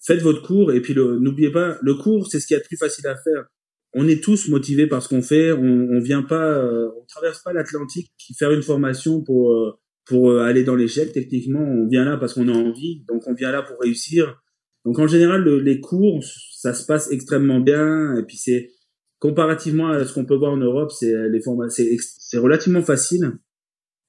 faites 0.00 0.22
votre 0.22 0.42
cours 0.42 0.72
et 0.72 0.80
puis 0.80 0.94
n'oubliez 0.94 1.52
pas, 1.52 1.78
le 1.82 1.94
cours 1.94 2.26
c'est 2.26 2.40
ce 2.40 2.46
qui 2.46 2.54
est 2.54 2.58
le 2.58 2.62
plus 2.64 2.76
facile 2.76 3.06
à 3.06 3.14
faire. 3.16 3.46
On 3.92 4.08
est 4.08 4.22
tous 4.22 4.48
motivés 4.48 4.86
par 4.86 5.02
ce 5.02 5.08
qu'on 5.08 5.22
fait, 5.22 5.52
on, 5.52 5.88
on 5.90 6.00
vient 6.00 6.22
pas, 6.22 6.62
on 6.62 7.04
traverse 7.06 7.42
pas 7.42 7.52
l'Atlantique 7.52 8.10
faire 8.36 8.50
une 8.50 8.62
formation 8.62 9.22
pour 9.22 9.78
pour 10.04 10.38
aller 10.38 10.64
dans 10.64 10.74
l'échec. 10.74 11.12
Techniquement, 11.12 11.62
on 11.62 11.86
vient 11.86 12.04
là 12.04 12.16
parce 12.16 12.34
qu'on 12.34 12.48
a 12.48 12.52
envie, 12.52 13.04
donc 13.08 13.26
on 13.26 13.34
vient 13.34 13.52
là 13.52 13.62
pour 13.62 13.78
réussir. 13.80 14.42
Donc 14.84 14.98
en 14.98 15.06
général, 15.06 15.44
les 15.44 15.80
cours, 15.80 16.24
ça 16.52 16.74
se 16.74 16.86
passe 16.86 17.10
extrêmement 17.12 17.60
bien 17.60 18.16
et 18.16 18.22
puis 18.22 18.36
c'est 18.36 18.70
comparativement 19.18 19.88
à 19.88 20.04
ce 20.04 20.12
qu'on 20.12 20.24
peut 20.24 20.36
voir 20.36 20.52
en 20.52 20.58
Europe, 20.58 20.90
c'est 20.90 21.28
les 21.28 21.40
c'est 22.18 22.38
relativement 22.38 22.82
facile. 22.82 23.32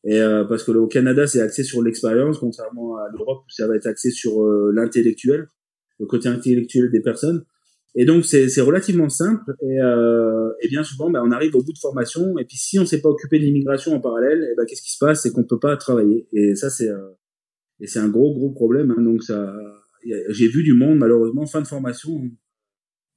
Et 0.07 0.21
euh, 0.21 0.45
parce 0.45 0.63
que 0.63 0.71
au 0.71 0.87
Canada, 0.87 1.27
c'est 1.27 1.41
axé 1.41 1.63
sur 1.63 1.83
l'expérience, 1.83 2.39
contrairement 2.39 2.95
à 2.97 3.09
l'Europe 3.11 3.43
où 3.45 3.49
ça 3.49 3.67
va 3.67 3.75
être 3.75 3.87
axé 3.87 4.09
sur 4.09 4.41
euh, 4.41 4.71
l'intellectuel, 4.73 5.47
le 5.99 6.05
côté 6.05 6.29
intellectuel 6.29 6.89
des 6.91 7.01
personnes. 7.01 7.43
Et 7.99 8.05
donc 8.05 8.23
c'est 8.25 8.61
relativement 8.61 9.09
simple. 9.09 9.55
Et, 9.61 9.81
euh, 9.81 10.51
et 10.61 10.69
bien 10.69 10.83
souvent, 10.83 11.09
ben, 11.09 11.21
on 11.25 11.31
arrive 11.31 11.55
au 11.55 11.63
bout 11.63 11.73
de 11.73 11.79
formation. 11.79 12.37
Et 12.37 12.45
puis 12.45 12.55
si 12.55 12.79
on 12.79 12.85
s'est 12.85 13.01
pas 13.01 13.09
occupé 13.09 13.39
de 13.39 13.43
l'immigration 13.43 13.93
en 13.93 13.99
parallèle, 13.99 14.43
et 14.43 14.55
ben 14.55 14.65
qu'est-ce 14.65 14.83
qui 14.83 14.91
se 14.91 14.99
passe? 14.99 15.23
C'est 15.23 15.31
qu'on 15.31 15.43
peut 15.43 15.59
pas 15.59 15.75
travailler. 15.77 16.27
Et 16.31 16.55
ça 16.55 16.69
c'est 16.69 16.89
euh, 16.89 17.09
et 17.79 17.87
c'est 17.87 17.99
un 17.99 18.07
gros 18.07 18.33
gros 18.33 18.51
problème. 18.51 18.91
Hein. 18.91 19.01
Donc 19.01 19.23
ça, 19.23 19.53
j'ai 20.29 20.47
vu 20.47 20.63
du 20.63 20.73
monde 20.73 20.99
malheureusement 20.99 21.45
fin 21.47 21.61
de 21.61 21.67
formation, 21.67 22.21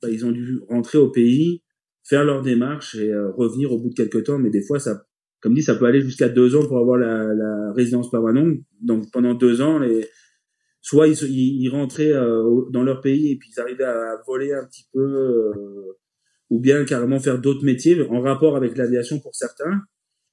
ben, 0.03 0.09
ils 0.11 0.25
ont 0.25 0.33
dû 0.33 0.61
rentrer 0.69 0.99
au 0.99 1.11
pays, 1.11 1.63
faire 2.03 2.25
leur 2.25 2.43
démarche 2.43 2.95
et 2.95 3.13
euh, 3.13 3.31
revenir 3.31 3.73
au 3.73 3.79
bout 3.79 3.91
de 3.91 3.95
quelques 3.95 4.25
temps. 4.25 4.39
Mais 4.39 4.51
des 4.51 4.63
fois 4.63 4.81
ça 4.81 5.05
comme 5.41 5.55
dit, 5.55 5.63
ça 5.63 5.75
peut 5.75 5.87
aller 5.87 6.01
jusqu'à 6.01 6.29
deux 6.29 6.55
ans 6.55 6.67
pour 6.67 6.79
avoir 6.79 6.99
la, 6.99 7.33
la 7.35 7.73
résidence 7.73 8.11
permanente. 8.11 8.59
Donc 8.83 9.11
pendant 9.11 9.35
deux 9.35 9.63
ans, 9.63 9.79
les, 9.79 10.07
soit 10.81 11.09
ils, 11.09 11.17
ils, 11.23 11.69
rentraient 11.69 12.13
euh, 12.13 12.63
dans 12.71 12.83
leur 12.83 13.01
pays 13.01 13.33
et 13.33 13.37
puis 13.37 13.51
ils 13.55 13.61
arrivaient 13.61 13.85
à, 13.85 14.21
voler 14.27 14.53
un 14.53 14.65
petit 14.65 14.85
peu, 14.93 15.01
euh, 15.01 15.99
ou 16.49 16.61
bien 16.61 16.85
carrément 16.85 17.21
faire 17.21 17.39
d'autres 17.39 17.65
métiers 17.65 18.01
en 18.09 18.21
rapport 18.21 18.57
avec 18.57 18.77
l'aviation 18.77 19.21
pour 19.21 19.35
certains. 19.35 19.83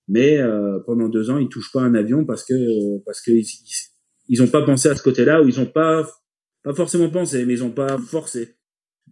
Mais 0.07 0.37
euh, 0.37 0.79
pendant 0.85 1.09
deux 1.09 1.29
ans, 1.29 1.37
ils 1.37 1.49
touchent 1.49 1.71
pas 1.71 1.81
un 1.81 1.93
avion 1.93 2.25
parce 2.25 2.45
que 2.45 3.03
parce 3.05 3.21
que 3.21 3.31
ils, 3.31 3.45
ils 4.29 4.41
ont 4.41 4.47
pas 4.47 4.63
pensé 4.63 4.87
à 4.87 4.95
ce 4.95 5.03
côté-là 5.03 5.41
ou 5.41 5.47
ils 5.47 5.59
ont 5.59 5.65
pas 5.65 6.07
pas 6.63 6.73
forcément 6.73 7.09
pensé, 7.09 7.45
mais 7.45 7.53
ils 7.53 7.63
ont 7.63 7.71
pas 7.71 7.97
forcé. 7.97 8.55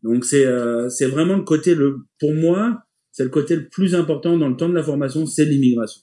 Donc 0.03 0.23
c'est 0.23 0.45
c'est 0.89 1.07
vraiment 1.07 1.35
le 1.35 1.43
côté 1.43 1.75
le 1.75 1.97
pour 2.17 2.33
moi 2.33 2.84
c'est 3.15 3.23
le 3.23 3.29
côté 3.29 3.55
le 3.55 3.69
plus 3.69 3.95
important 3.95 4.37
dans 4.37 4.49
le 4.49 4.57
temps 4.57 4.67
de 4.67 4.73
la 4.73 4.83
formation, 4.83 5.25
c'est 5.25 5.45
l'immigration. 5.45 6.01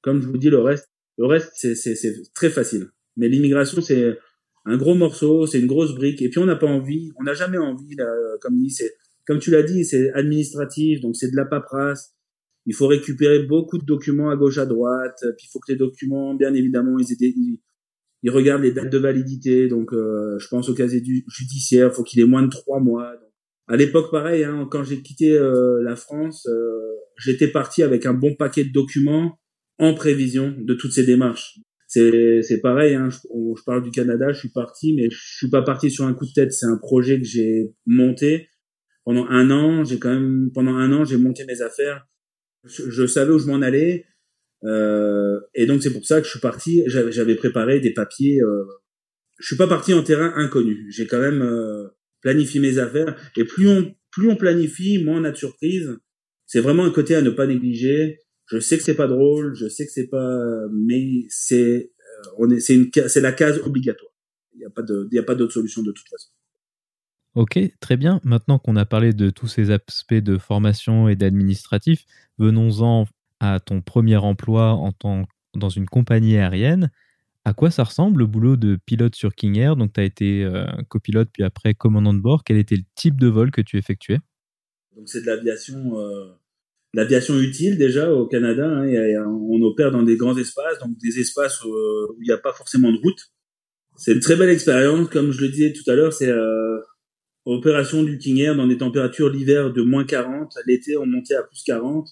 Comme 0.00 0.22
je 0.22 0.26
vous 0.26 0.38
dis, 0.38 0.48
le 0.48 0.60
reste, 0.60 0.88
le 1.18 1.26
reste, 1.26 1.52
c'est, 1.54 2.22
très 2.34 2.48
facile. 2.48 2.86
Mais 3.18 3.28
l'immigration, 3.28 3.82
c'est 3.82 4.16
un 4.64 4.78
gros 4.78 4.94
morceau, 4.94 5.46
c'est 5.46 5.60
une 5.60 5.66
grosse 5.66 5.94
brique. 5.94 6.22
Et 6.22 6.30
puis 6.30 6.38
on 6.38 6.46
n'a 6.46 6.56
pas 6.56 6.66
envie, 6.66 7.12
on 7.20 7.24
n'a 7.24 7.34
jamais 7.34 7.58
envie, 7.58 7.94
là, 7.96 8.10
comme 9.26 9.40
tu 9.40 9.50
l'as 9.50 9.62
dit, 9.62 9.84
c'est 9.84 10.10
administratif, 10.12 11.02
donc 11.02 11.16
c'est 11.16 11.30
de 11.30 11.36
la 11.36 11.44
paperasse. 11.44 12.14
Il 12.64 12.74
faut 12.74 12.86
récupérer 12.86 13.42
beaucoup 13.42 13.76
de 13.76 13.84
documents 13.84 14.30
à 14.30 14.36
gauche, 14.36 14.56
à 14.56 14.64
droite. 14.64 15.18
Puis 15.36 15.46
il 15.46 15.50
faut 15.52 15.58
que 15.58 15.70
les 15.70 15.76
documents, 15.76 16.32
bien 16.32 16.54
évidemment, 16.54 16.96
ils 16.98 18.30
regardent 18.30 18.62
les 18.62 18.72
dates 18.72 18.90
de 18.90 18.96
validité. 18.96 19.68
Donc, 19.68 19.92
euh, 19.92 20.38
je 20.38 20.48
pense 20.48 20.70
au 20.70 20.74
casier 20.74 21.02
du, 21.02 21.26
judiciaire, 21.28 21.94
faut 21.94 22.04
qu'il 22.04 22.20
ait 22.20 22.26
moins 22.26 22.42
de 22.42 22.48
trois 22.48 22.80
mois. 22.80 23.12
À 23.66 23.76
l'époque, 23.76 24.10
pareil, 24.10 24.44
hein, 24.44 24.68
quand 24.70 24.84
j'ai 24.84 25.02
quitté 25.02 25.30
euh, 25.30 25.82
la 25.82 25.96
France, 25.96 26.46
euh, 26.46 26.94
j'étais 27.18 27.48
parti 27.48 27.82
avec 27.82 28.04
un 28.04 28.12
bon 28.12 28.34
paquet 28.34 28.64
de 28.64 28.72
documents 28.72 29.38
en 29.78 29.94
prévision 29.94 30.54
de 30.58 30.74
toutes 30.74 30.92
ces 30.92 31.04
démarches. 31.04 31.58
C'est, 31.86 32.60
pareil, 32.60 32.94
hein, 32.94 33.08
je, 33.08 33.18
je, 33.18 33.62
parle 33.64 33.82
du 33.82 33.90
Canada, 33.90 34.32
je 34.32 34.38
suis 34.40 34.50
parti, 34.50 34.94
mais 34.94 35.08
je 35.10 35.36
suis 35.36 35.48
pas 35.48 35.62
parti 35.62 35.90
sur 35.90 36.04
un 36.04 36.12
coup 36.12 36.26
de 36.26 36.32
tête. 36.32 36.52
C'est 36.52 36.66
un 36.66 36.76
projet 36.76 37.18
que 37.20 37.24
j'ai 37.24 37.72
monté 37.86 38.48
pendant 39.04 39.26
un 39.28 39.50
an. 39.50 39.84
J'ai 39.84 39.98
quand 39.98 40.12
même 40.12 40.50
pendant 40.52 40.74
un 40.74 40.92
an, 40.92 41.04
j'ai 41.04 41.16
monté 41.16 41.44
mes 41.44 41.62
affaires. 41.62 42.06
Je, 42.64 43.06
savais 43.06 43.30
où 43.30 43.38
je 43.38 43.46
m'en 43.46 43.60
allais, 43.60 44.06
euh, 44.64 45.38
et 45.54 45.66
donc 45.66 45.82
c'est 45.82 45.92
pour 45.92 46.06
ça 46.06 46.20
que 46.20 46.24
je 46.24 46.30
suis 46.30 46.40
parti. 46.40 46.82
J'avais, 46.86 47.36
préparé 47.36 47.78
des 47.78 47.92
papiers. 47.92 48.40
Euh, 48.40 48.64
je 49.38 49.48
suis 49.48 49.56
pas 49.56 49.66
parti 49.66 49.92
en 49.92 50.02
terrain 50.02 50.32
inconnu. 50.36 50.86
J'ai 50.90 51.06
quand 51.06 51.20
même 51.20 51.42
euh, 52.24 52.30
planifie 52.30 52.60
mes 52.60 52.78
affaires. 52.78 53.16
Et 53.36 53.44
plus 53.44 53.68
on, 53.68 53.94
plus 54.10 54.30
on 54.30 54.36
planifie, 54.36 55.02
moins 55.02 55.20
on 55.20 55.24
a 55.24 55.30
de 55.30 55.36
surprises. 55.36 55.96
C'est 56.46 56.60
vraiment 56.60 56.84
un 56.84 56.90
côté 56.90 57.14
à 57.14 57.22
ne 57.22 57.30
pas 57.30 57.46
négliger. 57.46 58.20
Je 58.46 58.58
sais 58.58 58.76
que 58.76 58.82
c'est 58.82 58.94
pas 58.94 59.06
drôle, 59.06 59.54
je 59.54 59.68
sais 59.68 59.86
que 59.86 59.92
c'est 59.92 60.08
pas, 60.08 60.38
mais 60.70 61.24
c'est, 61.28 61.90
euh, 61.90 62.30
on 62.38 62.50
est, 62.50 62.60
c'est 62.60 62.74
une, 62.74 62.90
c'est 62.92 63.22
la 63.22 63.32
case 63.32 63.58
obligatoire. 63.64 64.12
Il 64.52 64.58
n'y 64.58 64.66
a 64.66 64.70
pas 64.70 64.82
de, 64.82 65.08
il 65.10 65.14
y 65.14 65.18
a 65.18 65.22
pas 65.22 65.34
d'autre 65.34 65.52
solution 65.52 65.82
de 65.82 65.92
toute 65.92 66.08
façon. 66.08 66.28
Ok, 67.34 67.58
très 67.80 67.96
bien. 67.96 68.20
Maintenant 68.22 68.58
qu'on 68.58 68.76
a 68.76 68.84
parlé 68.84 69.12
de 69.12 69.30
tous 69.30 69.48
ces 69.48 69.70
aspects 69.70 70.14
de 70.14 70.38
formation 70.38 71.08
et 71.08 71.16
d'administratif, 71.16 72.04
venons-en 72.38 73.06
à 73.40 73.58
ton 73.58 73.80
premier 73.80 74.16
emploi 74.16 74.70
en 74.70 74.92
tant, 74.92 75.26
dans 75.54 75.68
une 75.68 75.86
compagnie 75.86 76.36
aérienne. 76.36 76.90
À 77.46 77.52
quoi 77.52 77.70
ça 77.70 77.84
ressemble 77.84 78.20
le 78.20 78.26
boulot 78.26 78.56
de 78.56 78.78
pilote 78.86 79.14
sur 79.14 79.34
King 79.34 79.58
Air? 79.58 79.76
Donc, 79.76 79.92
tu 79.92 80.00
as 80.00 80.04
été 80.04 80.44
euh, 80.44 80.64
copilote 80.88 81.28
puis 81.30 81.42
après 81.42 81.74
commandant 81.74 82.14
de 82.14 82.20
bord. 82.20 82.42
Quel 82.42 82.56
était 82.56 82.76
le 82.76 82.84
type 82.94 83.20
de 83.20 83.26
vol 83.26 83.50
que 83.50 83.60
tu 83.60 83.76
effectuais? 83.76 84.18
Donc, 84.96 85.08
c'est 85.08 85.20
de 85.20 85.26
l'aviation, 85.26 86.00
euh, 86.00 86.32
l'aviation 86.94 87.38
utile 87.38 87.76
déjà 87.76 88.10
au 88.10 88.26
Canada. 88.26 88.66
Hein, 88.66 89.26
on 89.26 89.60
opère 89.60 89.90
dans 89.90 90.02
des 90.02 90.16
grands 90.16 90.38
espaces, 90.38 90.78
donc 90.78 90.96
des 90.96 91.20
espaces 91.20 91.60
euh, 91.66 92.06
où 92.12 92.22
il 92.22 92.26
n'y 92.26 92.32
a 92.32 92.38
pas 92.38 92.54
forcément 92.54 92.90
de 92.90 92.96
route. 92.96 93.20
C'est 93.96 94.14
une 94.14 94.20
très 94.20 94.36
belle 94.36 94.48
expérience. 94.48 95.10
Comme 95.10 95.30
je 95.30 95.42
le 95.42 95.50
disais 95.50 95.74
tout 95.74 95.88
à 95.90 95.94
l'heure, 95.94 96.14
c'est 96.14 96.32
opération 97.44 98.02
du 98.02 98.16
King 98.16 98.38
Air 98.38 98.56
dans 98.56 98.66
des 98.66 98.78
températures 98.78 99.28
l'hiver 99.28 99.70
de 99.70 99.82
moins 99.82 100.04
40. 100.04 100.50
L'été, 100.66 100.96
on 100.96 101.04
montait 101.04 101.34
à 101.34 101.42
plus 101.42 101.62
40. 101.62 102.08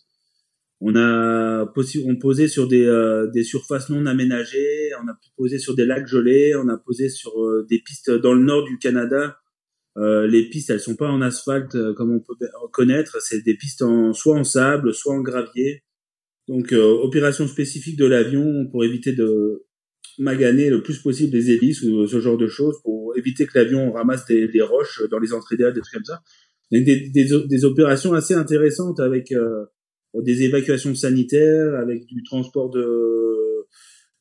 On 0.84 0.96
a 0.96 1.72
on 2.04 2.16
posé 2.16 2.48
sur 2.48 2.66
des, 2.66 2.84
euh, 2.84 3.28
des 3.28 3.44
surfaces 3.44 3.88
non 3.88 4.04
aménagées, 4.04 4.90
on 5.00 5.08
a 5.08 5.16
posé 5.36 5.60
sur 5.60 5.76
des 5.76 5.86
lacs 5.86 6.08
gelés, 6.08 6.56
on 6.56 6.68
a 6.68 6.76
posé 6.76 7.08
sur 7.08 7.40
euh, 7.40 7.64
des 7.70 7.78
pistes 7.78 8.10
dans 8.10 8.34
le 8.34 8.42
nord 8.42 8.64
du 8.64 8.78
Canada. 8.78 9.38
Euh, 9.96 10.26
les 10.26 10.48
pistes, 10.48 10.70
elles 10.70 10.80
sont 10.80 10.96
pas 10.96 11.08
en 11.08 11.22
asphalte 11.22 11.76
comme 11.94 12.12
on 12.12 12.18
peut 12.18 12.34
connaître, 12.72 13.22
c'est 13.22 13.44
des 13.44 13.54
pistes 13.54 13.82
en 13.82 14.12
soit 14.12 14.34
en 14.34 14.42
sable, 14.42 14.92
soit 14.92 15.14
en 15.14 15.20
gravier. 15.20 15.84
Donc 16.48 16.72
opération 16.72 17.46
spécifique 17.46 17.96
de 17.96 18.06
l'avion 18.06 18.66
pour 18.68 18.84
éviter 18.84 19.12
de 19.12 19.64
maganer 20.18 20.68
le 20.68 20.82
plus 20.82 20.98
possible 20.98 21.30
des 21.30 21.52
hélices 21.52 21.82
ou 21.82 22.08
ce 22.08 22.20
genre 22.20 22.36
de 22.36 22.48
choses 22.48 22.80
pour 22.82 23.16
éviter 23.16 23.46
que 23.46 23.56
l'avion 23.56 23.92
ramasse 23.92 24.26
des, 24.26 24.48
des, 24.48 24.60
roches 24.60 25.00
dans 25.12 25.20
les 25.20 25.32
entrées 25.32 25.56
d'air, 25.56 25.72
des 25.72 25.80
trucs 25.80 25.94
comme 25.94 26.04
ça. 26.04 26.22
Donc 26.72 26.82
des, 26.82 27.08
des, 27.10 27.28
des 27.46 27.64
opérations 27.64 28.12
assez 28.14 28.34
intéressantes 28.34 28.98
avec 28.98 29.32
des 30.20 30.42
évacuations 30.42 30.94
sanitaires, 30.94 31.74
avec 31.74 32.06
du 32.06 32.22
transport 32.22 32.70
de 32.70 33.66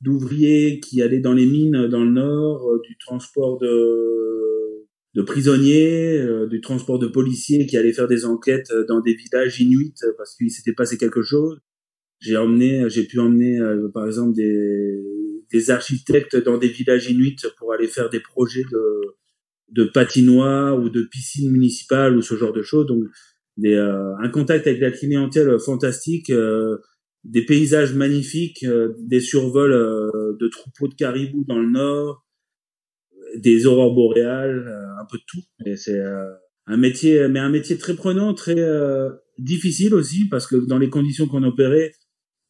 d'ouvriers 0.01 0.80
qui 0.80 1.01
allaient 1.01 1.19
dans 1.19 1.34
les 1.34 1.45
mines 1.45 1.88
dans 1.88 2.04
le 2.04 2.12
nord, 2.12 2.71
euh, 2.71 2.82
du 2.88 2.97
transport 2.97 3.60
de 3.60 4.88
de 5.13 5.21
prisonniers, 5.21 6.17
euh, 6.19 6.47
du 6.47 6.62
transport 6.62 6.97
de 6.97 7.08
policiers 7.08 7.65
qui 7.65 7.75
allaient 7.77 7.91
faire 7.91 8.08
des 8.08 8.25
enquêtes 8.25 8.71
dans 8.88 9.01
des 9.01 9.13
villages 9.13 9.60
inuits 9.60 9.93
parce 10.17 10.36
qu'il 10.36 10.49
s'était 10.49 10.73
passé 10.73 10.97
quelque 10.97 11.21
chose. 11.21 11.60
J'ai 12.19 12.38
emmené, 12.38 12.89
j'ai 12.89 13.04
pu 13.04 13.19
emmener 13.19 13.60
euh, 13.60 13.89
par 13.93 14.06
exemple 14.08 14.36
des 14.36 15.01
des 15.51 15.69
architectes 15.69 16.38
dans 16.38 16.58
des 16.58 16.69
villages 16.69 17.10
inuits 17.10 17.36
pour 17.58 17.73
aller 17.73 17.88
faire 17.88 18.10
des 18.10 18.21
projets 18.21 18.63
de 18.71 19.01
de 19.69 19.86
patinoires 19.86 20.80
ou 20.80 20.89
de 20.89 21.04
piscines 21.04 21.51
municipales 21.51 22.17
ou 22.17 22.21
ce 22.21 22.36
genre 22.36 22.54
de 22.54 22.62
choses. 22.62 22.88
Donc 22.88 23.04
des, 23.58 23.74
euh, 23.74 24.16
un 24.18 24.30
contact 24.30 24.68
avec 24.68 24.82
la 24.82 24.92
clientèle 24.92 25.60
fantastique, 25.60 26.30
euh, 26.30 26.78
des 27.24 27.46
paysages 27.46 27.94
magnifiques, 27.94 28.64
euh, 28.64 28.94
des 29.00 29.20
survols 29.20 29.72
de 30.40 30.48
troupeaux 30.48 30.88
de 30.88 30.96
caribous 30.96 31.46
dans 31.48 31.60
le 31.60 31.70
nord, 31.70 32.26
des 33.36 33.66
aurores 33.66 33.94
boréales, 33.94 34.68
un 35.00 35.06
peu 35.06 35.18
de 35.18 35.24
tout. 35.28 35.42
Et 35.66 35.78
c'est 35.78 36.02
un 36.66 36.78
métier, 36.78 37.28
mais 37.28 37.40
un 37.40 37.50
métier 37.50 37.78
très 37.78 37.96
prenant, 37.96 38.34
très 38.34 38.58
difficile 39.38 39.94
aussi, 39.94 40.28
parce 40.30 40.48
que 40.48 40.56
dans 40.56 40.78
les 40.78 40.90
conditions 40.90 41.28
qu'on 41.28 41.44
opérait, 41.44 41.94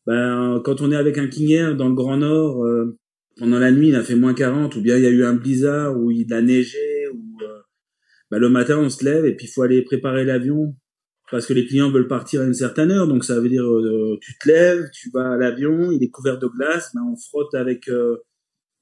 ben, 0.08 0.60
quand 0.64 0.82
on 0.82 0.92
est 0.92 0.96
avec 0.96 1.18
un 1.20 1.30
Air 1.50 1.76
dans 1.76 1.90
le 1.90 1.94
Grand 1.94 2.18
Nord, 2.18 2.66
pendant 3.38 3.60
la 3.60 3.72
nuit, 3.72 3.90
il 3.90 3.96
a 3.96 4.02
fait 4.02 4.16
moins 4.16 4.34
40, 4.34 4.76
ou 4.76 4.82
bien 4.82 4.98
il 4.98 5.04
y 5.04 5.08
a 5.08 5.12
eu 5.12 5.24
un 5.24 5.34
blizzard, 5.34 5.96
ou 6.00 6.10
il 6.10 6.34
a 6.34 6.42
neigé, 6.42 7.08
ou 7.14 7.38
ben, 8.32 8.40
le 8.40 8.50
matin, 8.50 8.80
on 8.80 8.90
se 8.90 9.04
lève 9.04 9.26
et 9.26 9.36
puis 9.36 9.46
il 9.48 9.50
faut 9.50 9.62
aller 9.62 9.82
préparer 9.84 10.24
l'avion 10.24 10.74
parce 11.32 11.46
que 11.46 11.54
les 11.54 11.66
clients 11.66 11.90
veulent 11.90 12.10
partir 12.10 12.42
à 12.42 12.44
une 12.44 12.54
certaine 12.54 12.92
heure. 12.92 13.08
Donc 13.08 13.24
ça 13.24 13.40
veut 13.40 13.50
dire 13.50 13.64
euh, 13.64 14.18
tu 14.22 14.38
te 14.38 14.48
lèves, 14.48 14.90
tu 14.94 15.10
vas 15.12 15.32
à 15.32 15.38
l'avion, 15.38 15.92
il 15.92 16.04
est 16.04 16.10
couvert 16.10 16.38
de 16.38 16.48
glace, 16.48 16.92
ben 16.94 17.02
on 17.10 17.16
frotte 17.16 17.56
avec, 17.56 17.88
euh, 17.88 18.18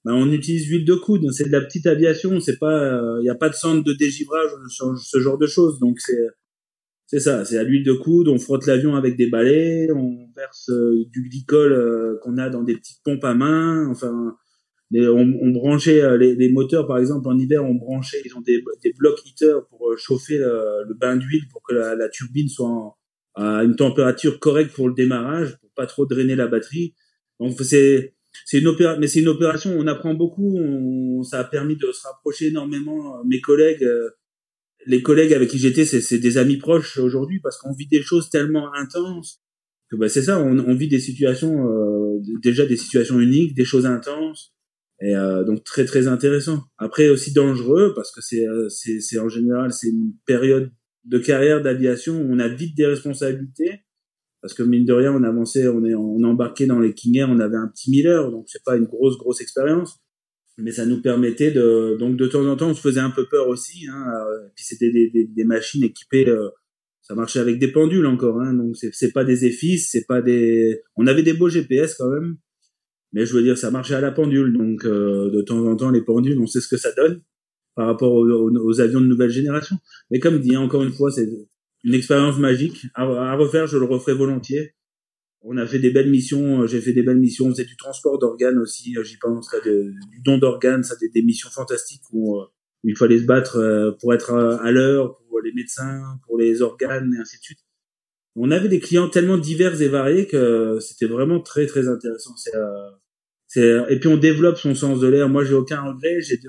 ben 0.04 0.14
on 0.14 0.32
utilise 0.32 0.68
huile 0.68 0.86
de 0.86 0.96
coude. 0.96 1.32
C'est 1.32 1.46
de 1.46 1.52
la 1.52 1.62
petite 1.62 1.86
aviation, 1.86 2.40
c'est 2.40 2.58
pas, 2.58 2.78
il 2.78 3.20
euh, 3.20 3.22
n'y 3.22 3.30
a 3.30 3.36
pas 3.36 3.50
de 3.50 3.56
centre 3.56 3.84
de 3.84 3.94
dégivrage, 3.94 4.50
ce, 4.70 5.20
genre 5.20 5.38
de 5.38 5.48
choses. 5.48 5.80
Donc 5.80 6.00
c'est 6.00 6.28
C'est 7.08 7.20
ça, 7.20 7.46
c'est 7.46 7.58
à 7.58 7.64
l'huile 7.64 7.84
de 7.84 7.94
coude, 7.94 8.28
on 8.28 8.40
frotte 8.40 8.66
l'avion 8.66 8.96
avec 8.96 9.16
des 9.16 9.30
balais, 9.30 9.88
on 9.96 10.30
verse 10.36 10.70
euh, 10.70 11.06
du 11.12 11.30
glycol 11.30 11.72
euh, 11.72 12.18
qu'on 12.24 12.38
a 12.38 12.50
dans 12.50 12.64
des 12.64 12.76
petites 12.76 13.02
pompes 13.04 13.24
à 13.24 13.36
main, 13.36 13.88
enfin, 13.90 14.36
on, 14.93 15.34
on, 15.41 15.52
branchait 15.52 16.02
euh, 16.02 16.17
les, 16.17 16.36
les, 16.36 16.49
moteurs, 16.49 16.88
par 16.88 16.97
exemple, 16.97 17.28
en 17.28 17.38
hiver, 17.38 17.63
on 17.63 17.75
branchait, 17.75 18.21
ils 18.25 18.36
ont 18.36 18.41
des, 18.41 18.63
des 18.84 18.93
blocs 18.97 19.19
heaters 19.25 19.67
pour 19.67 19.93
chauffer 19.97 20.38
le, 20.38 20.84
le 20.88 20.93
bain 20.95 21.15
d'huile 21.15 21.47
pour 21.52 21.62
que 21.62 21.73
la, 21.73 21.95
la 21.95 22.10
turbine 22.10 22.49
soit 22.49 22.97
à 23.36 23.63
une 23.63 23.75
température 23.75 24.39
correcte 24.39 24.73
pour 24.73 24.88
le 24.88 24.95
démarrage, 24.95 25.58
pour 25.60 25.69
pas 25.75 25.86
trop 25.86 26.06
drainer 26.06 26.36
la 26.36 26.47
batterie. 26.47 26.95
Donc 27.39 27.56
c'est 27.62 28.15
c'est 28.45 28.60
une 28.60 28.67
opération, 28.67 28.99
mais 28.99 29.08
c'est 29.08 29.19
une 29.21 29.28
opération 29.28 29.71
on 29.78 29.88
apprend 29.88 30.13
beaucoup. 30.13 30.58
On, 30.58 31.23
ça 31.23 31.39
a 31.39 31.43
permis 31.43 31.75
de 31.75 31.91
se 31.91 32.08
rapprocher 32.08 32.47
énormément. 32.47 33.23
Mes 33.25 33.41
collègues, 33.41 33.86
les 34.86 35.02
collègues 35.02 35.34
avec 35.34 35.49
qui 35.49 35.60
j'étais, 35.60 35.86
c'est 35.86 36.17
des 36.17 36.38
amis 36.38 36.58
proches 36.58 36.97
aujourd'hui 36.97 37.39
parce 37.39 37.58
qu'on 37.58 37.73
vit 37.73 37.88
des 37.88 38.02
choses 38.02 38.30
tellement 38.30 38.73
intenses 38.73 39.41
que 39.89 39.95
bah, 39.95 40.08
c'est 40.08 40.21
ça, 40.21 40.39
on, 40.39 40.60
on, 40.60 40.75
vit 40.75 40.88
des 40.88 40.99
situations 40.99 41.67
euh, 41.67 42.19
déjà 42.41 42.65
des 42.65 42.78
situations 42.78 43.19
uniques, 43.19 43.56
des 43.56 43.65
choses 43.65 43.86
intenses 43.86 44.54
et 45.02 45.16
euh, 45.16 45.44
donc 45.44 45.64
très 45.64 45.86
très 45.86 46.08
intéressant. 46.08 46.64
Après 46.78 47.10
aussi 47.10 47.34
dangereux 47.34 47.94
parce 47.96 48.12
que 48.12 48.22
c'est 48.22 48.48
euh, 48.48 48.68
c'est 48.70 49.20
en 49.20 49.30
général 49.30 49.72
c'est 49.72 49.90
une 49.90 50.14
période 50.26 50.72
de 51.06 51.18
carrière 51.18 51.62
d'aviation 51.62 52.20
où 52.22 52.28
on 52.30 52.40
a 52.40 52.48
vite 52.48 52.76
des 52.76 52.86
responsabilités 52.86 53.82
parce 54.42 54.54
que 54.54 54.64
mine 54.64 54.86
de 54.86 54.94
rien 54.94 55.14
on 55.14 55.24
avançait, 55.24 55.68
on 55.68 55.86
est 55.86 55.96
on 55.96 56.24
embarqué 56.24 56.66
dans 56.66 56.80
les 56.80 56.94
King 56.94 57.18
Air, 57.18 57.30
on 57.30 57.40
avait 57.40 57.58
un 57.58 57.68
petit 57.68 57.92
Miller 57.92 58.30
donc 58.32 58.46
c'est 58.48 58.64
pas 58.64 58.76
une 58.76 58.86
grosse 58.86 59.18
grosse 59.18 59.42
expérience 59.42 60.00
mais 60.58 60.72
ça 60.72 60.86
nous 60.86 61.02
permettait 61.02 61.52
de 61.52 61.96
donc 61.98 62.18
de 62.18 62.28
temps 62.28 62.46
en 62.46 62.56
temps 62.56 62.70
on 62.70 62.74
se 62.74 62.82
faisait 62.82 63.00
un 63.00 63.10
peu 63.10 63.26
peur 63.28 63.48
aussi 63.48 63.88
hein, 63.88 64.06
euh, 64.14 64.48
puis 64.56 64.66
c'était 64.66 64.92
des, 64.92 65.10
des, 65.10 65.26
des, 65.26 65.44
machines 65.46 65.84
équipées 65.84 66.28
euh, 66.28 66.50
ça 67.02 67.16
marchait 67.16 67.40
avec 67.40 67.60
des 67.60 67.72
pendules 67.72 68.06
encore 68.06 68.42
hein, 68.42 68.54
donc 68.54 68.76
c'est 68.76 68.90
c'est 68.94 69.12
pas 69.12 69.24
des 69.24 69.46
EFIS 69.46 69.80
c'est 69.80 70.06
pas 70.06 70.22
des 70.22 70.82
on 70.96 71.08
avait 71.08 71.24
des 71.24 71.34
beaux 71.34 71.50
GPS 71.50 71.96
quand 71.96 72.10
même 72.10 72.38
mais 73.13 73.26
je 73.26 73.34
veux 73.34 73.43
dire 73.43 73.58
ça 73.58 73.72
marchait 73.72 73.95
à 73.95 74.02
la 74.02 74.12
pendule 74.12 74.54
donc 74.54 74.86
euh, 74.86 75.30
de 75.32 75.41
temps 75.41 75.65
en 75.65 75.76
temps 75.76 75.91
les 75.91 76.02
pendules 76.02 76.39
on 76.39 76.48
sait 76.48 76.62
ce 76.62 76.67
que 76.67 76.78
ça 76.78 76.91
donne 76.93 77.22
par 77.76 77.88
rapport 77.88 78.13
aux, 78.13 78.82
avions 78.82 79.02
de 79.02 79.06
nouvelle 79.06 79.30
génération 79.30 79.78
mais 80.12 80.19
comme 80.19 80.39
dit 80.39 80.58
encore 80.58 80.84
une 80.84 80.91
fois 80.91 81.12
c'est 81.12 81.30
une 81.84 81.93
expérience 81.93 82.38
magique 82.38 82.88
à, 82.93 83.36
refaire 83.36 83.67
je 83.67 83.78
le 83.78 83.86
referai 83.86 84.13
volontiers 84.13 84.74
on 85.41 85.56
a 85.56 85.65
fait 85.65 85.80
des 85.80 85.89
belles 85.89 86.10
missions. 86.10 86.63
Euh, 86.63 86.67
j'ai 86.67 86.82
fait 86.82 86.91
des 86.91 87.02
belles 87.02 87.17
missions. 87.17 87.45
On 87.45 87.52
faisait 87.52 87.63
du 87.63 87.78
transport 87.78 88.19
d'organes 88.19 88.58
aussi. 88.58 88.98
Euh, 88.98 89.04
j'y 89.04 89.15
pense, 89.15 89.50
du 89.63 90.22
don 90.22 90.38
d'organes. 90.38 90.84
Ça, 90.84 90.98
des, 90.98 91.08
des 91.08 91.22
missions 91.22 91.50
fantastiques 91.50 92.02
où, 92.12 92.41
il 92.84 92.98
fallait 92.98 93.19
se 93.19 93.24
battre 93.24 93.95
pour 94.02 94.13
être 94.13 94.34
à, 94.34 94.69
l'heure, 94.72 95.17
pour 95.30 95.39
les 95.39 95.54
médecins, 95.54 96.02
pour 96.28 96.38
les 96.38 96.62
organes 96.62 97.13
et 97.17 97.22
ainsi 97.22 97.38
de 97.38 97.43
suite. 97.43 97.60
On 98.41 98.52
avait 98.52 98.69
des 98.69 98.80
clients 98.80 99.10
tellement 99.10 99.38
divers 99.38 99.82
et 99.82 99.89
variés 99.89 100.25
que 100.25 100.80
c'était 100.80 101.08
vraiment 101.08 101.41
très 101.41 101.65
très 101.65 101.88
intéressant. 101.89 102.36
C'est, 102.38 102.54
c'est 103.47 103.86
et 103.89 103.99
puis 103.99 104.08
on 104.08 104.17
développe 104.17 104.58
son 104.58 104.75
sens 104.75 104.99
de 104.99 105.08
l'air. 105.08 105.28
Moi, 105.28 105.43
j'ai 105.43 105.56
aucun 105.56 105.82
regret. 105.82 106.21
J'ai 106.21 106.39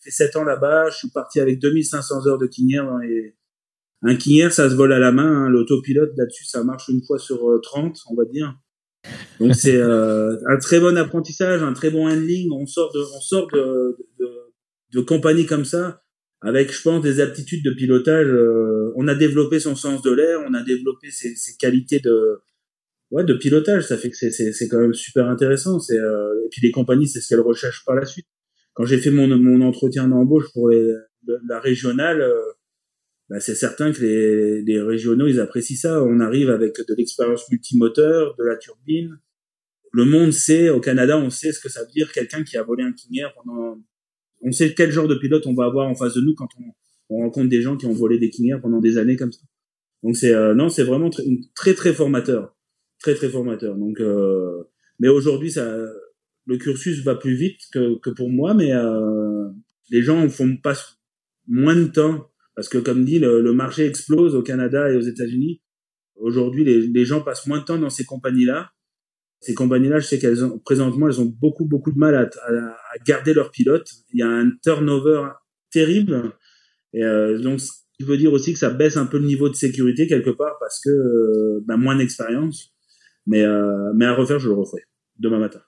fait 0.00 0.10
sept 0.10 0.36
ans 0.36 0.44
là-bas. 0.44 0.88
Je 0.90 0.96
suis 0.96 1.10
parti 1.10 1.40
avec 1.40 1.60
2500 1.60 2.26
heures 2.26 2.38
de 2.38 2.46
King 2.46 2.76
dans 2.76 2.98
les 2.98 3.34
un 4.06 4.16
King 4.16 4.50
ça 4.50 4.68
se 4.68 4.74
vole 4.74 4.92
à 4.92 4.98
la 4.98 5.12
main. 5.12 5.44
Hein. 5.44 5.48
L'autopilote, 5.48 6.12
là-dessus, 6.16 6.44
ça 6.44 6.62
marche 6.62 6.88
une 6.88 7.02
fois 7.02 7.18
sur 7.18 7.38
30, 7.62 7.96
euh, 7.96 8.00
on 8.10 8.14
va 8.14 8.24
dire. 8.26 8.54
Donc 9.40 9.54
c'est 9.54 9.76
euh, 9.76 10.36
un 10.46 10.58
très 10.58 10.80
bon 10.80 10.96
apprentissage, 10.96 11.62
un 11.62 11.72
très 11.72 11.90
bon 11.90 12.08
handling. 12.08 12.50
On 12.52 12.66
sort 12.66 12.92
de, 12.92 13.00
on 13.00 13.20
sort 13.20 13.48
de, 13.52 13.96
de, 14.20 14.28
de 14.92 15.00
compagnie 15.00 15.46
comme 15.46 15.64
ça 15.64 16.03
avec, 16.44 16.72
je 16.72 16.82
pense, 16.82 17.02
des 17.02 17.20
aptitudes 17.20 17.64
de 17.64 17.72
pilotage. 17.72 18.28
Euh, 18.28 18.92
on 18.96 19.08
a 19.08 19.14
développé 19.14 19.58
son 19.58 19.74
sens 19.74 20.02
de 20.02 20.10
l'air, 20.12 20.40
on 20.46 20.54
a 20.54 20.62
développé 20.62 21.10
ses, 21.10 21.34
ses, 21.34 21.56
qualités 21.56 22.00
de, 22.00 22.38
ouais, 23.10 23.24
de 23.24 23.34
pilotage. 23.34 23.86
Ça 23.86 23.96
fait 23.96 24.10
que 24.10 24.16
c'est, 24.16 24.30
c'est, 24.30 24.68
quand 24.68 24.78
même 24.78 24.94
super 24.94 25.28
intéressant. 25.28 25.80
C'est, 25.80 25.96
et 25.96 26.48
puis 26.50 26.60
les 26.62 26.70
compagnies, 26.70 27.08
c'est 27.08 27.20
ce 27.20 27.28
qu'elles 27.28 27.40
recherchent 27.40 27.84
par 27.84 27.96
la 27.96 28.04
suite. 28.04 28.26
Quand 28.74 28.84
j'ai 28.84 28.98
fait 28.98 29.10
mon, 29.10 29.26
mon 29.38 29.60
entretien 29.62 30.06
d'embauche 30.06 30.52
pour 30.52 30.68
les, 30.68 30.92
la 31.48 31.60
régionale, 31.60 32.22
bah, 33.30 33.40
c'est 33.40 33.54
certain 33.54 33.92
que 33.92 34.02
les, 34.02 34.62
les, 34.62 34.80
régionaux, 34.82 35.26
ils 35.26 35.40
apprécient 35.40 35.76
ça. 35.76 36.02
On 36.02 36.20
arrive 36.20 36.50
avec 36.50 36.76
de 36.76 36.94
l'expérience 36.94 37.50
multimoteur, 37.50 38.36
de 38.36 38.44
la 38.44 38.56
turbine. 38.56 39.18
Le 39.92 40.04
monde 40.04 40.32
sait, 40.32 40.68
au 40.70 40.80
Canada, 40.80 41.16
on 41.16 41.30
sait 41.30 41.52
ce 41.52 41.60
que 41.60 41.68
ça 41.68 41.82
veut 41.82 41.90
dire 41.90 42.12
quelqu'un 42.12 42.42
qui 42.42 42.56
a 42.56 42.62
volé 42.62 42.82
un 42.82 42.92
King 42.92 43.20
Air 43.20 43.32
pendant... 43.34 43.80
On 44.44 44.52
sait 44.52 44.74
quel 44.74 44.92
genre 44.92 45.08
de 45.08 45.16
pilote 45.16 45.46
on 45.46 45.54
va 45.54 45.64
avoir 45.64 45.88
en 45.88 45.94
face 45.94 46.14
de 46.14 46.20
nous 46.20 46.34
quand 46.34 46.48
on, 46.58 47.16
on 47.16 47.22
rencontre 47.22 47.48
des 47.48 47.62
gens 47.62 47.76
qui 47.76 47.86
ont 47.86 47.92
volé 47.92 48.18
des 48.18 48.30
King 48.30 48.50
Air 48.50 48.60
pendant 48.60 48.80
des 48.80 48.98
années 48.98 49.16
comme 49.16 49.32
ça. 49.32 49.42
Donc 50.02 50.16
c'est 50.16 50.34
euh, 50.34 50.54
non, 50.54 50.68
c'est 50.68 50.84
vraiment 50.84 51.10
très, 51.10 51.24
très 51.54 51.74
très 51.74 51.92
formateur, 51.94 52.54
très 53.00 53.14
très 53.14 53.28
formateur. 53.28 53.76
Donc 53.76 54.00
euh, 54.00 54.64
mais 55.00 55.08
aujourd'hui 55.08 55.50
ça, 55.50 55.76
le 56.46 56.56
cursus 56.58 57.02
va 57.02 57.14
plus 57.14 57.34
vite 57.34 57.60
que, 57.72 57.98
que 57.98 58.10
pour 58.10 58.30
moi, 58.30 58.54
mais 58.54 58.72
euh, 58.72 59.48
les 59.90 60.02
gens 60.02 60.28
font 60.28 60.56
pas 60.56 60.74
moins 61.46 61.74
de 61.74 61.86
temps 61.86 62.30
parce 62.54 62.68
que 62.68 62.78
comme 62.78 63.04
dit, 63.04 63.18
le, 63.18 63.52
marché 63.52 63.84
explose 63.84 64.34
au 64.34 64.42
Canada 64.42 64.90
et 64.90 64.96
aux 64.96 65.00
États-Unis. 65.00 65.60
Aujourd'hui, 66.16 66.64
les, 66.64 66.86
les, 66.86 67.04
gens 67.04 67.20
passent 67.20 67.46
moins 67.46 67.58
de 67.58 67.64
temps 67.64 67.78
dans 67.78 67.90
ces 67.90 68.04
compagnies-là. 68.04 68.70
Ces 69.44 69.54
compagnies-là, 69.54 69.98
je 69.98 70.06
sais 70.06 70.18
qu'elles 70.18 70.44
ont 70.44 70.58
présentement, 70.58 71.06
elles 71.06 71.20
ont 71.20 71.32
beaucoup 71.40 71.66
beaucoup 71.66 71.92
de 71.92 71.98
mal 71.98 72.14
à, 72.14 72.22
à, 72.22 72.74
garder 73.06 73.34
leurs 73.34 73.50
pilotes. 73.50 73.90
Il 74.12 74.20
y 74.20 74.22
a 74.22 74.28
un 74.28 74.50
turnover 74.62 75.28
terrible. 75.70 76.32
Et 76.92 77.04
euh, 77.04 77.38
donc, 77.38 77.60
ce 77.60 77.70
qui 77.98 78.04
veut 78.04 78.16
dire 78.16 78.32
aussi 78.32 78.52
que 78.52 78.58
ça 78.58 78.70
baisse 78.70 78.96
un 78.96 79.06
peu 79.06 79.18
le 79.18 79.26
niveau 79.26 79.48
de 79.48 79.54
sécurité 79.54 80.06
quelque 80.06 80.30
part 80.30 80.56
parce 80.60 80.80
que 80.80 80.90
euh, 80.90 81.64
ben, 81.66 81.76
moins 81.76 81.96
d'expérience. 81.96 82.74
Mais 83.26 83.42
euh, 83.42 83.92
mais 83.94 84.06
à 84.06 84.14
refaire, 84.14 84.38
je 84.38 84.48
le 84.48 84.54
referai 84.54 84.82
demain 85.18 85.38
matin. 85.38 85.60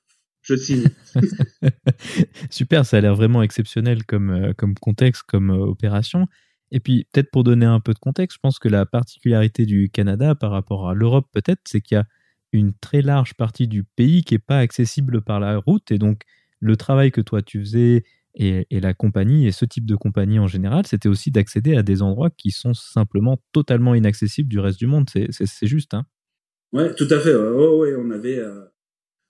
Je 0.42 0.54
signe. 0.54 0.84
Super, 2.50 2.86
ça 2.86 2.98
a 2.98 3.00
l'air 3.00 3.16
vraiment 3.16 3.42
exceptionnel 3.42 4.04
comme 4.04 4.30
euh, 4.30 4.52
comme 4.52 4.74
contexte, 4.74 5.22
comme 5.24 5.50
euh, 5.50 5.66
opération. 5.66 6.26
Et 6.70 6.80
puis, 6.80 7.06
peut-être 7.12 7.30
pour 7.30 7.44
donner 7.44 7.66
un 7.66 7.80
peu 7.80 7.94
de 7.94 7.98
contexte, 7.98 8.36
je 8.36 8.40
pense 8.40 8.58
que 8.58 8.68
la 8.68 8.86
particularité 8.86 9.66
du 9.66 9.88
Canada 9.88 10.34
par 10.34 10.50
rapport 10.50 10.88
à 10.88 10.94
l'Europe, 10.94 11.26
peut-être, 11.32 11.60
c'est 11.64 11.80
qu'il 11.80 11.96
y 11.96 11.98
a 11.98 12.04
une 12.52 12.72
très 12.74 13.02
large 13.02 13.34
partie 13.34 13.68
du 13.68 13.84
pays 13.84 14.22
qui 14.24 14.34
n'est 14.34 14.38
pas 14.38 14.58
accessible 14.58 15.22
par 15.22 15.40
la 15.40 15.58
route. 15.58 15.90
Et 15.90 15.98
donc, 15.98 16.22
le 16.60 16.76
travail 16.76 17.10
que 17.10 17.20
toi, 17.20 17.42
tu 17.42 17.60
faisais 17.60 18.04
et, 18.38 18.66
la 18.70 18.92
compagnie, 18.92 19.46
et 19.46 19.52
ce 19.52 19.64
type 19.64 19.86
de 19.86 19.96
compagnie 19.96 20.38
en 20.38 20.46
général, 20.46 20.86
c'était 20.86 21.08
aussi 21.08 21.30
d'accéder 21.30 21.74
à 21.74 21.82
des 21.82 22.02
endroits 22.02 22.28
qui 22.30 22.50
sont 22.50 22.74
simplement 22.74 23.38
totalement 23.52 23.94
inaccessibles 23.94 24.48
du 24.48 24.58
reste 24.58 24.78
du 24.78 24.86
monde. 24.86 25.08
C'est 25.08 25.66
juste, 25.66 25.94
hein 25.94 26.06
Ouais, 26.72 26.94
tout 26.94 27.08
à 27.10 27.18
fait. 27.18 27.34
Ouais, 27.34 27.94
on 27.96 28.10
avait. 28.10 28.38
Euh, 28.38 28.60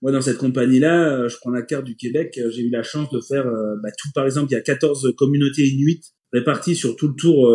moi, 0.03 0.11
dans 0.11 0.21
cette 0.21 0.39
compagnie-là, 0.39 1.13
euh, 1.13 1.29
je 1.29 1.37
prends 1.37 1.51
la 1.51 1.63
carte 1.63 1.85
du 1.85 1.97
Québec. 1.97 2.37
Euh, 2.39 2.51
j'ai 2.51 2.63
eu 2.63 2.71
la 2.71 2.83
chance 2.83 3.09
de 3.11 3.21
faire 3.21 3.45
bah, 3.83 3.91
tout. 3.97 4.09
Par 4.15 4.25
exemple, 4.25 4.51
il 4.51 4.55
y 4.55 4.59
a 4.59 4.63
14 4.63 5.15
communautés 5.17 5.67
inuites 5.67 6.15
répartis 6.33 6.75
sur 6.75 6.97
tout 6.97 7.09
le 7.09 7.15
tour 7.15 7.53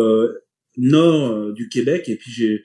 nord 0.78 1.52
du 1.52 1.68
Québec. 1.68 2.08
Et 2.08 2.16
puis 2.16 2.30
j'ai, 2.30 2.62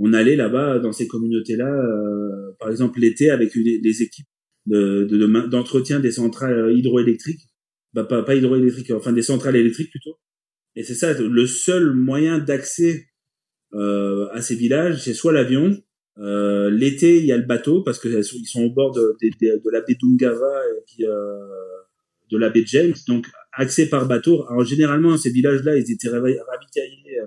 on 0.00 0.12
allait 0.12 0.36
là-bas 0.36 0.78
dans 0.78 0.92
ces 0.92 1.06
communautés-là, 1.06 1.68
euh, 1.68 2.52
par 2.58 2.70
exemple 2.70 2.98
l'été 2.98 3.30
avec 3.30 3.52
des, 3.54 4.02
équipes 4.02 4.26
de, 4.66 5.04
d'entretien 5.46 6.00
des 6.00 6.10
centrales 6.10 6.72
hydroélectriques, 6.76 7.42
bah, 7.92 8.04
pas, 8.04 8.22
pas 8.22 8.34
hydroélectriques, 8.34 8.90
enfin 8.92 9.12
des 9.12 9.22
centrales 9.22 9.56
électriques 9.56 9.90
plutôt. 9.90 10.16
Et 10.74 10.82
c'est 10.82 10.94
ça, 10.94 11.12
le 11.12 11.46
seul 11.46 11.92
moyen 11.94 12.38
d'accès 12.38 13.06
euh, 13.74 14.28
à 14.32 14.40
ces 14.40 14.54
villages, 14.54 15.02
c'est 15.02 15.14
soit 15.14 15.32
l'avion. 15.32 15.76
Euh, 16.18 16.70
l'été, 16.70 17.18
il 17.18 17.26
y 17.26 17.32
a 17.32 17.36
le 17.36 17.46
bateau 17.46 17.82
parce 17.82 17.98
que 17.98 18.08
ils 18.08 18.46
sont 18.46 18.64
au 18.64 18.70
bord 18.70 18.92
de, 18.92 19.16
de, 19.22 19.62
de 19.62 19.70
la 19.70 19.80
baie 19.80 19.96
d'Ungava 20.00 20.62
et 20.76 20.82
puis 20.86 21.06
euh, 21.06 21.38
de 22.30 22.38
la 22.38 22.50
baie 22.50 22.64
James. 22.66 22.94
Donc 23.06 23.26
accès 23.52 23.86
par 23.86 24.06
bateau. 24.06 24.46
Alors 24.48 24.64
généralement, 24.64 25.16
ces 25.16 25.30
villages-là, 25.30 25.76
ils 25.76 25.90
étaient 25.90 26.08
ravitaillés 26.08 27.20
euh, 27.20 27.26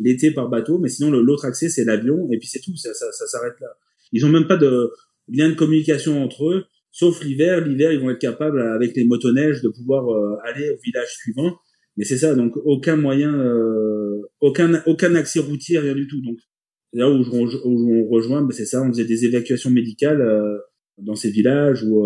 l'été 0.00 0.32
par 0.32 0.48
bateau, 0.48 0.78
mais 0.78 0.88
sinon 0.88 1.10
l'autre 1.10 1.44
accès 1.44 1.68
c'est 1.68 1.84
l'avion 1.84 2.28
et 2.32 2.38
puis 2.38 2.48
c'est 2.48 2.60
tout, 2.60 2.76
ça, 2.76 2.92
ça, 2.94 3.12
ça 3.12 3.26
s'arrête 3.26 3.58
là. 3.60 3.68
Ils 4.12 4.24
ont 4.26 4.28
même 4.28 4.48
pas 4.48 4.56
de 4.56 4.90
lien 5.28 5.48
de 5.48 5.54
communication 5.54 6.22
entre 6.22 6.48
eux, 6.48 6.64
sauf 6.90 7.22
l'hiver. 7.22 7.64
L'hiver, 7.64 7.92
ils 7.92 8.00
vont 8.00 8.10
être 8.10 8.18
capables 8.18 8.60
avec 8.60 8.96
les 8.96 9.04
motoneiges 9.04 9.62
de 9.62 9.68
pouvoir 9.68 10.08
euh, 10.08 10.36
aller 10.42 10.68
au 10.70 10.78
village 10.84 11.14
suivant. 11.14 11.56
Mais 11.96 12.04
c'est 12.04 12.16
ça, 12.16 12.34
donc 12.34 12.56
aucun 12.64 12.96
moyen, 12.96 13.32
euh, 13.32 14.22
aucun 14.40 14.82
aucun 14.86 15.14
accès 15.14 15.38
routier, 15.38 15.78
rien 15.78 15.94
du 15.94 16.08
tout. 16.08 16.20
Donc 16.22 16.38
là 16.92 17.08
où, 17.08 17.22
où 17.22 17.94
on 17.94 18.08
rejoint, 18.08 18.42
ben 18.42 18.52
c'est 18.52 18.64
ça, 18.64 18.82
on 18.82 18.88
faisait 18.88 19.04
des 19.04 19.26
évacuations 19.26 19.70
médicales 19.70 20.60
dans 20.98 21.14
ces 21.14 21.30
villages 21.30 21.84
où 21.84 22.04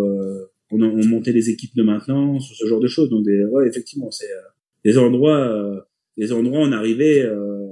on, 0.71 0.83
on, 0.83 1.07
montait 1.07 1.33
les 1.33 1.51
équipes 1.51 1.77
de 1.77 1.83
maintenance, 1.83 2.53
ce 2.55 2.67
genre 2.67 2.81
de 2.81 2.87
choses. 2.87 3.09
Donc, 3.11 3.25
ouais, 3.27 3.69
effectivement, 3.69 4.11
c'est 4.11 4.31
euh, 4.31 4.41
des 4.85 4.99
endroits, 4.99 5.41
euh, 5.41 5.81
des 6.17 6.33
endroits, 6.33 6.61
on 6.61 6.73
arrivait, 6.73 7.23
euh, 7.23 7.67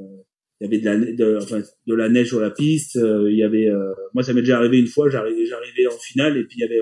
il 0.62 0.64
y 0.64 0.66
avait 0.66 1.14
de 1.14 1.24
la, 1.24 1.42
enfin, 1.42 1.60
de 1.86 1.94
la 1.94 2.08
neige 2.08 2.28
sur 2.28 2.40
la 2.40 2.50
piste. 2.50 2.94
il 2.94 3.36
y 3.36 3.42
avait, 3.42 3.68
moi, 4.14 4.22
ça 4.22 4.32
m'est 4.32 4.42
déjà 4.42 4.58
arrivé 4.58 4.78
une 4.78 4.86
fois. 4.86 5.08
J'arrivais, 5.08 5.44
j'arrivais 5.44 5.86
en 5.88 5.98
finale 5.98 6.36
et 6.36 6.44
puis 6.44 6.58
il 6.58 6.60
y 6.60 6.64
avait 6.64 6.80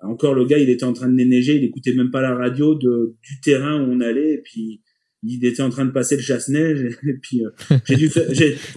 encore 0.00 0.34
le 0.34 0.44
gars, 0.44 0.58
il 0.58 0.70
était 0.70 0.84
en 0.84 0.92
train 0.92 1.08
de 1.08 1.14
neiger, 1.14 1.56
il 1.56 1.64
écoutait 1.64 1.92
même 1.92 2.10
pas 2.10 2.22
la 2.22 2.34
radio 2.34 2.74
de, 2.74 3.16
du 3.22 3.40
terrain 3.40 3.82
où 3.82 3.92
on 3.92 4.00
allait 4.00 4.34
et 4.34 4.42
puis 4.42 4.80
il 5.24 5.44
était 5.44 5.62
en 5.62 5.70
train 5.70 5.84
de 5.84 5.90
passer 5.90 6.16
le 6.16 6.22
chasse-neige 6.22 6.84
et 7.02 7.14
puis 7.20 7.44
euh, 7.44 7.76
j'ai 7.84 7.96
dû 7.96 8.08
faire, 8.08 8.28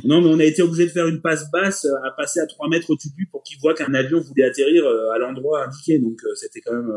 non 0.04 0.22
mais 0.22 0.30
on 0.30 0.40
a 0.40 0.44
été 0.44 0.62
obligé 0.62 0.86
de 0.86 0.92
faire 0.92 1.08
une 1.08 1.22
passe 1.22 1.52
basse 1.52 1.86
euh, 1.86 2.08
à 2.08 2.12
passer 2.18 2.40
à 2.40 2.48
3 2.48 2.70
mètres 2.70 2.90
au-dessus 2.90 3.28
pour 3.32 3.44
qu'il 3.44 3.60
voit 3.60 3.76
qu'un 3.76 3.94
avion 3.94 4.20
voulait 4.20 4.46
atterrir 4.46 4.84
euh, 4.86 5.12
à 5.12 5.20
l'endroit 5.20 5.66
indiqué 5.66 6.00
donc 6.00 6.20
c'était 6.36 6.62
quand 6.62 6.74
même 6.74 6.92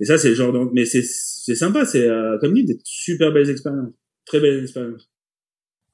et 0.00 0.04
ça 0.04 0.18
c'est 0.18 0.28
le 0.28 0.34
genre 0.34 0.52
de... 0.52 0.70
mais 0.74 0.84
c'est 0.84 1.02
c'est 1.02 1.54
sympa 1.54 1.86
c'est 1.86 2.06
comme 2.40 2.52
dit 2.52 2.64
des 2.64 2.78
super 2.84 3.32
belles 3.32 3.48
expériences 3.48 3.94
très 4.26 4.40
belles 4.40 4.62
expériences 4.62 5.08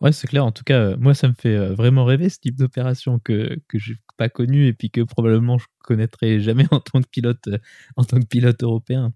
Ouais, 0.02 0.10
c'est 0.12 0.26
clair. 0.26 0.44
En 0.44 0.50
tout 0.52 0.64
cas, 0.64 0.96
moi, 0.96 1.14
ça 1.14 1.28
me 1.28 1.34
fait 1.34 1.56
vraiment 1.74 2.04
rêver 2.04 2.28
ce 2.28 2.38
type 2.40 2.56
d'opération 2.56 3.20
que 3.20 3.56
que 3.68 3.78
j'ai 3.78 3.94
pas 4.16 4.28
connu 4.28 4.66
et 4.66 4.72
puis 4.72 4.90
que 4.90 5.00
probablement 5.02 5.58
je 5.58 5.66
connaîtrai 5.84 6.40
jamais 6.40 6.66
en 6.72 6.80
tant 6.80 7.00
que 7.00 7.08
pilote 7.08 7.48
en 7.96 8.04
tant 8.04 8.18
que 8.20 8.26
pilote 8.26 8.62
européen. 8.64 9.12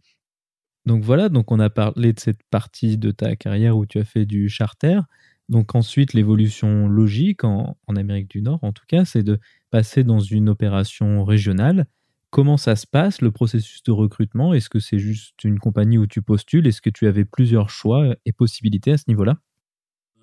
Donc 0.87 1.05
voilà, 1.05 1.28
donc 1.30 1.53
on 1.53 1.61
a 1.61 1.70
parlé 1.70 2.12
de 2.12 2.20
cette 2.20 2.43
partie 2.51 2.99
de 2.99 3.11
ta 3.12 3.37
carrière 3.37 3.76
où 3.76 3.87
tu 3.87 3.99
as 3.99 4.05
fait 4.05 4.26
du 4.26 4.49
charter. 4.49 5.01
Donc 5.49 5.74
ensuite, 5.76 6.14
l'évolution 6.14 6.89
logique 6.89 7.45
en, 7.45 7.76
Amérique 7.97 8.28
du 8.30 8.43
Nord, 8.43 8.61
en 8.64 8.72
tout 8.72 8.84
cas, 8.89 9.05
c'est 9.05 9.22
de 9.24 9.41
passer 9.70 10.05
dans 10.05 10.20
une 10.20 10.49
opération 10.49 11.24
régionale. 11.24 11.87
Comment 12.30 12.57
ça 12.59 12.76
se 12.76 12.87
passe, 12.87 13.22
le 13.22 13.32
processus 13.32 13.82
de 13.84 13.93
recrutement? 13.93 14.55
Est-ce 14.55 14.70
que 14.70 14.80
c'est 14.80 14.99
juste 15.01 15.45
une 15.45 15.59
compagnie 15.61 15.99
où 15.99 16.07
tu 16.09 16.22
postules? 16.22 16.66
Est-ce 16.66 16.82
que 16.82 16.91
tu 16.91 17.07
avais 17.09 17.24
plusieurs 17.24 17.70
choix 17.70 18.14
et 18.26 18.32
possibilités 18.32 18.93
à 18.93 18.99
ce 18.99 19.05
niveau-là? 19.09 19.39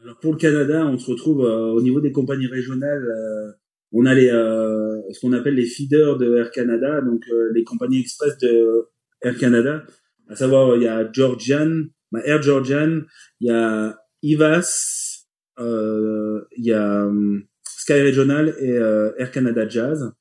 Alors 0.04 0.20
pour 0.20 0.34
le 0.34 0.38
Canada, 0.38 0.86
on 0.86 1.00
se 1.00 1.10
retrouve 1.10 1.46
euh, 1.46 1.72
au 1.72 1.82
niveau 1.82 2.02
des 2.02 2.12
compagnies 2.12 2.48
régionales. 2.48 3.06
Euh, 3.06 3.52
on 3.94 4.06
a 4.06 4.14
les, 4.14 4.30
euh, 4.30 5.02
ce 5.12 5.20
qu'on 5.22 5.34
appelle 5.34 5.56
les 5.56 5.66
feeders 5.66 6.18
de 6.18 6.36
Air 6.36 6.52
Canada, 6.52 7.02
donc 7.02 7.24
les 7.54 7.64
compagnies 7.64 8.02
express 8.02 8.38
de 8.40 8.88
Air 9.22 9.38
Canada 9.38 9.84
à 10.30 10.36
savoir 10.36 10.76
il 10.76 10.84
y 10.84 10.88
a 10.88 11.10
Georgian, 11.12 11.84
bah, 12.12 12.22
Air 12.26 12.42
Georgian, 12.42 13.02
il 13.40 13.48
y 13.48 13.52
a 13.52 13.98
Ivas, 14.22 15.26
euh, 15.60 16.42
il 16.58 16.66
y 16.66 16.72
a 16.72 17.06
um, 17.06 17.44
Sky 17.64 18.02
Regional 18.02 18.56
et 18.60 18.72
euh, 18.72 19.12
Air 19.18 19.32
Canada 19.32 19.68
Jazz. 19.68 20.12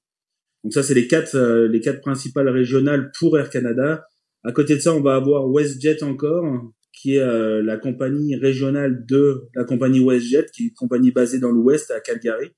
Donc 0.65 0.73
ça 0.73 0.83
c'est 0.83 0.95
les 0.95 1.09
quatre 1.09 1.35
euh, 1.35 1.69
les 1.69 1.81
quatre 1.81 2.01
principales 2.01 2.49
régionales 2.49 3.11
pour 3.19 3.39
Air 3.39 3.51
Canada. 3.51 4.07
À 4.45 4.53
côté 4.53 4.75
de 4.75 4.81
ça, 4.81 4.93
on 4.93 5.01
va 5.01 5.15
avoir 5.15 5.49
WestJet 5.49 6.03
encore, 6.03 6.73
qui 6.93 7.17
est 7.17 7.21
euh, 7.21 7.63
la 7.63 7.77
compagnie 7.77 8.37
régionale 8.37 9.05
de 9.07 9.49
la 9.55 9.65
compagnie 9.65 10.01
WestJet, 10.01 10.47
qui 10.53 10.65
est 10.65 10.67
une 10.67 10.75
compagnie 10.75 11.11
basée 11.11 11.39
dans 11.39 11.51
l'Ouest 11.51 11.91
à 11.91 12.01
Calgary. 12.01 12.51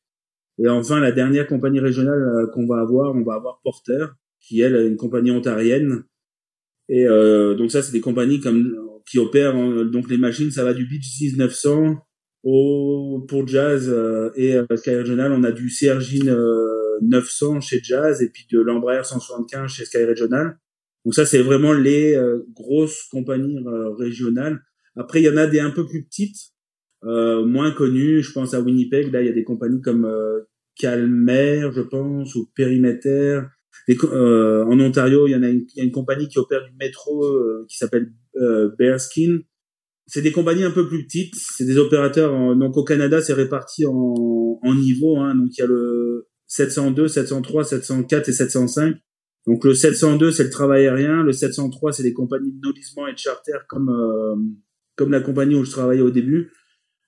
Et 0.58 0.68
enfin, 0.68 1.00
la 1.00 1.12
dernière 1.12 1.46
compagnie 1.46 1.80
régionale 1.80 2.48
qu'on 2.52 2.66
va 2.66 2.80
avoir, 2.80 3.14
on 3.14 3.24
va 3.24 3.34
avoir 3.34 3.60
Porter, 3.62 4.06
qui 4.40 4.62
est 4.62 4.86
une 4.86 4.96
compagnie 4.96 5.30
ontarienne 5.30 6.04
et 6.88 7.06
euh, 7.06 7.54
donc 7.54 7.70
ça, 7.70 7.82
c'est 7.82 7.92
des 7.92 8.00
compagnies 8.00 8.40
comme 8.40 8.76
qui 9.06 9.18
opèrent 9.18 9.56
hein, 9.56 9.84
donc 9.84 10.08
les 10.08 10.18
machines, 10.18 10.50
ça 10.50 10.64
va 10.64 10.74
du 10.74 10.86
Beach 10.86 11.20
1900 11.20 11.96
au 12.42 13.24
pour 13.28 13.46
Jazz 13.46 13.88
euh, 13.88 14.30
et 14.34 14.54
euh, 14.54 14.64
Sky 14.76 14.96
Regional, 14.96 15.32
on 15.32 15.44
a 15.44 15.52
du 15.52 15.68
CRJ 15.68 16.24
900 17.02 17.60
chez 17.60 17.80
Jazz 17.82 18.22
et 18.22 18.30
puis 18.30 18.46
de 18.50 18.60
l'Embraer 18.60 19.04
175 19.04 19.70
chez 19.70 19.84
Sky 19.84 20.04
Regional. 20.04 20.58
Donc 21.04 21.14
ça, 21.14 21.26
c'est 21.26 21.42
vraiment 21.42 21.72
les 21.72 22.18
grosses 22.54 23.02
compagnies 23.10 23.58
régionales. 23.98 24.60
Après, 24.96 25.20
il 25.20 25.24
y 25.24 25.28
en 25.28 25.36
a 25.36 25.46
des 25.46 25.60
un 25.60 25.70
peu 25.70 25.86
plus 25.86 26.04
petites, 26.04 26.52
moins 27.02 27.72
connues. 27.72 28.22
Je 28.22 28.32
pense 28.32 28.54
à 28.54 28.60
Winnipeg. 28.60 29.12
Là, 29.12 29.20
il 29.20 29.26
y 29.26 29.30
a 29.30 29.34
des 29.34 29.44
compagnies 29.44 29.82
comme 29.82 30.10
Calmer, 30.78 31.68
je 31.74 31.82
pense, 31.82 32.34
ou 32.34 32.50
Perimeter, 32.56 33.42
euh, 33.88 34.64
en 34.64 34.80
Ontario, 34.80 35.26
il 35.26 35.32
y 35.32 35.34
en 35.34 35.42
a 35.42 35.48
une, 35.48 35.66
y 35.76 35.80
a 35.80 35.84
une 35.84 35.92
compagnie 35.92 36.28
qui 36.28 36.38
opère 36.38 36.64
du 36.64 36.74
métro 36.78 37.24
euh, 37.24 37.66
qui 37.68 37.76
s'appelle 37.76 38.12
euh, 38.36 38.70
Bearskin. 38.78 39.40
C'est 40.06 40.22
des 40.22 40.32
compagnies 40.32 40.64
un 40.64 40.70
peu 40.70 40.86
plus 40.86 41.04
petites. 41.04 41.34
C'est 41.34 41.64
des 41.64 41.78
opérateurs. 41.78 42.56
donc 42.56 42.76
au 42.76 42.84
Canada, 42.84 43.22
c'est 43.22 43.32
réparti 43.32 43.86
en, 43.86 44.58
en 44.62 44.74
niveaux. 44.74 45.18
Hein, 45.18 45.34
donc 45.34 45.48
il 45.56 45.60
y 45.60 45.64
a 45.64 45.66
le 45.66 46.28
702, 46.46 47.08
703, 47.08 47.64
704 47.64 48.28
et 48.28 48.32
705. 48.32 48.96
Donc 49.46 49.64
le 49.64 49.74
702, 49.74 50.30
c'est 50.30 50.44
le 50.44 50.50
travail 50.50 50.86
aérien. 50.86 51.22
Le 51.22 51.32
703, 51.32 51.92
c'est 51.92 52.02
des 52.02 52.14
compagnies 52.14 52.52
de 52.52 52.60
nolissement 52.66 53.06
et 53.06 53.12
de 53.12 53.18
charter 53.18 53.58
comme 53.68 53.90
euh, 53.90 54.36
comme 54.96 55.10
la 55.10 55.20
compagnie 55.20 55.54
où 55.54 55.64
je 55.64 55.70
travaillais 55.70 56.02
au 56.02 56.10
début. 56.10 56.52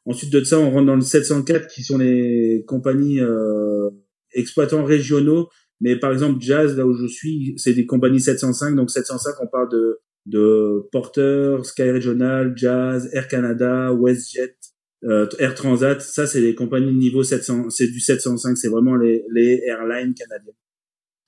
Ensuite 0.05 0.33
de 0.33 0.43
ça, 0.45 0.59
on 0.59 0.71
rentre 0.71 0.87
dans 0.87 0.97
le 0.97 1.01
704 1.01 1.67
qui 1.69 1.83
sont 1.83 1.99
les 1.99 2.65
compagnies 2.67 3.21
euh, 3.21 3.91
exploitants 4.35 4.85
régionaux 4.85 5.49
mais 5.81 5.97
par 5.97 6.13
exemple, 6.13 6.41
Jazz, 6.41 6.77
là 6.77 6.87
où 6.87 6.95
je 6.95 7.07
suis, 7.07 7.55
c'est 7.59 7.75
des 7.75 7.87
compagnies 7.87 8.21
705. 8.21 8.75
Donc 8.77 8.91
705, 8.91 9.35
on 9.43 9.47
parle 9.47 9.71
de, 9.71 10.01
de 10.27 10.89
Porter, 10.91 11.59
Sky 11.65 11.91
Regional, 11.91 12.55
Jazz, 12.57 13.11
Air 13.13 13.29
Canada, 13.29 13.93
WestJet, 13.93 14.57
euh, 15.05 15.27
Air 15.39 15.55
Transat. 15.55 16.01
Ça, 16.01 16.27
c'est 16.27 16.41
les 16.41 16.55
compagnies 16.55 16.93
de 16.93 16.99
niveau 16.99 17.23
700. 17.23 17.71
C'est 17.71 17.89
du 17.89 18.01
705. 18.01 18.57
C'est 18.57 18.69
vraiment 18.69 18.97
les, 18.97 19.25
les 19.33 19.61
airlines 19.67 20.15
canadiennes. 20.15 20.55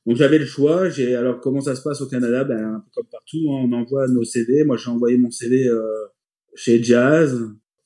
Donc 0.09 0.16
j'avais 0.16 0.38
le 0.38 0.46
choix. 0.46 0.88
J'ai 0.88 1.14
alors 1.14 1.38
comment 1.38 1.61
ça 1.61 1.74
se 1.74 1.82
passe 1.82 2.00
au 2.00 2.06
Canada? 2.06 2.42
Ben 2.42 2.76
un 2.76 2.80
peu 2.80 2.90
comme 2.94 3.06
partout, 3.12 3.44
hein, 3.50 3.68
on 3.68 3.72
envoie 3.72 4.09
nos 4.09 4.24
CV. 4.24 4.64
Moi, 4.64 4.78
j'ai 4.78 4.90
envoyé 4.90 5.18
mon 5.18 5.30
CV 5.30 5.68
euh, 5.68 5.82
chez 6.54 6.82
Jazz. 6.82 7.38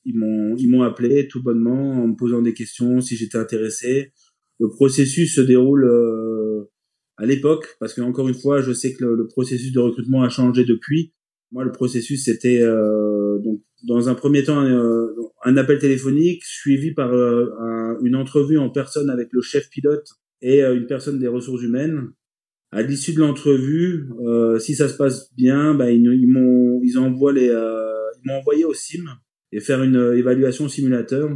Ils 0.05 0.17
m'ont 0.17 0.55
ils 0.55 0.69
m'ont 0.69 0.83
appelé 0.83 1.27
tout 1.27 1.43
bonnement 1.43 2.01
en 2.01 2.07
me 2.07 2.15
posant 2.15 2.41
des 2.41 2.53
questions 2.53 3.01
si 3.01 3.17
j'étais 3.17 3.37
intéressé. 3.37 4.13
Le 4.57 4.69
processus 4.69 5.35
se 5.35 5.41
déroule 5.41 5.83
euh, 5.83 6.71
à 7.17 7.25
l'époque, 7.25 7.75
parce 7.81 7.93
que 7.93 7.99
encore 7.99 8.29
une 8.29 8.35
fois, 8.35 8.61
je 8.61 8.71
sais 8.71 8.93
que 8.93 9.03
le, 9.03 9.27
processus 9.27 9.73
de 9.73 9.79
recrutement 9.81 10.23
a 10.23 10.29
changé 10.29 10.63
depuis. 10.63 11.13
Moi, 11.51 11.65
le 11.65 11.73
processus 11.73 12.23
c'était 12.23 12.61
euh, 12.61 13.37
donc 13.39 13.61
dans 13.83 14.07
un 14.07 14.15
premier 14.15 14.45
temps 14.45 14.63
euh, 14.63 15.13
un 15.43 15.57
appel 15.57 15.77
téléphonique 15.77 16.45
suivi 16.45 16.93
par 16.93 17.13
euh, 17.13 17.97
une 18.01 18.15
entrevue 18.15 18.57
en 18.57 18.69
personne 18.69 19.09
avec 19.09 19.27
le 19.33 19.41
chef 19.41 19.69
pilote 19.69 20.07
et 20.43 20.61
une 20.61 20.85
personne 20.85 21.17
des 21.17 21.27
ressources 21.27 21.63
humaines. 21.63 22.11
À 22.71 22.83
l'issue 22.83 23.13
de 23.13 23.19
l'entrevue, 23.19 24.09
si 24.59 24.75
ça 24.75 24.87
se 24.87 24.95
passe 24.95 25.33
bien, 25.35 25.73
bah, 25.73 25.89
ils, 25.89 26.27
m'ont 26.27 26.79
ils 26.83 26.99
envoient 26.99 27.33
les 27.33 27.47
ils 27.47 28.27
m'ont 28.27 28.37
envoyé 28.37 28.65
au 28.65 28.73
sim 28.73 29.05
et 29.51 29.59
faire 29.59 29.81
une 29.81 30.13
évaluation 30.15 30.67
simulateur. 30.67 31.29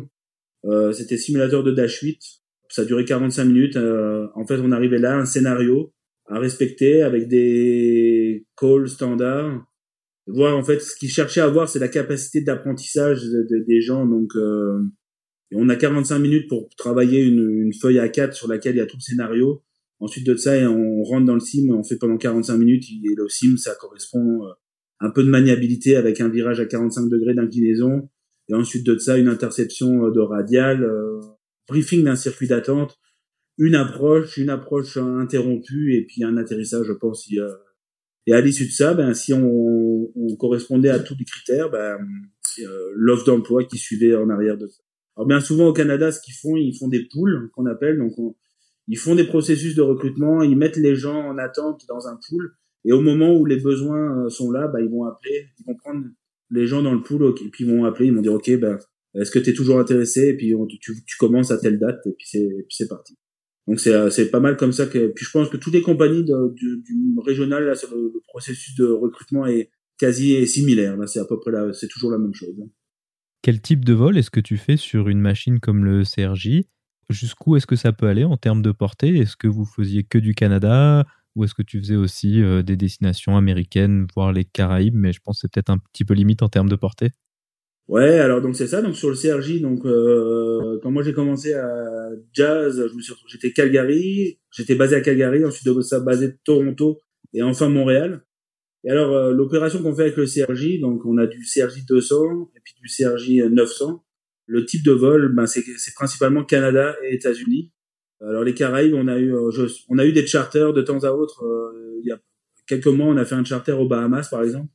c'était 0.94 1.18
simulateur 1.18 1.64
de 1.64 1.72
Dash 1.72 2.02
8 2.02 2.20
ça 2.70 2.86
duré 2.86 3.06
45 3.06 3.46
minutes. 3.46 3.78
Euh, 3.78 4.28
en 4.36 4.46
fait, 4.46 4.60
on 4.60 4.72
arrivait 4.72 5.00
là, 5.00 5.18
un 5.18 5.26
scénario 5.26 5.94
à 6.28 6.40
respecter 6.40 7.02
avec 7.04 7.28
des 7.28 8.46
calls 8.58 8.90
standards. 8.90 9.66
Voir 10.28 10.58
en 10.58 10.64
fait 10.64 10.82
ce 10.82 10.96
qu'ils 10.96 11.10
cherchaient 11.10 11.42
à 11.42 11.48
voir, 11.48 11.70
c'est 11.70 11.80
la 11.80 11.88
capacité 11.88 12.42
d'apprentissage 12.42 13.22
des 13.50 13.82
gens. 13.82 14.06
Donc, 14.06 14.34
euh, 15.54 15.58
on 15.60 15.70
a 15.70 15.76
45 15.76 16.20
minutes 16.20 16.50
pour 16.50 16.70
travailler 16.78 17.22
une, 17.22 17.50
une, 17.50 17.74
feuille 17.74 17.98
A4 17.98 18.34
sur 18.34 18.48
laquelle 18.48 18.76
il 18.76 18.80
y 18.80 18.82
a 18.82 18.86
tout 18.86 18.98
le 18.98 19.02
scénario. 19.02 19.64
Ensuite 20.00 20.28
de 20.28 20.36
ça, 20.36 20.54
on 20.70 21.04
rentre 21.04 21.26
dans 21.26 21.34
le 21.34 21.40
sim, 21.40 21.70
on 21.72 21.84
fait 21.84 21.98
pendant 21.98 22.18
45 22.18 22.58
minutes. 22.58 22.84
Et 22.90 23.16
le 23.16 23.28
sim, 23.30 23.58
ça 23.58 23.76
correspond 23.76 24.46
euh, 24.46 24.52
un 25.00 25.10
peu 25.10 25.24
de 25.24 25.30
maniabilité 25.30 25.96
avec 25.96 26.22
un 26.22 26.30
virage 26.30 26.60
à 26.60 26.66
45 26.66 27.10
degrés 27.10 27.34
d'inclinaison. 27.34 28.10
Et 28.50 28.54
ensuite 28.54 28.86
de 28.86 28.98
ça, 28.98 29.18
une 29.18 29.28
interception 29.28 30.10
de 30.10 30.20
radial 30.20 30.88
briefing 31.68 32.04
d'un 32.04 32.16
circuit 32.16 32.48
d'attente, 32.48 32.98
une 33.58 33.76
approche, 33.76 34.38
une 34.38 34.50
approche 34.50 34.98
interrompue 34.98 35.96
et 35.96 36.06
puis 36.06 36.24
un 36.24 36.38
atterrissage, 36.38 36.86
je 36.88 36.94
pense. 36.94 37.30
Et 38.28 38.34
à 38.34 38.42
l'issue 38.42 38.68
de 38.68 38.72
ça, 38.72 38.94
ben, 38.94 39.14
si 39.14 39.34
on, 39.34 40.12
on, 40.16 40.36
correspondait 40.36 40.90
à 40.90 41.00
tous 41.00 41.16
les 41.18 41.26
critères, 41.26 41.70
ben, 41.70 41.98
euh, 42.60 42.92
l'offre 42.96 43.26
d'emploi 43.26 43.64
qui 43.64 43.78
suivait 43.78 44.16
en 44.16 44.30
arrière 44.30 44.58
de 44.58 44.68
ça. 44.68 44.84
Alors 45.18 45.28
bien 45.28 45.40
souvent 45.40 45.68
au 45.68 45.74
Canada, 45.74 46.12
ce 46.12 46.22
qu'ils 46.22 46.36
font, 46.36 46.56
ils 46.56 46.78
font 46.78 46.88
des 46.88 47.08
poules 47.12 47.50
qu'on 47.54 47.66
appelle, 47.66 47.98
donc 47.98 48.14
ils 48.88 48.98
font 48.98 49.16
des 49.16 49.26
processus 49.26 49.74
de 49.76 49.82
recrutement, 49.82 50.44
ils 50.44 50.56
mettent 50.56 50.78
les 50.78 50.96
gens 50.96 51.28
en 51.28 51.40
attente 51.40 51.82
dans 51.90 52.08
un 52.08 52.20
pool, 52.30 52.54
et 52.86 52.94
au 52.94 53.02
moment 53.02 53.36
où 53.36 53.44
les 53.46 53.58
besoins 53.58 54.26
euh, 54.26 54.30
sont 54.30 54.52
là, 54.52 54.68
ben, 54.68 54.80
ils 54.80 54.90
vont 54.90 55.06
appeler, 55.06 55.48
ils 55.60 55.66
vont 55.66 55.76
prendre 55.76 56.06
les 56.52 56.68
gens 56.68 56.84
dans 56.84 56.94
le 56.94 57.02
pool, 57.02 57.34
et 57.44 57.50
puis 57.50 57.66
ils 57.66 57.70
vont 57.70 57.84
appeler, 57.84 58.08
ils 58.08 58.14
vont 58.14 58.22
dire 58.22 58.34
ok, 58.34 58.60
ben 58.60 58.78
est-ce 59.16 59.32
que 59.32 59.40
tu 59.40 59.50
es 59.50 59.54
toujours 59.54 59.80
intéressé? 59.80 60.28
Et 60.28 60.38
puis 60.38 60.54
tu, 60.80 60.94
tu, 61.04 61.18
commences 61.18 61.50
à 61.50 61.58
telle 61.58 61.80
date 61.80 62.06
et 62.06 62.12
puis 62.12 62.28
c'est 62.70 62.88
parti. 62.88 63.18
Donc 63.68 63.80
c'est 63.80 63.94
euh, 63.94 64.10
c'est 64.12 64.30
pas 64.30 64.40
mal 64.40 64.56
comme 64.56 64.72
ça 64.72 64.86
que 64.86 65.08
puis 65.08 65.26
je 65.26 65.32
pense 65.32 65.50
que 65.50 65.58
toutes 65.58 65.74
les 65.74 65.82
compagnies 65.82 66.24
du, 66.24 66.82
du 66.82 67.20
régional 67.26 67.66
là 67.66 67.76
sur 67.76 67.94
le, 67.94 68.14
processus 68.28 68.76
de 68.76 68.86
recrutement 68.86 69.46
est 69.46 69.72
quasi 70.00 70.46
similaire 70.48 70.96
là 70.96 71.08
c'est 71.08 71.20
à 71.20 71.26
peu 71.26 71.40
près 71.40 71.52
là 71.52 71.74
c'est 71.74 71.88
toujours 71.88 72.12
la 72.12 72.20
même 72.20 72.34
chose. 72.34 72.56
Quel 73.42 73.62
type 73.62 73.86
de 73.86 73.94
vol 73.94 74.18
est-ce 74.18 74.32
que 74.32 74.40
tu 74.40 74.58
fais 74.58 74.78
sur 74.78 75.10
une 75.10 75.22
machine 75.22 75.60
comme 75.60 75.86
le 75.86 76.04
CRJ 76.04 76.64
Jusqu'où 77.10 77.56
est-ce 77.56 77.68
que 77.68 77.78
ça 77.78 77.94
peut 77.94 78.08
aller 78.08 78.26
en 78.26 78.36
termes 78.36 78.62
de 78.62 78.72
portée? 78.72 79.18
Est-ce 79.18 79.38
que 79.38 79.48
vous 79.48 79.66
faisiez 79.66 80.04
que 80.04 80.18
du 80.18 80.34
Canada? 80.34 81.06
Ou 81.36 81.44
est-ce 81.44 81.54
que 81.54 81.62
tu 81.62 81.80
faisais 81.80 81.96
aussi 81.96 82.42
euh, 82.42 82.64
des 82.64 82.76
destinations 82.76 83.38
américaines, 83.38 84.08
voire 84.14 84.34
les 84.34 84.44
Caraïbes? 84.44 84.96
Mais 84.96 85.14
je 85.14 85.20
pense 85.24 85.38
que 85.38 85.42
c'est 85.42 85.54
peut-être 85.54 85.70
un 85.70 85.78
petit 85.78 86.04
peu 86.04 86.16
limite 86.16 86.42
en 86.42 86.50
termes 86.50 86.68
de 86.68 86.76
portée. 86.76 87.12
Ouais, 87.88 88.20
alors 88.20 88.42
donc 88.42 88.56
c'est 88.56 88.68
ça. 88.68 88.82
Donc 88.82 88.98
sur 88.98 89.10
le 89.10 89.16
CRJ, 89.16 89.62
donc 89.62 89.86
euh, 89.86 90.80
quand 90.84 90.92
moi 90.92 91.04
j'ai 91.04 91.14
commencé 91.14 91.54
à 91.54 92.10
jazz, 92.34 92.90
je 92.94 93.14
j'étais 93.28 93.54
Calgary, 93.54 94.40
j'étais 94.52 94.76
basé 94.76 94.96
à 94.96 95.02
Calgary, 95.02 95.46
ensuite 95.46 95.66
de 95.66 95.82
ça 95.82 96.02
basé 96.02 96.36
Toronto 96.44 97.00
et 97.34 97.44
enfin 97.44 97.70
Montréal. 97.70 98.26
Et 98.88 98.90
alors, 98.90 99.14
euh, 99.14 99.34
l'opération 99.34 99.84
qu'on 99.84 99.94
fait 99.94 100.04
avec 100.04 100.16
le 100.16 100.26
CRJ, 100.26 100.80
donc 100.80 101.06
on 101.06 101.18
a 101.18 101.28
du 101.28 101.42
CRJ 101.42 101.86
200 101.86 102.52
et 102.56 102.60
puis 102.64 102.74
du 102.82 102.88
CRJ 102.88 103.52
900. 103.52 104.02
Le 104.46 104.66
type 104.66 104.86
de 104.86 104.94
vol, 104.94 105.36
ben, 105.36 105.46
c'est 105.46 105.94
principalement 105.94 106.46
Canada 106.46 106.96
et 107.04 107.14
États-Unis. 107.14 107.74
Alors 108.22 108.46
les 108.46 108.54
Caraïbes, 108.54 108.94
on 108.94 109.10
a 109.10 109.18
eu, 109.18 109.36
euh, 109.36 109.68
on 109.90 109.98
a 109.98 110.06
eu 110.06 110.14
des 110.14 110.26
charters 110.26 110.72
de 110.72 110.82
temps 110.82 111.04
à 111.04 111.12
autre. 111.12 111.44
Euh, 111.44 112.00
il 112.02 112.08
y 112.08 112.14
a 112.14 112.20
quelques 112.66 112.88
mois, 112.88 113.08
on 113.08 113.18
a 113.18 113.26
fait 113.26 113.36
un 113.36 113.44
charter 113.44 113.74
aux 113.74 113.90
Bahamas, 113.90 114.30
par 114.30 114.42
exemple. 114.42 114.70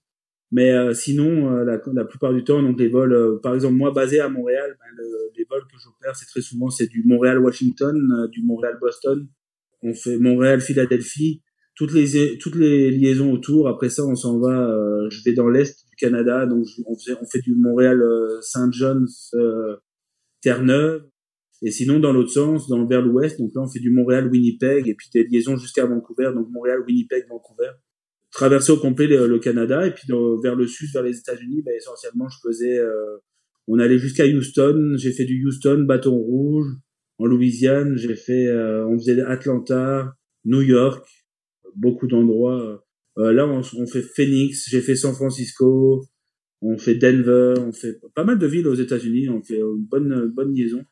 Mais 0.50 0.92
sinon, 0.92 1.48
la, 1.64 1.80
la, 1.94 2.04
plupart 2.04 2.34
du 2.34 2.44
temps, 2.44 2.62
donc 2.62 2.78
les 2.78 2.88
vols, 2.88 3.40
par 3.42 3.54
exemple, 3.54 3.72
moi 3.72 3.90
basé 3.90 4.20
à 4.20 4.28
Montréal, 4.28 4.76
ben, 4.78 5.04
les 5.34 5.46
vols 5.48 5.62
que 5.62 5.78
j'opère, 5.82 6.14
c'est 6.14 6.26
très 6.26 6.42
souvent 6.42 6.68
c'est 6.68 6.88
du 6.88 7.02
Montréal-Washington, 7.06 8.28
du 8.30 8.42
Montréal-Boston. 8.44 9.26
On 9.80 9.94
fait 9.94 10.18
Montréal-Philadelphie, 10.18 11.42
toutes 11.74 11.92
les 11.92 12.38
toutes 12.38 12.56
les 12.56 12.90
liaisons 12.90 13.32
autour. 13.32 13.68
Après 13.68 13.88
ça, 13.88 14.04
on 14.04 14.14
s'en 14.14 14.38
va. 14.38 14.70
Euh, 14.70 15.08
je 15.10 15.22
vais 15.24 15.32
dans 15.32 15.48
l'est 15.48 15.86
du 15.88 15.96
Canada, 15.96 16.46
donc 16.46 16.66
on 16.86 16.96
fait 16.96 17.14
on 17.20 17.26
fait 17.26 17.40
du 17.40 17.54
Montréal 17.54 18.00
euh, 18.02 18.40
Saint 18.40 18.70
John's 18.70 19.32
euh, 19.34 19.76
Terre-Neuve. 20.42 21.04
Et 21.64 21.70
sinon, 21.70 22.00
dans 22.00 22.12
l'autre 22.12 22.32
sens, 22.32 22.68
dans 22.68 22.84
vers 22.86 23.02
l'ouest, 23.02 23.38
donc 23.38 23.52
là, 23.54 23.62
on 23.62 23.68
fait 23.68 23.78
du 23.78 23.90
Montréal 23.90 24.28
Winnipeg 24.28 24.88
et 24.88 24.94
puis 24.94 25.08
des 25.14 25.24
liaisons 25.24 25.56
jusqu'à 25.56 25.86
Vancouver, 25.86 26.32
donc 26.34 26.48
Montréal 26.50 26.80
Winnipeg 26.86 27.26
Vancouver. 27.28 27.70
Traverser 28.32 28.72
au 28.72 28.78
complet 28.78 29.06
le, 29.06 29.38
Canada 29.38 29.86
et 29.86 29.92
puis 29.92 30.08
vers 30.42 30.56
le 30.56 30.66
sud, 30.66 30.88
vers 30.92 31.02
les 31.02 31.18
États-Unis, 31.18 31.62
ben, 31.62 31.74
essentiellement, 31.76 32.28
je 32.28 32.38
faisais. 32.48 32.80
on 33.68 33.78
allait 33.78 33.98
jusqu'à 33.98 34.26
Houston. 34.26 34.94
J'ai 34.96 35.12
fait 35.12 35.24
du 35.24 35.46
Houston, 35.46 35.84
Bâton 35.86 36.16
Rouge. 36.16 36.66
En 37.18 37.26
Louisiane, 37.26 37.96
j'ai 37.96 38.16
fait. 38.16 38.50
on 38.52 38.98
faisait 38.98 39.20
Atlanta, 39.20 40.16
New 40.44 40.62
York 40.62 41.06
beaucoup 41.76 42.06
d'endroits. 42.06 42.82
Euh, 43.18 43.32
là, 43.32 43.46
on, 43.46 43.86
fait 43.86 44.02
Phoenix, 44.02 44.68
j'ai 44.68 44.80
fait 44.80 44.96
San 44.96 45.14
Francisco, 45.14 46.06
on 46.62 46.78
fait 46.78 46.94
Denver, 46.94 47.54
on 47.58 47.72
fait 47.72 48.00
pas 48.14 48.24
mal 48.24 48.38
de 48.38 48.46
villes 48.46 48.66
aux 48.66 48.74
États-Unis, 48.74 49.28
on 49.28 49.42
fait 49.42 49.58
une 49.58 49.84
bonne 49.90 50.32
bonne 50.34 50.54
liaison. 50.54 50.84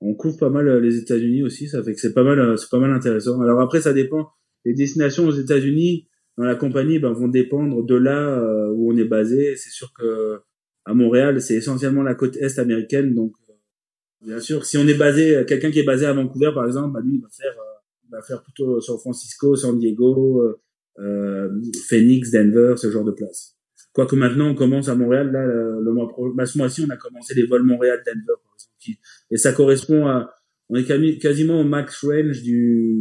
On 0.00 0.14
couvre 0.14 0.38
pas 0.38 0.50
mal 0.50 0.68
euh, 0.68 0.80
les 0.80 0.98
États-Unis 0.98 1.44
aussi, 1.44 1.68
ça 1.68 1.82
fait 1.82 1.94
que 1.94 2.00
c'est 2.00 2.14
pas 2.14 2.24
mal 2.24 2.40
euh, 2.40 2.56
c'est 2.56 2.70
pas 2.70 2.80
mal 2.80 2.92
intéressant. 2.92 3.40
Alors 3.40 3.60
après 3.60 3.80
ça 3.80 3.92
dépend 3.92 4.28
les 4.64 4.74
destinations 4.74 5.26
aux 5.26 5.32
États-Unis 5.32 6.08
dans 6.36 6.44
la 6.44 6.56
compagnie 6.56 6.98
ben, 6.98 7.12
vont 7.12 7.28
dépendre 7.28 7.84
de 7.84 7.94
là 7.94 8.42
où 8.72 8.92
on 8.92 8.96
est 8.96 9.04
basé, 9.04 9.54
c'est 9.56 9.70
sûr 9.70 9.92
que 9.92 10.40
à 10.84 10.94
Montréal, 10.94 11.40
c'est 11.40 11.54
essentiellement 11.54 12.02
la 12.02 12.14
côte 12.14 12.36
est 12.36 12.58
américaine 12.58 13.14
donc 13.14 13.34
bien 14.24 14.40
sûr 14.40 14.64
si 14.64 14.78
on 14.78 14.86
est 14.88 14.94
basé 14.94 15.44
quelqu'un 15.46 15.70
qui 15.70 15.80
est 15.80 15.84
basé 15.84 16.06
à 16.06 16.12
Vancouver 16.12 16.50
par 16.54 16.66
exemple, 16.66 16.94
ben, 16.94 17.00
lui 17.06 17.16
il 17.16 17.20
va 17.20 17.28
faire 17.28 17.54
va 18.12 18.22
faire 18.22 18.42
plutôt 18.42 18.80
San 18.80 18.98
Francisco, 18.98 19.56
San 19.56 19.78
Diego, 19.78 20.42
euh, 20.42 20.60
euh, 20.98 21.48
Phoenix, 21.88 22.30
Denver, 22.30 22.74
ce 22.76 22.90
genre 22.90 23.04
de 23.04 23.12
place. 23.12 23.56
Quoique 23.92 24.16
maintenant 24.16 24.48
on 24.48 24.54
commence 24.54 24.88
à 24.88 24.94
Montréal, 24.94 25.32
là 25.32 25.44
le, 25.44 25.92
mois 25.92 26.10
bah, 26.34 26.46
ce 26.46 26.56
mois-ci 26.56 26.84
on 26.86 26.90
a 26.90 26.96
commencé 26.96 27.34
les 27.34 27.46
vols 27.46 27.62
Montréal-Denver 27.62 28.32
et 29.30 29.36
ça 29.36 29.52
correspond 29.52 30.06
à 30.06 30.30
on 30.70 30.76
est 30.76 31.18
quasiment 31.18 31.60
au 31.60 31.64
max 31.64 32.02
range 32.02 32.42
du, 32.42 32.96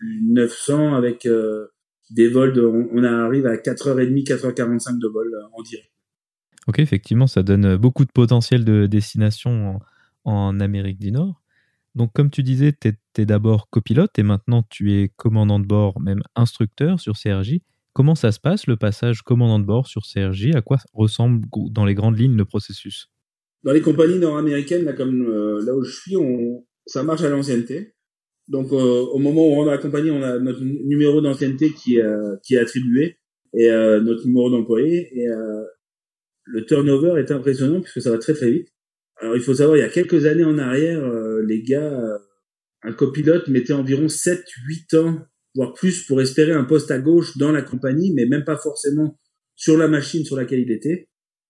du 0.00 0.22
900 0.24 0.94
avec 0.94 1.26
euh, 1.26 1.68
des 2.10 2.28
vols 2.28 2.52
de 2.52 2.62
on, 2.62 3.04
arrive 3.04 3.46
à 3.46 3.56
4h30 3.56 4.24
4h45 4.24 4.98
de 4.98 5.08
vol 5.08 5.32
en 5.52 5.62
direct. 5.62 5.88
Ok, 6.66 6.80
effectivement, 6.80 7.26
ça 7.26 7.42
donne 7.42 7.76
beaucoup 7.76 8.04
de 8.04 8.10
potentiel 8.12 8.64
de 8.64 8.86
destination 8.86 9.78
en 10.24 10.60
Amérique 10.60 10.98
du 10.98 11.12
Nord. 11.12 11.41
Donc, 11.94 12.12
comme 12.14 12.30
tu 12.30 12.42
disais, 12.42 12.72
tu 12.72 12.88
étais 12.88 13.26
d'abord 13.26 13.68
copilote 13.68 14.18
et 14.18 14.22
maintenant 14.22 14.62
tu 14.70 14.92
es 14.92 15.10
commandant 15.16 15.58
de 15.58 15.66
bord, 15.66 16.00
même 16.00 16.22
instructeur 16.34 17.00
sur 17.00 17.14
CRJ. 17.18 17.60
Comment 17.92 18.14
ça 18.14 18.32
se 18.32 18.40
passe 18.40 18.66
le 18.66 18.76
passage 18.76 19.20
commandant 19.20 19.58
de 19.58 19.66
bord 19.66 19.86
sur 19.86 20.02
CRJ 20.02 20.54
À 20.54 20.62
quoi 20.62 20.78
ressemble 20.94 21.46
dans 21.70 21.84
les 21.84 21.94
grandes 21.94 22.18
lignes 22.18 22.36
le 22.36 22.46
processus? 22.46 23.08
Dans 23.64 23.72
les 23.72 23.82
compagnies 23.82 24.18
nord-américaines, 24.18 24.84
là, 24.84 24.92
euh, 24.98 25.62
là 25.64 25.76
où 25.76 25.84
je 25.84 25.92
suis, 25.92 26.16
ça 26.86 27.02
marche 27.02 27.22
à 27.22 27.28
l'ancienneté. 27.28 27.94
Donc, 28.48 28.72
euh, 28.72 28.76
au 28.76 29.18
moment 29.18 29.46
où 29.46 29.52
on 29.52 29.54
rentre 29.56 29.66
dans 29.66 29.72
la 29.72 29.78
compagnie, 29.78 30.10
on 30.10 30.22
a 30.22 30.38
notre 30.38 30.62
numéro 30.62 31.20
d'ancienneté 31.20 31.72
qui, 31.72 32.00
euh, 32.00 32.36
qui 32.42 32.54
est 32.54 32.58
attribué 32.58 33.18
et 33.54 33.68
notre 33.68 34.26
numéro 34.26 34.50
d'employé. 34.50 35.10
Et 35.14 35.26
le 36.44 36.64
turnover 36.64 37.20
est 37.20 37.30
impressionnant 37.30 37.82
puisque 37.82 38.00
ça 38.00 38.10
va 38.10 38.16
très 38.16 38.32
très 38.32 38.50
vite. 38.50 38.68
Alors, 39.20 39.36
il 39.36 39.42
faut 39.42 39.52
savoir, 39.52 39.76
il 39.76 39.80
y 39.80 39.84
a 39.84 39.90
quelques 39.90 40.24
années 40.24 40.44
en 40.44 40.56
arrière, 40.56 41.02
les 41.42 41.62
gars, 41.62 41.92
euh, 41.92 42.18
un 42.82 42.92
copilote 42.92 43.48
mettait 43.48 43.72
environ 43.72 44.08
7, 44.08 44.44
8 44.66 44.94
ans, 44.94 45.20
voire 45.54 45.74
plus, 45.74 46.04
pour 46.06 46.20
espérer 46.20 46.52
un 46.52 46.64
poste 46.64 46.90
à 46.90 46.98
gauche 46.98 47.36
dans 47.36 47.52
la 47.52 47.62
compagnie, 47.62 48.12
mais 48.14 48.26
même 48.26 48.44
pas 48.44 48.56
forcément 48.56 49.18
sur 49.54 49.76
la 49.78 49.88
machine 49.88 50.24
sur 50.24 50.36
laquelle 50.36 50.60
il 50.60 50.72
était. 50.72 51.08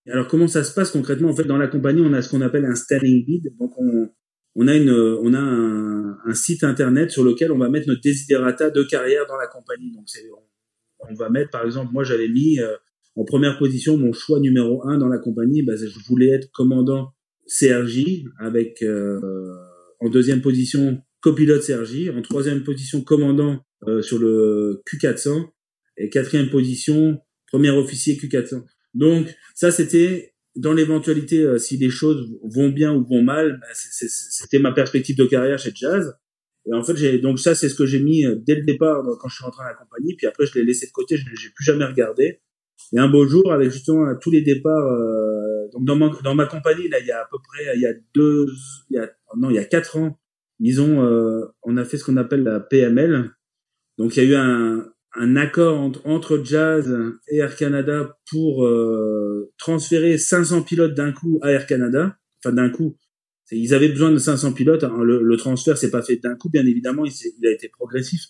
Alors 0.08 0.26
comment 0.26 0.48
ça 0.48 0.64
se 0.64 0.74
passe 0.74 0.90
concrètement? 0.90 1.28
En 1.28 1.36
fait, 1.36 1.44
dans 1.44 1.58
la 1.58 1.68
compagnie, 1.68 2.02
on 2.02 2.12
a 2.12 2.22
ce 2.22 2.30
qu'on 2.30 2.40
appelle 2.40 2.64
un 2.64 2.74
standing 2.74 3.24
bid. 3.24 3.56
Donc 3.58 3.72
on, 3.78 4.68
a 4.68 4.76
une, 4.76 4.90
on 4.90 5.32
a 5.32 5.38
un, 5.38 6.34
site 6.34 6.64
internet 6.64 7.10
sur 7.10 7.24
lequel 7.24 7.52
on 7.52 7.58
va 7.58 7.68
mettre 7.68 7.88
notre 7.88 8.00
desiderata 8.00 8.70
de 8.70 8.82
carrière 8.82 9.26
dans 9.26 9.36
la 9.36 9.46
compagnie. 9.46 9.92
Donc 9.92 10.06
on, 11.08 11.14
va 11.14 11.30
mettre, 11.30 11.50
par 11.50 11.64
exemple, 11.64 11.92
moi 11.92 12.02
j'avais 12.02 12.28
mis 12.28 12.58
euh, 12.58 12.74
en 13.14 13.24
première 13.24 13.58
position 13.58 13.96
mon 13.96 14.12
choix 14.12 14.40
numéro 14.40 14.86
un 14.88 14.98
dans 14.98 15.08
la 15.08 15.18
compagnie. 15.18 15.62
Bah, 15.62 15.74
je 15.76 15.98
voulais 16.08 16.30
être 16.30 16.50
commandant 16.50 17.12
CRJ 17.46 18.24
avec 18.38 18.82
euh, 18.82 19.54
en 20.02 20.08
deuxième 20.08 20.42
position, 20.42 21.00
copilote 21.20 21.62
Sergi. 21.62 22.10
En 22.10 22.20
troisième 22.22 22.64
position, 22.64 23.00
commandant 23.02 23.64
euh, 23.86 24.02
sur 24.02 24.18
le 24.18 24.82
Q400. 24.86 25.50
Et 25.98 26.08
quatrième 26.08 26.50
position, 26.50 27.20
premier 27.50 27.70
officier 27.70 28.16
Q400. 28.16 28.64
Donc 28.94 29.34
ça, 29.54 29.70
c'était 29.70 30.34
dans 30.56 30.72
l'éventualité 30.72 31.38
euh, 31.38 31.58
si 31.58 31.76
les 31.76 31.88
choses 31.88 32.30
vont 32.42 32.68
bien 32.68 32.92
ou 32.92 33.06
vont 33.06 33.22
mal. 33.22 33.58
Bah, 33.60 33.68
c'était 33.72 34.58
ma 34.58 34.72
perspective 34.72 35.16
de 35.16 35.24
carrière 35.24 35.58
chez 35.58 35.72
Jazz. 35.74 36.14
Et 36.66 36.74
en 36.74 36.82
fait, 36.82 36.96
j'ai 36.96 37.18
donc 37.18 37.38
ça, 37.38 37.54
c'est 37.54 37.68
ce 37.68 37.74
que 37.74 37.86
j'ai 37.86 38.00
mis 38.00 38.26
euh, 38.26 38.36
dès 38.36 38.56
le 38.56 38.62
départ 38.64 39.02
quand 39.20 39.28
je 39.28 39.36
suis 39.36 39.44
rentré 39.44 39.62
à 39.64 39.68
la 39.68 39.74
compagnie. 39.74 40.16
Puis 40.16 40.26
après, 40.26 40.46
je 40.46 40.58
l'ai 40.58 40.64
laissé 40.64 40.86
de 40.86 40.92
côté. 40.92 41.16
Je 41.16 41.24
n'ai 41.24 41.32
plus 41.54 41.64
jamais 41.64 41.84
regardé. 41.84 42.40
Et 42.94 42.98
un 42.98 43.08
beau 43.08 43.26
jour, 43.26 43.52
avec 43.52 43.70
justement 43.70 44.12
tous 44.20 44.30
les 44.30 44.42
départs, 44.42 44.90
donc 45.72 45.84
dans 45.84 45.96
ma, 45.96 46.10
dans 46.24 46.34
ma 46.34 46.46
compagnie, 46.46 46.88
là, 46.88 46.98
il 46.98 47.06
y 47.06 47.12
a 47.12 47.20
à 47.20 47.28
peu 47.30 47.38
près, 47.38 47.64
il 47.76 47.80
y 47.80 47.86
a 47.86 47.92
deux, 48.14 48.46
il 48.90 48.96
y 48.96 48.98
a 48.98 49.08
non, 49.36 49.50
il 49.50 49.56
y 49.56 49.58
a 49.58 49.64
quatre 49.64 49.96
ans, 49.96 50.18
ils 50.58 50.80
ont, 50.80 51.04
euh, 51.04 51.44
on 51.62 51.76
a 51.76 51.84
fait 51.84 51.98
ce 51.98 52.04
qu'on 52.04 52.16
appelle 52.16 52.42
la 52.42 52.60
PML. 52.60 53.30
Donc 53.98 54.16
il 54.16 54.22
y 54.22 54.26
a 54.26 54.28
eu 54.30 54.34
un, 54.34 54.86
un 55.14 55.36
accord 55.36 55.78
entre, 55.78 56.06
entre, 56.06 56.42
Jazz 56.42 56.96
et 57.28 57.38
Air 57.38 57.56
Canada 57.56 58.16
pour 58.30 58.64
euh, 58.64 59.52
transférer 59.58 60.18
500 60.18 60.62
pilotes 60.62 60.94
d'un 60.94 61.12
coup 61.12 61.38
à 61.42 61.50
Air 61.50 61.66
Canada. 61.66 62.16
Enfin 62.42 62.54
d'un 62.54 62.70
coup, 62.70 62.96
ils 63.50 63.74
avaient 63.74 63.88
besoin 63.88 64.10
de 64.10 64.18
500 64.18 64.52
pilotes. 64.52 64.84
Le, 64.84 65.22
le 65.22 65.36
transfert 65.36 65.76
s'est 65.76 65.90
pas 65.90 66.02
fait 66.02 66.16
d'un 66.16 66.36
coup, 66.36 66.48
bien 66.48 66.66
évidemment, 66.66 67.04
il, 67.04 67.12
il, 67.12 67.46
a 67.46 67.50
été 67.50 67.68
progressif. 67.68 68.22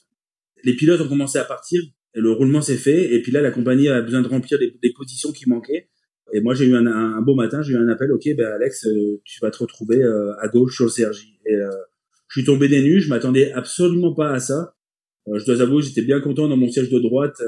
Les 0.64 0.74
pilotes 0.74 1.00
ont 1.00 1.08
commencé 1.08 1.38
à 1.38 1.44
partir 1.44 1.82
et 2.14 2.20
le 2.20 2.30
roulement 2.30 2.60
s'est 2.60 2.76
fait. 2.76 3.14
Et 3.14 3.22
puis 3.22 3.30
là, 3.30 3.40
la 3.40 3.50
compagnie 3.50 3.88
a 3.88 4.00
besoin 4.02 4.22
de 4.22 4.28
remplir 4.28 4.58
les, 4.58 4.76
les 4.82 4.92
positions 4.92 5.32
qui 5.32 5.48
manquaient. 5.48 5.88
Et 6.32 6.40
moi, 6.40 6.54
j'ai 6.54 6.66
eu 6.66 6.74
un, 6.74 6.86
un, 6.86 7.20
beau 7.20 7.34
matin, 7.34 7.62
j'ai 7.62 7.74
eu 7.74 7.76
un 7.76 7.88
appel, 7.88 8.10
ok, 8.12 8.26
ben 8.36 8.46
Alex, 8.46 8.86
euh, 8.86 9.20
tu 9.24 9.40
vas 9.40 9.50
te 9.50 9.58
retrouver 9.58 10.02
euh, 10.02 10.32
à 10.40 10.48
gauche 10.48 10.76
sur 10.76 10.86
le 10.86 10.90
CRJ. 10.90 11.26
Et 11.46 11.54
euh, 11.54 11.68
je 12.28 12.40
suis 12.40 12.46
tombé 12.46 12.68
des 12.68 12.82
nues, 12.82 13.00
je 13.00 13.08
m'attendais 13.08 13.52
absolument 13.52 14.14
pas 14.14 14.30
à 14.30 14.40
ça. 14.40 14.74
je 15.30 15.44
dois 15.44 15.60
avouer, 15.60 15.82
j'étais 15.82 16.02
bien 16.02 16.20
content 16.20 16.48
dans 16.48 16.56
mon 16.56 16.70
siège 16.70 16.90
de 16.90 16.98
droite 16.98 17.42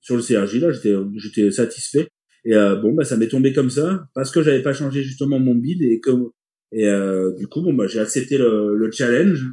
sur 0.00 0.16
le 0.16 0.22
CRJ. 0.22 0.60
Là, 0.60 0.72
j'étais, 0.72 0.94
j'étais 1.16 1.50
satisfait. 1.50 2.08
Et 2.44 2.54
bon, 2.54 2.94
bah, 2.94 3.04
ça 3.04 3.18
m'est 3.18 3.28
tombé 3.28 3.52
comme 3.52 3.68
ça 3.68 4.08
parce 4.14 4.30
que 4.30 4.42
j'avais 4.42 4.62
pas 4.62 4.72
changé 4.72 5.02
justement 5.02 5.38
mon 5.38 5.54
bid 5.54 5.82
et 5.82 6.00
comme 6.00 6.30
et 6.72 6.88
du 7.36 7.46
coup, 7.48 7.60
bon, 7.60 7.74
bah, 7.74 7.86
j'ai 7.86 8.00
accepté 8.00 8.38
le, 8.38 8.74
le, 8.74 8.90
challenge. 8.90 9.44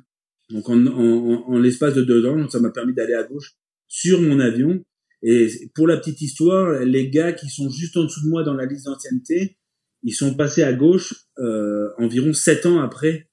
Donc 0.49 0.69
en, 0.69 0.87
en, 0.87 1.43
en 1.47 1.59
l'espace 1.59 1.93
de 1.93 2.01
deux 2.01 2.25
ans, 2.25 2.47
ça 2.47 2.61
m'a 2.61 2.69
permis 2.69 2.93
d'aller 2.93 3.13
à 3.13 3.23
gauche 3.23 3.55
sur 3.89 4.21
mon 4.21 4.39
avion 4.39 4.81
et 5.21 5.47
pour 5.75 5.87
la 5.87 5.97
petite 5.97 6.21
histoire, 6.21 6.79
les 6.85 7.09
gars 7.09 7.33
qui 7.33 7.49
sont 7.49 7.69
juste 7.69 7.97
en 7.97 8.03
dessous 8.03 8.23
de 8.23 8.29
moi 8.29 8.43
dans 8.43 8.53
la 8.53 8.65
liste 8.65 8.85
d'ancienneté, 8.85 9.57
ils 10.03 10.13
sont 10.13 10.35
passés 10.35 10.63
à 10.63 10.73
gauche 10.73 11.13
euh, 11.39 11.89
environ 11.97 12.33
sept 12.33 12.65
ans 12.65 12.79
après 12.79 13.27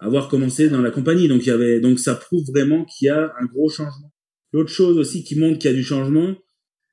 avoir 0.00 0.28
commencé 0.28 0.68
dans 0.68 0.80
la 0.80 0.90
compagnie. 0.90 1.28
Donc 1.28 1.42
il 1.42 1.48
y 1.48 1.52
avait, 1.52 1.80
donc 1.80 1.98
ça 1.98 2.14
prouve 2.14 2.44
vraiment 2.48 2.84
qu'il 2.84 3.06
y 3.06 3.08
a 3.10 3.32
un 3.40 3.44
gros 3.46 3.68
changement. 3.68 4.12
L'autre 4.52 4.70
chose 4.70 4.96
aussi 4.98 5.24
qui 5.24 5.38
montre 5.38 5.58
qu'il 5.58 5.70
y 5.70 5.74
a 5.74 5.76
du 5.76 5.84
changement, 5.84 6.34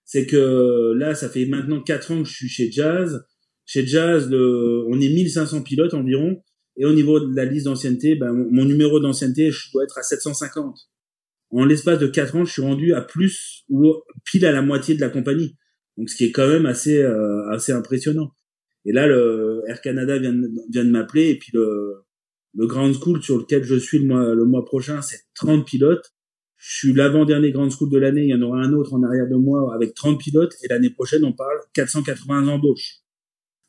c'est 0.04 0.28
que 0.28 0.94
là, 0.98 1.16
ça 1.16 1.30
fait 1.30 1.46
maintenant 1.46 1.82
quatre 1.82 2.12
ans 2.12 2.22
que 2.22 2.28
je 2.28 2.34
suis 2.34 2.50
chez 2.50 2.72
Jazz. 2.72 3.26
Chez 3.66 3.88
Jazz, 3.88 4.30
le, 4.30 4.86
on 4.88 5.00
est 5.00 5.10
1500 5.10 5.64
pilotes 5.64 5.94
environ. 5.96 6.44
Et 6.78 6.86
au 6.86 6.94
niveau 6.94 7.20
de 7.20 7.34
la 7.34 7.46
liste 7.46 7.66
d'ancienneté, 7.66 8.16
ben, 8.16 8.34
mon, 8.34 8.52
mon 8.52 8.66
numéro 8.66 9.00
d'ancienneté, 9.00 9.50
je 9.50 9.72
dois 9.72 9.86
être 9.86 9.98
à 9.98 10.04
750 10.04 10.76
en 11.62 11.66
l'espace 11.66 12.00
de 12.00 12.08
quatre 12.08 12.36
ans, 12.36 12.46
je 12.46 12.52
suis 12.52 12.62
rendu 12.62 12.94
à 12.94 13.02
plus 13.02 13.64
ou 13.70 13.94
pile 14.26 14.46
à 14.46 14.52
la 14.52 14.62
moitié 14.62 14.96
de 14.96 15.02
la 15.02 15.10
compagnie. 15.10 15.56
Donc, 15.98 16.10
ce 16.10 16.16
qui 16.16 16.26
est 16.26 16.32
quand 16.32 16.48
même 16.48 16.66
assez 16.66 17.02
euh, 17.02 17.48
assez 17.50 17.72
impressionnant. 17.72 18.32
Et 18.86 18.92
là, 18.92 19.08
le 19.08 19.64
Air 19.68 19.82
Canada 19.82 20.18
vient 20.20 20.34
de, 20.34 20.50
vient 20.72 20.86
de 20.86 20.92
m'appeler 20.92 21.30
et 21.30 21.38
puis 21.38 21.52
le 21.54 22.06
le 22.58 22.68
Ground 22.68 22.96
School 22.96 23.22
sur 23.22 23.38
lequel 23.38 23.64
je 23.64 23.76
suis 23.76 24.00
le 24.00 24.06
mois 24.06 24.34
le 24.34 24.46
mois 24.46 24.66
prochain, 24.66 25.02
c'est 25.02 25.20
30 25.36 25.66
pilotes. 25.66 26.14
je 26.58 26.78
suis 26.78 26.94
l'avant-dernier 26.94 27.52
Grand 27.52 27.70
School 27.70 27.90
de 27.90 27.98
l'année, 27.98 28.24
il 28.24 28.30
y 28.30 28.34
en 28.34 28.42
aura 28.42 28.60
un 28.60 28.74
autre 28.74 28.94
en 28.94 29.04
arrière 29.04 29.28
de 29.28 29.36
moi 29.36 29.74
avec 29.76 29.94
30 29.94 30.20
pilotes, 30.20 30.54
et 30.64 30.68
l'année 30.70 30.90
prochaine, 30.90 31.24
on 31.26 31.34
parle 31.34 31.58
480 31.74 32.48
embauches. 32.48 33.02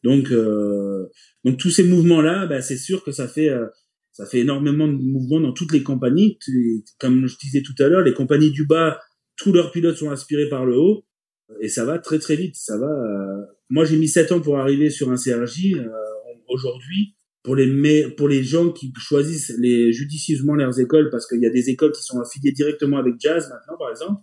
Donc, 0.04 0.30
euh, 0.30 1.06
donc 1.44 1.58
tous 1.58 1.70
ces 1.70 1.82
mouvements-là, 1.82 2.46
bah, 2.46 2.60
c'est 2.62 2.76
sûr 2.76 3.02
que 3.02 3.10
ça 3.10 3.26
fait, 3.26 3.48
euh, 3.48 3.66
ça 4.16 4.24
fait 4.24 4.38
énormément 4.38 4.88
de 4.88 4.94
mouvements 4.94 5.40
dans 5.40 5.52
toutes 5.52 5.72
les 5.72 5.82
compagnies. 5.82 6.38
Comme 6.98 7.26
je 7.26 7.36
disais 7.36 7.60
tout 7.60 7.74
à 7.78 7.88
l'heure, 7.88 8.00
les 8.00 8.14
compagnies 8.14 8.50
du 8.50 8.64
bas, 8.64 8.98
tous 9.36 9.52
leurs 9.52 9.70
pilotes 9.72 9.98
sont 9.98 10.10
inspirés 10.10 10.48
par 10.48 10.64
le 10.64 10.78
haut, 10.78 11.04
et 11.60 11.68
ça 11.68 11.84
va 11.84 11.98
très 11.98 12.18
très 12.18 12.34
vite. 12.34 12.56
Ça 12.56 12.78
va. 12.78 12.86
Euh, 12.86 13.44
moi, 13.68 13.84
j'ai 13.84 13.98
mis 13.98 14.08
7 14.08 14.32
ans 14.32 14.40
pour 14.40 14.56
arriver 14.56 14.88
sur 14.88 15.10
un 15.10 15.16
CRJ. 15.16 15.74
Euh, 15.74 15.86
aujourd'hui, 16.48 17.14
pour 17.42 17.56
les 17.56 18.08
pour 18.16 18.28
les 18.28 18.42
gens 18.42 18.70
qui 18.70 18.90
choisissent 18.96 19.54
les 19.58 19.92
judicieusement 19.92 20.54
leurs 20.54 20.80
écoles 20.80 21.10
parce 21.10 21.28
qu'il 21.28 21.42
y 21.42 21.46
a 21.46 21.50
des 21.50 21.68
écoles 21.68 21.92
qui 21.92 22.02
sont 22.02 22.18
affiliées 22.18 22.52
directement 22.52 22.96
avec 22.96 23.14
Jazz 23.20 23.48
maintenant 23.50 23.78
par 23.78 23.90
exemple 23.90 24.20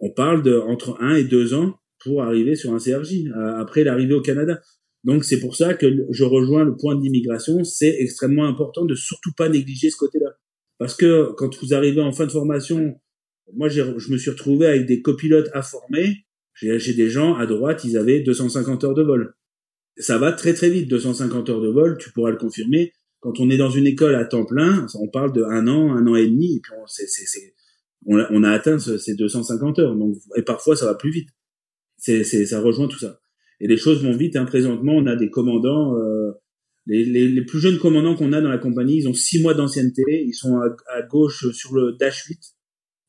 on 0.00 0.10
parle 0.10 0.42
de 0.42 0.58
entre 0.58 1.00
un 1.00 1.14
et 1.14 1.24
deux 1.24 1.54
ans 1.54 1.78
pour 2.00 2.22
arriver 2.22 2.54
sur 2.54 2.74
un 2.74 2.78
CRJ 2.78 3.28
euh, 3.28 3.56
après 3.56 3.84
l'arrivée 3.84 4.12
au 4.12 4.20
Canada 4.20 4.60
donc 5.04 5.24
c'est 5.24 5.40
pour 5.40 5.56
ça 5.56 5.74
que 5.74 6.06
je 6.10 6.24
rejoins 6.24 6.64
le 6.64 6.76
point 6.76 6.94
de 6.94 7.02
l'immigration 7.02 7.64
c'est 7.64 7.96
extrêmement 8.00 8.46
important 8.46 8.84
de 8.84 8.94
surtout 8.94 9.32
pas 9.36 9.48
négliger 9.48 9.90
ce 9.90 9.96
côté-là 9.96 10.36
parce 10.78 10.94
que 10.94 11.32
quand 11.36 11.56
vous 11.62 11.74
arrivez 11.74 12.00
en 12.00 12.12
fin 12.12 12.26
de 12.26 12.32
formation 12.32 12.94
moi 13.54 13.68
je 13.68 13.82
me 13.82 14.18
suis 14.18 14.30
retrouvé 14.30 14.66
avec 14.66 14.86
des 14.86 15.02
copilotes 15.02 15.50
à 15.52 15.62
former 15.62 16.24
j'ai 16.54 16.94
des 16.94 17.10
gens 17.10 17.34
à 17.36 17.46
droite 17.46 17.84
ils 17.84 17.96
avaient 17.96 18.20
250 18.20 18.84
heures 18.84 18.94
de 18.94 19.02
vol 19.02 19.34
ça 19.96 20.18
va 20.18 20.32
très 20.32 20.54
très 20.54 20.70
vite, 20.70 20.88
250 20.88 21.50
heures 21.50 21.60
de 21.60 21.68
vol, 21.68 21.98
tu 21.98 22.10
pourras 22.12 22.30
le 22.30 22.36
confirmer. 22.36 22.92
Quand 23.20 23.38
on 23.40 23.50
est 23.50 23.56
dans 23.56 23.70
une 23.70 23.86
école 23.86 24.14
à 24.14 24.24
temps 24.24 24.44
plein, 24.44 24.86
on 24.94 25.08
parle 25.08 25.32
de 25.32 25.42
un 25.44 25.68
an, 25.68 25.92
un 25.92 26.06
an 26.06 26.16
et 26.16 26.26
demi, 26.26 26.56
et 26.56 26.60
puis 26.60 26.72
on, 28.06 28.18
on, 28.18 28.42
a, 28.42 28.50
atteint 28.50 28.78
ces 28.78 29.14
250 29.14 29.78
heures. 29.78 29.94
Donc, 29.94 30.16
et 30.36 30.42
parfois, 30.42 30.74
ça 30.76 30.86
va 30.86 30.94
plus 30.94 31.10
vite. 31.10 31.28
Ça 31.98 32.60
rejoint 32.60 32.88
tout 32.88 32.98
ça. 32.98 33.20
Et 33.62 33.68
les 33.68 33.76
choses 33.76 34.04
vont 34.04 34.14
vite. 34.14 34.36
Hein. 34.36 34.44
Présentement, 34.44 34.92
on 34.92 35.06
a 35.06 35.16
des 35.16 35.30
commandants, 35.30 35.96
euh, 35.96 36.32
les, 36.86 37.04
les, 37.04 37.28
les, 37.28 37.44
plus 37.44 37.60
jeunes 37.60 37.78
commandants 37.78 38.16
qu'on 38.16 38.32
a 38.32 38.40
dans 38.40 38.48
la 38.48 38.58
compagnie, 38.58 38.96
ils 38.96 39.08
ont 39.08 39.14
six 39.14 39.40
mois 39.40 39.54
d'ancienneté. 39.54 40.02
Ils 40.26 40.34
sont 40.34 40.58
à, 40.58 40.66
à, 40.94 41.02
gauche 41.02 41.50
sur 41.52 41.72
le 41.74 41.96
dash 41.98 42.24
8 42.26 42.38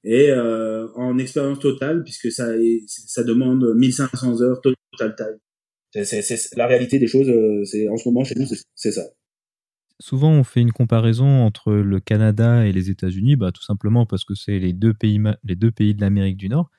et 0.06 0.30
euh, 0.30 0.88
en 0.96 1.18
expérience 1.18 1.60
totale, 1.60 2.04
puisque 2.04 2.32
ça, 2.32 2.52
ça 2.88 3.24
demande 3.24 3.66
1500 3.76 4.42
heures 4.42 4.62
total 4.62 5.16
time. 5.16 6.04
C'est 6.04 6.56
la 6.56 6.68
réalité 6.68 7.00
des 7.00 7.08
choses. 7.08 7.30
Euh, 7.30 7.64
c'est 7.66 7.88
en 7.90 7.98
ce 7.98 8.08
moment 8.08 8.24
chez 8.24 8.36
nous, 8.36 8.46
c'est 8.76 8.92
ça. 8.92 9.04
Souvent, 10.00 10.32
on 10.32 10.44
fait 10.44 10.62
une 10.62 10.72
comparaison 10.72 11.26
entre 11.26 11.72
le 11.72 12.00
Canada 12.00 12.66
et 12.68 12.72
les 12.72 12.90
États-Unis, 12.90 13.38
bah, 13.38 13.52
tout 13.52 13.64
simplement 13.64 14.06
parce 14.06 14.26
que 14.26 14.36
c'est 14.36 14.60
les 14.60 14.74
deux 14.74 14.94
pays, 14.94 15.20
les 15.44 15.56
deux 15.56 15.72
pays 15.72 15.96
de 15.96 16.02
l'Amérique 16.02 16.38
du 16.38 16.50
Nord. 16.50 16.70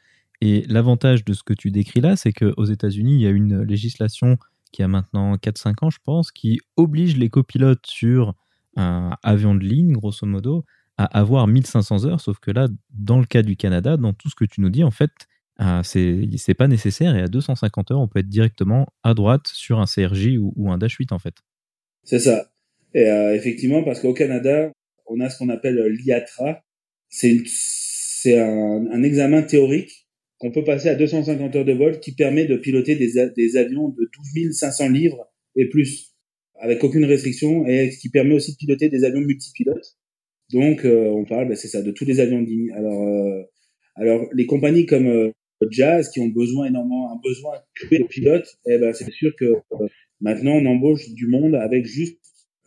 Et 0.45 0.62
l'avantage 0.68 1.24
de 1.24 1.32
ce 1.32 1.42
que 1.42 1.55
tu 1.55 1.70
décris 1.70 2.03
là, 2.03 2.16
c'est 2.16 2.34
qu'aux 2.34 2.66
États-Unis, 2.66 3.14
il 3.14 3.20
y 3.22 3.26
a 3.26 3.30
une 3.30 3.62
législation 3.62 4.36
qui 4.72 4.82
a 4.82 4.88
maintenant 4.88 5.36
4-5 5.36 5.86
ans, 5.86 5.88
je 5.88 6.01
pense, 6.05 6.32
qui 6.32 6.61
oblige 6.76 7.16
les 7.16 7.30
copilotes 7.30 7.86
sur 7.86 8.34
un 8.76 9.16
avion 9.22 9.55
de 9.55 9.64
ligne, 9.64 9.92
grosso 9.92 10.26
modo, 10.26 10.66
à 10.99 11.07
avoir 11.18 11.47
1500 11.47 12.05
heures. 12.05 12.20
Sauf 12.20 12.40
que 12.40 12.51
là, 12.51 12.68
dans 12.90 13.18
le 13.20 13.24
cas 13.24 13.40
du 13.40 13.57
Canada, 13.57 13.97
dans 13.97 14.12
tout 14.12 14.28
ce 14.28 14.34
que 14.34 14.45
tu 14.45 14.61
nous 14.61 14.68
dis, 14.68 14.84
en 14.84 14.90
fait, 14.90 15.12
ah, 15.57 15.80
c'est 15.82 16.55
pas 16.59 16.68
nécessaire 16.68 17.16
et 17.16 17.22
à 17.22 17.28
250 17.28 17.92
heures, 17.92 18.01
on 18.01 18.09
peut 18.09 18.18
être 18.18 18.28
directement 18.28 18.92
à 19.03 19.14
droite 19.14 19.47
sur 19.47 19.80
un 19.80 19.86
CRJ 19.86 20.36
ou, 20.38 20.70
un 20.70 20.76
Dash 20.76 20.97
8 20.97 21.12
en 21.12 21.18
fait. 21.18 21.36
C'est 22.03 22.18
ça. 22.18 22.51
Et 22.92 23.09
euh, 23.09 23.34
effectivement, 23.34 23.82
parce 23.82 24.01
qu'au 24.01 24.12
Canada, 24.12 24.70
on 25.07 25.20
a 25.20 25.30
ce 25.30 25.38
qu'on 25.38 25.49
appelle 25.49 25.82
l'IATRA. 25.86 26.62
C'est 27.09 28.38
un, 28.38 28.86
un, 28.92 29.03
examen 29.03 29.42
théorique 29.42 30.03
qu'on 30.39 30.51
peut 30.51 30.64
passer 30.64 30.89
à 30.89 30.95
250 30.95 31.57
heures 31.57 31.64
de 31.64 31.72
vol 31.72 32.01
qui 32.01 32.12
permet 32.12 32.47
de 32.47 32.57
piloter 32.57 32.97
des, 32.97 33.12
des 33.37 33.57
avions 33.57 33.89
de 33.89 34.11
12 34.35 34.53
500 34.53 34.89
livres 34.91 35.26
et 35.57 35.68
plus, 35.68 36.14
avec 36.61 36.82
aucune 36.82 37.05
restriction, 37.05 37.66
et 37.66 37.91
qui 37.91 38.11
permet 38.11 38.35
aussi 38.35 38.53
de 38.53 38.57
piloter 38.57 38.89
des 38.89 39.05
avions 39.05 39.20
multipilotes. 39.20 39.97
Donc, 40.53 40.85
euh, 40.85 41.09
on 41.09 41.24
parle, 41.24 41.49
ben, 41.49 41.57
c'est 41.57 41.68
ça, 41.68 41.82
de 41.82 41.91
tous 41.93 42.05
les 42.05 42.20
avions 42.20 42.43
de 42.43 42.47
ligne. 42.47 42.72
Alors, 42.72 43.09
euh, 43.09 43.43
alors 43.95 44.26
les 44.32 44.47
compagnies 44.47 44.87
comme 44.87 45.32
jazz 45.70 46.11
qui 46.11 46.20
ont 46.20 46.28
besoin 46.28 46.66
énormément 46.66 47.12
un 47.12 47.20
besoin 47.22 47.55
de 47.91 48.05
pilotes, 48.07 48.57
eh 48.66 48.78
ben 48.78 48.93
c'est 48.93 49.11
sûr 49.11 49.35
que 49.37 49.45
euh, 49.45 49.89
maintenant 50.20 50.53
on 50.53 50.66
embauche 50.66 51.11
du 51.11 51.26
monde 51.26 51.55
avec 51.55 51.87
juste 51.87 52.18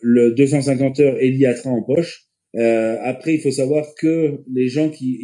le 0.02 0.34
250 0.34 1.00
heures 1.00 1.18
Eliatra 1.20 1.70
en 1.70 1.84
poche. 1.84 2.27
Euh, 2.56 2.98
après, 3.04 3.36
il 3.36 3.42
faut 3.42 3.52
savoir 3.52 3.94
que 3.96 4.40
les 4.52 4.68
gens 4.68 4.90
qui, 4.90 5.20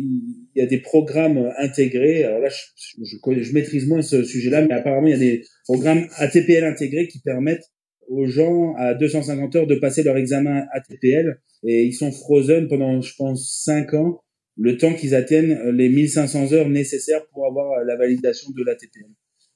il 0.55 0.59
y 0.59 0.61
a 0.61 0.67
des 0.67 0.80
programmes 0.80 1.51
intégrés. 1.57 2.24
Alors 2.24 2.39
là, 2.39 2.49
je, 2.49 3.03
je, 3.03 3.41
je 3.41 3.53
maîtrise 3.53 3.88
moins 3.88 4.01
ce 4.01 4.24
sujet-là, 4.24 4.65
mais 4.67 4.74
apparemment 4.74 5.07
il 5.07 5.11
y 5.11 5.15
a 5.15 5.17
des 5.17 5.43
programmes 5.63 6.07
ATPL 6.17 6.63
intégrés 6.63 7.07
qui 7.07 7.19
permettent 7.19 7.71
aux 8.09 8.26
gens 8.26 8.74
à 8.76 8.93
250 8.93 9.55
heures 9.55 9.67
de 9.67 9.76
passer 9.76 10.03
leur 10.03 10.17
examen 10.17 10.65
ATPL 10.74 11.39
et 11.65 11.84
ils 11.84 11.93
sont 11.93 12.11
frozen 12.11 12.67
pendant, 12.67 13.01
je 13.01 13.13
pense, 13.15 13.63
5 13.63 13.93
ans 13.93 14.19
le 14.57 14.78
temps 14.78 14.93
qu'ils 14.93 15.15
atteignent 15.15 15.57
les 15.71 15.89
1500 15.89 16.53
heures 16.53 16.69
nécessaires 16.69 17.26
pour 17.34 17.47
avoir 17.47 17.84
la 17.86 17.95
validation 17.95 18.51
de 18.55 18.63
l'ATPL. 18.63 19.09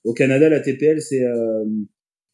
Au 0.03 0.13
Canada, 0.13 0.49
l'ATPL, 0.49 1.01
c'est 1.01 1.23
euh, 1.23 1.65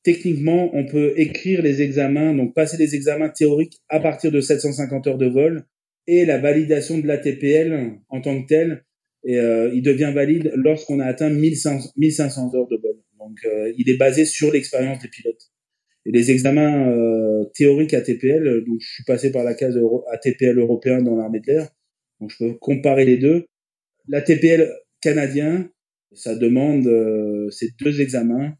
techniquement, 0.03 0.69
on 0.73 0.85
peut 0.85 1.13
écrire 1.17 1.61
les 1.61 1.81
examens, 1.81 2.33
donc 2.33 2.53
passer 2.53 2.77
les 2.77 2.95
examens 2.95 3.29
théoriques 3.29 3.79
à 3.89 3.99
partir 3.99 4.31
de 4.31 4.41
750 4.41 5.07
heures 5.07 5.17
de 5.17 5.27
vol 5.27 5.65
et 6.07 6.25
la 6.25 6.37
validation 6.37 6.97
de 6.97 7.07
l'ATPL 7.07 7.99
en 8.09 8.21
tant 8.21 8.41
que 8.41 8.47
tel, 8.47 8.83
et 9.25 9.37
il 9.73 9.81
devient 9.81 10.11
valide 10.13 10.51
lorsqu'on 10.55 10.99
a 10.99 11.05
atteint 11.05 11.29
1500, 11.29 11.93
1500 11.95 12.55
heures 12.55 12.67
de 12.67 12.75
vol. 12.75 12.97
Donc, 13.17 13.39
il 13.77 13.89
est 13.89 13.95
basé 13.95 14.25
sur 14.25 14.51
l'expérience 14.51 14.99
des 14.99 15.07
pilotes. 15.07 15.49
Et 16.05 16.11
les 16.11 16.29
examens 16.29 16.93
théoriques 17.53 17.93
ATPL, 17.93 18.65
donc 18.67 18.81
je 18.81 18.93
suis 18.95 19.03
passé 19.05 19.31
par 19.31 19.45
la 19.45 19.53
case 19.53 19.79
ATPL 20.11 20.59
européen 20.59 21.01
dans 21.01 21.15
l'armée 21.15 21.39
de 21.39 21.47
l'air, 21.47 21.69
donc 22.19 22.31
je 22.31 22.37
peux 22.37 22.53
comparer 22.53 23.05
les 23.05 23.17
deux. 23.17 23.45
La 24.07 24.21
TPL 24.21 24.69
canadien, 25.01 25.69
ça 26.13 26.35
demande 26.35 26.87
euh, 26.87 27.49
ces 27.49 27.69
deux 27.81 28.01
examens 28.01 28.53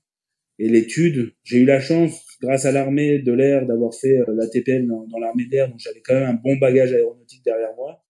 et 0.59 0.69
l'étude. 0.69 1.33
J'ai 1.43 1.59
eu 1.59 1.65
la 1.65 1.79
chance, 1.79 2.25
grâce 2.41 2.65
à 2.65 2.71
l'armée 2.71 3.19
de 3.19 3.31
l'air, 3.31 3.65
d'avoir 3.65 3.93
fait 3.93 4.17
euh, 4.19 4.35
la 4.35 4.47
TPL 4.47 4.87
dans, 4.87 5.19
l'armée 5.19 5.45
de 5.45 5.51
l'air, 5.51 5.69
donc 5.69 5.79
j'avais 5.79 6.01
quand 6.01 6.13
même 6.13 6.29
un 6.29 6.33
bon 6.33 6.57
bagage 6.57 6.93
aéronautique 6.93 7.43
derrière 7.43 7.73
moi. 7.75 8.03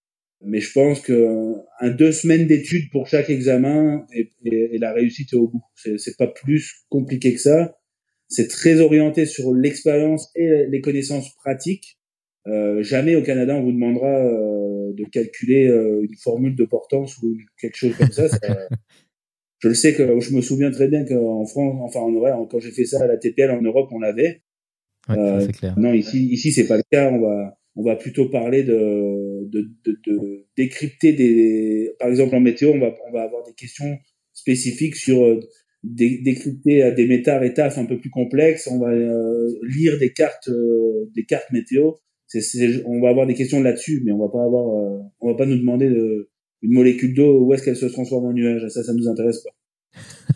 Mais 0.46 0.60
je 0.60 0.72
pense 0.74 1.00
que 1.00 1.54
un 1.80 1.90
deux 1.90 2.12
semaines 2.12 2.48
d'études 2.48 2.90
pour 2.92 3.08
chaque 3.08 3.30
examen 3.30 4.06
et, 4.14 4.30
la 4.78 4.92
réussite 4.92 5.32
est 5.32 5.38
au 5.38 5.48
bout. 5.48 5.64
C'est 5.76 6.18
pas 6.18 6.28
plus 6.28 6.86
compliqué 6.90 7.34
que 7.34 7.40
ça. 7.40 7.78
C'est 8.28 8.50
très 8.50 8.82
orienté 8.82 9.26
sur 9.26 9.54
l'expérience 9.54 10.30
et 10.36 10.66
les 10.68 10.82
connaissances 10.82 11.34
pratiques. 11.36 11.98
Euh, 12.48 12.84
jamais 12.84 13.16
au 13.16 13.24
Canada 13.24 13.56
on 13.56 13.64
vous 13.64 13.72
demandera 13.72 14.10
euh, 14.10 14.92
de 14.94 15.06
calculer 15.06 15.68
euh, 15.70 16.02
une 16.04 16.18
formule 16.18 16.58
de 16.58 16.66
portance 16.66 17.18
ou 17.20 17.38
quelque 17.58 17.78
chose 17.78 17.96
comme 17.96 18.12
ça. 18.12 18.28
je 19.64 19.70
le 19.70 19.76
sais 19.76 19.94
que 19.94 20.20
je 20.20 20.36
me 20.36 20.42
souviens 20.42 20.72
très 20.72 20.90
bien 20.90 21.06
qu'en 21.06 21.46
France, 21.46 21.78
enfin 21.82 22.02
en 22.02 22.12
Europe, 22.12 22.50
quand 22.52 22.60
j'ai 22.60 22.72
fait 22.72 22.84
ça 22.84 23.02
à 23.02 23.08
la 23.08 23.16
TPL 23.16 23.50
en 23.50 23.62
Europe, 23.62 23.90
on 23.94 24.00
l'avait. 24.00 24.42
Ouais, 25.08 25.48
clair. 25.58 25.80
Non, 25.80 25.94
ici, 25.94 26.28
ici 26.32 26.52
c'est 26.52 26.68
pas 26.68 26.76
le 26.76 26.84
cas. 26.92 27.10
On 27.10 27.22
va, 27.22 27.58
on 27.78 27.84
va 27.84 27.96
plutôt 27.96 28.30
parler 28.30 28.64
de, 28.64 29.48
de, 29.50 29.72
de, 29.86 29.98
de 30.06 30.46
décrypter 30.58 31.14
des, 31.14 31.94
par 31.98 32.10
exemple 32.10 32.36
en 32.36 32.42
météo, 32.42 32.72
on 32.74 32.80
va, 32.80 32.94
on 33.08 33.14
va 33.14 33.24
avoir 33.24 33.44
des 33.46 33.54
questions 33.54 33.98
spécifiques 34.34 34.98
sur 34.98 35.40
décrypter 35.84 36.92
des 36.94 37.08
métas 37.08 37.42
et 37.42 37.80
un 37.80 37.86
peu 37.86 38.00
plus 38.00 38.10
complexes. 38.10 38.68
On 38.68 38.80
va 38.80 38.94
lire 38.94 39.98
des 39.98 40.12
cartes, 40.12 40.50
des 41.16 41.24
cartes 41.24 41.52
météo 41.52 41.94
on 42.86 43.02
va 43.02 43.10
avoir 43.10 43.28
des 43.28 43.34
questions 43.34 43.62
là-dessus, 43.62 44.02
mais 44.06 44.12
on 44.12 44.20
va 44.20 44.30
pas 44.30 44.44
avoir, 44.44 44.68
euh, 44.78 45.00
on 45.22 45.32
va 45.32 45.38
pas 45.38 45.46
nous 45.46 45.58
demander 45.58 45.90
de, 45.90 46.30
une 46.64 46.74
molécule 46.74 47.14
d'eau 47.14 47.42
où 47.42 47.54
est-ce 47.54 47.64
qu'elle 47.64 47.76
se 47.76 47.86
transforme 47.86 48.26
en 48.26 48.34
nuage? 48.34 48.68
Ça, 48.70 48.84
ça 48.84 48.94
nous 48.94 49.08
intéresse 49.08 49.44
pas. 49.44 49.52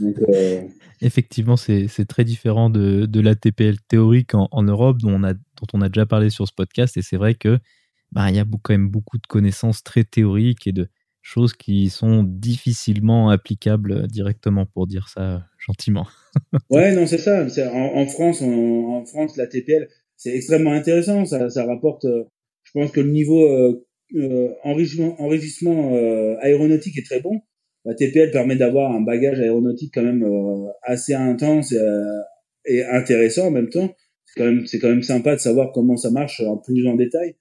Euh, 0.02 0.62
Effectivement, 1.02 1.58
c'est 1.58 1.88
très 2.08 2.24
différent 2.24 2.70
de, 2.70 3.06
de 3.06 3.20
l'ATPL 3.20 3.78
théorique 3.88 4.32
en, 4.34 4.64
Europe, 4.64 4.98
dont 5.00 5.12
on, 5.12 5.24
a, 5.24 5.34
dont 5.34 5.68
on 5.74 5.82
a 5.82 5.90
déjà 5.90 6.06
parlé 6.06 6.30
sur 6.30 6.48
ce 6.48 6.54
podcast. 6.54 6.98
Et 6.98 7.02
c'est 7.02 7.18
vrai 7.18 7.36
que 7.36 7.60
bah, 8.12 8.30
il 8.30 8.36
y 8.36 8.40
a 8.40 8.46
quand 8.64 8.74
même 8.74 8.90
beaucoup 8.90 9.18
de 9.18 9.28
connaissances 9.28 9.84
très 9.84 10.04
théoriques 10.04 10.66
et 10.66 10.72
de 10.72 10.88
choses 11.22 11.54
qui 11.54 11.90
sont 11.90 12.24
difficilement 12.24 13.30
applicables 13.30 14.08
directement, 14.08 14.66
pour 14.66 14.88
dire 14.88 15.08
ça 15.10 15.46
gentiment. 15.60 16.08
ouais, 16.70 16.96
non, 16.96 17.06
c'est 17.06 17.18
ça. 17.18 17.46
En, 17.74 18.02
en, 18.02 18.06
France, 18.08 18.42
en 18.42 19.06
France, 19.06 19.38
l'ATPL, 19.38 19.88
c'est 20.16 20.36
extrêmement 20.36 20.72
intéressant. 20.72 21.26
Ça, 21.26 21.50
ça 21.50 21.66
rapporte, 21.66 22.06
euh, 22.06 22.24
je 22.64 22.72
pense 22.72 22.92
que 22.92 23.02
le 23.02 23.12
niveau 23.12 23.48
euh, 23.48 23.87
euh 24.16 24.50
enrichissement, 24.64 25.96
euh, 25.96 26.36
aéronautique 26.42 26.98
est 26.98 27.06
très 27.06 27.20
bon. 27.20 27.42
La 27.86 27.94
TPL 27.94 28.32
permet 28.32 28.56
d'avoir 28.56 28.94
un 28.94 29.02
bagage 29.02 29.40
aéronautique 29.40 29.94
quand 29.94 30.04
même 30.04 30.26
assez 30.84 31.14
intense 31.14 31.74
et, 32.66 32.84
intéressant 32.84 33.48
en 33.48 33.52
même 33.52 33.70
temps. 33.70 33.96
C'est 34.26 34.40
quand 34.40 34.46
même, 34.46 34.66
c'est 34.66 34.80
quand 34.80 34.90
même 34.90 35.04
sympa 35.04 35.36
de 35.36 35.40
savoir 35.40 35.72
comment 35.72 35.96
ça 35.96 36.12
marche 36.12 36.42
en 36.42 36.58
plus 36.58 36.86
en 36.88 36.96
détail. 36.96 37.36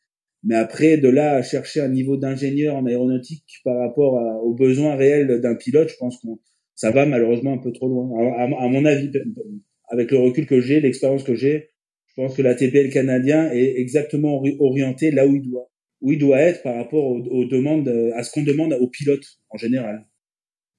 Mais 0.45 0.55
après, 0.55 0.99
de 0.99 1.09
là 1.09 1.35
à 1.35 1.43
chercher 1.43 1.81
un 1.81 1.89
niveau 1.89 2.17
d'ingénieur 2.17 2.77
en 2.77 2.87
aéronautique 2.87 3.45
par 3.64 3.77
rapport 3.77 4.14
aux 4.45 4.55
besoins 4.55 4.95
réels 4.95 5.41
d'un 5.41 5.57
pilote, 5.57 5.89
je 5.89 5.97
pense 5.97 6.19
qu'on 6.19 6.39
ça 6.77 6.91
va 6.91 7.07
malheureusement 7.07 7.55
un 7.55 7.59
peu 7.59 7.73
trop 7.73 7.89
loin. 7.89 8.33
À, 8.39 8.69
mon 8.69 8.85
avis, 8.85 9.11
avec 9.89 10.11
le 10.11 10.19
recul 10.19 10.47
que 10.47 10.61
j'ai, 10.61 10.81
l'expérience 10.81 11.25
que 11.25 11.35
j'ai, 11.35 11.71
je 12.07 12.14
pense 12.14 12.37
que 12.37 12.43
la 12.43 12.55
TPL 12.55 12.91
canadien 12.91 13.51
est 13.51 13.79
exactement 13.79 14.43
orienté 14.61 15.11
là 15.11 15.27
où 15.27 15.35
il 15.35 15.51
doit, 15.51 15.71
où 16.01 16.12
il 16.12 16.18
doit 16.18 16.38
être 16.38 16.62
par 16.62 16.76
rapport 16.76 17.05
aux, 17.05 17.44
demandes, 17.44 17.88
à 18.14 18.22
ce 18.22 18.30
qu'on 18.30 18.42
demande 18.42 18.72
aux 18.74 18.88
pilotes 18.88 19.38
en 19.51 19.57
général. 19.57 20.07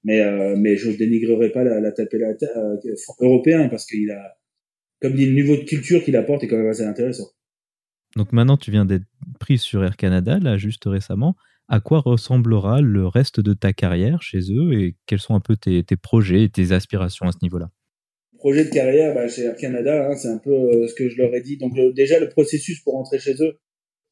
Mais 0.04 0.20
euh, 0.20 0.54
mais 0.56 0.76
je 0.76 0.90
dénigrerai 0.90 1.50
pas 1.50 1.64
la, 1.64 1.80
la 1.80 1.92
TPL 1.92 2.22
euh, 2.22 2.76
européen 3.20 3.68
parce 3.68 3.84
qu'il 3.84 4.10
a, 4.10 4.38
comme 5.00 5.14
dit, 5.14 5.26
le 5.26 5.34
niveau 5.34 5.56
de 5.56 5.64
culture 5.64 6.02
qu'il 6.04 6.16
apporte 6.16 6.44
est 6.44 6.48
quand 6.48 6.56
même 6.56 6.68
assez 6.68 6.84
intéressant. 6.84 7.28
Donc 8.16 8.32
maintenant, 8.32 8.56
tu 8.56 8.70
viens 8.70 8.84
d'être 8.84 9.04
pris 9.38 9.58
sur 9.58 9.84
Air 9.84 9.96
Canada, 9.96 10.38
là, 10.38 10.56
juste 10.56 10.84
récemment. 10.86 11.36
À 11.68 11.80
quoi 11.80 12.00
ressemblera 12.00 12.80
le 12.80 13.06
reste 13.06 13.40
de 13.40 13.52
ta 13.52 13.72
carrière 13.74 14.22
chez 14.22 14.38
eux 14.50 14.72
et 14.72 14.96
quels 15.06 15.18
sont 15.18 15.34
un 15.34 15.40
peu 15.40 15.56
tes, 15.56 15.84
projets 15.96 16.44
et 16.44 16.48
tes 16.48 16.72
aspirations 16.72 17.26
à 17.26 17.32
ce 17.32 17.38
niveau-là? 17.42 17.70
Projet 18.38 18.64
de 18.64 18.70
carrière 18.70 19.14
bah, 19.14 19.28
chez 19.28 19.42
Air 19.42 19.56
Canada, 19.56 20.08
hein, 20.08 20.16
c'est 20.16 20.28
un 20.28 20.38
peu 20.38 20.50
euh, 20.50 20.88
ce 20.88 20.94
que 20.94 21.08
je 21.08 21.18
leur 21.18 21.34
ai 21.34 21.42
dit. 21.42 21.58
Donc 21.58 21.74
déjà, 21.94 22.18
le 22.18 22.28
processus 22.30 22.80
pour 22.80 22.94
rentrer 22.94 23.18
chez 23.18 23.34
eux, 23.42 23.58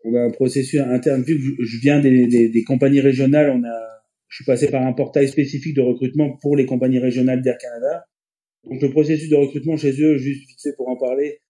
on 0.07 0.14
a 0.14 0.20
un 0.20 0.30
processus 0.30 0.80
interne. 0.80 1.22
Vu 1.22 1.36
que 1.38 1.64
je 1.64 1.78
viens 1.80 2.00
des, 2.00 2.26
des, 2.26 2.64
compagnies 2.64 3.00
régionales, 3.00 3.50
on 3.50 3.64
a, 3.64 4.02
je 4.28 4.36
suis 4.36 4.44
passé 4.44 4.68
par 4.68 4.86
un 4.86 4.92
portail 4.92 5.28
spécifique 5.28 5.74
de 5.74 5.82
recrutement 5.82 6.38
pour 6.40 6.57
les 6.57 6.64
compagnies 6.64 7.00
régionales 7.00 7.42
d'Air 7.42 7.59
Canada. 7.59 8.07
Donc 8.64 8.80
le 8.80 8.90
processus 8.90 9.28
de 9.28 9.36
recrutement 9.36 9.76
chez 9.76 10.00
eux, 10.00 10.16
juste 10.16 10.48
vite 10.48 10.61
fait 10.62 10.74
pour 10.76 10.88
en 10.88 10.96
parler, 10.96 11.40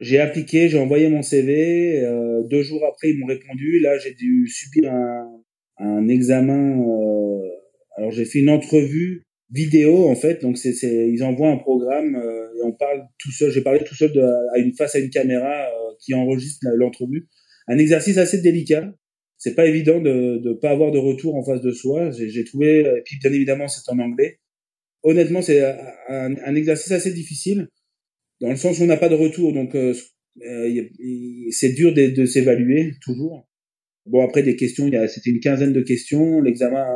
j'ai 0.00 0.20
appliqué, 0.20 0.68
j'ai 0.68 0.78
envoyé 0.78 1.08
mon 1.08 1.22
CV. 1.22 2.04
Euh, 2.04 2.42
deux 2.44 2.62
jours 2.62 2.84
après, 2.86 3.10
ils 3.10 3.18
m'ont 3.18 3.26
répondu. 3.26 3.80
Là, 3.80 3.98
j'ai 3.98 4.14
dû 4.14 4.46
subir 4.48 4.92
un, 4.92 5.42
un 5.78 6.08
examen. 6.08 6.80
Euh, 6.80 7.48
alors, 7.96 8.10
j'ai 8.10 8.24
fait 8.24 8.40
une 8.40 8.50
entrevue 8.50 9.22
vidéo 9.50 10.08
en 10.08 10.16
fait. 10.16 10.42
Donc, 10.42 10.58
c'est, 10.58 10.72
c'est 10.72 11.08
ils 11.08 11.22
envoient 11.22 11.50
un 11.50 11.58
programme 11.58 12.16
euh, 12.16 12.58
et 12.58 12.62
on 12.64 12.72
parle 12.72 13.04
tout 13.18 13.30
seul. 13.30 13.50
J'ai 13.50 13.62
parlé 13.62 13.80
tout 13.84 13.94
seul 13.94 14.12
de, 14.12 14.22
à 14.54 14.58
une 14.58 14.74
face 14.74 14.94
à 14.94 14.98
une 14.98 15.10
caméra 15.10 15.66
euh, 15.66 15.94
qui 16.00 16.14
enregistre 16.14 16.66
l'entrevue. 16.74 17.28
Un 17.66 17.78
exercice 17.78 18.18
assez 18.18 18.40
délicat. 18.40 18.92
C'est 19.38 19.54
pas 19.54 19.66
évident 19.66 20.00
de 20.00 20.40
ne 20.42 20.52
pas 20.54 20.70
avoir 20.70 20.92
de 20.92 20.98
retour 20.98 21.34
en 21.34 21.44
face 21.44 21.60
de 21.60 21.72
soi. 21.72 22.10
J'ai, 22.10 22.44
trouvé. 22.44 22.80
Et 22.80 23.02
puis, 23.04 23.18
bien 23.18 23.32
évidemment, 23.32 23.68
c'est 23.68 23.90
en 23.90 23.98
anglais. 23.98 24.38
Honnêtement, 25.02 25.42
c'est 25.42 25.62
un, 25.62 26.34
un 26.36 26.54
exercice 26.54 26.92
assez 26.92 27.12
difficile 27.12 27.68
dans 28.40 28.50
le 28.50 28.56
sens 28.56 28.78
où 28.78 28.82
on 28.82 28.86
n'a 28.86 28.96
pas 28.96 29.08
de 29.08 29.14
retour, 29.14 29.52
donc 29.52 29.74
euh, 29.74 29.94
euh 30.42 30.82
c'est 31.50 31.70
dur 31.70 31.94
de, 31.94 32.08
de 32.08 32.26
s'évaluer 32.26 32.94
toujours. 33.00 33.48
Bon 34.06 34.22
après 34.22 34.42
des 34.42 34.56
questions, 34.56 34.90
c'était 35.08 35.30
une 35.30 35.40
quinzaine 35.40 35.72
de 35.72 35.80
questions. 35.80 36.42
L'examen, 36.42 36.86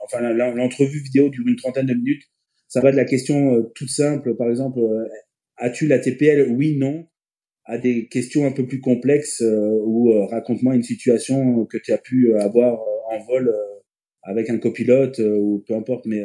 enfin 0.00 0.20
l'entrevue 0.32 1.00
vidéo 1.00 1.28
dure 1.28 1.46
une 1.46 1.56
trentaine 1.56 1.86
de 1.86 1.94
minutes. 1.94 2.24
Ça 2.66 2.80
va 2.80 2.90
de 2.92 2.96
la 2.96 3.04
question 3.04 3.54
euh, 3.54 3.72
toute 3.74 3.90
simple, 3.90 4.36
par 4.36 4.48
exemple, 4.48 4.78
euh, 4.80 5.08
as-tu 5.56 5.86
la 5.86 5.98
TPL 5.98 6.50
Oui, 6.50 6.76
non, 6.76 7.06
à 7.64 7.78
des 7.78 8.08
questions 8.08 8.46
un 8.46 8.52
peu 8.52 8.66
plus 8.66 8.80
complexes 8.80 9.42
ou 9.42 10.12
raconte-moi 10.28 10.74
une 10.74 10.82
situation 10.82 11.66
que 11.66 11.78
tu 11.78 11.92
as 11.92 11.98
pu 11.98 12.34
avoir 12.34 12.80
en 13.10 13.24
vol 13.24 13.54
avec 14.22 14.50
un 14.50 14.58
copilote 14.58 15.18
ou 15.20 15.64
peu 15.66 15.74
importe, 15.74 16.06
mais 16.06 16.22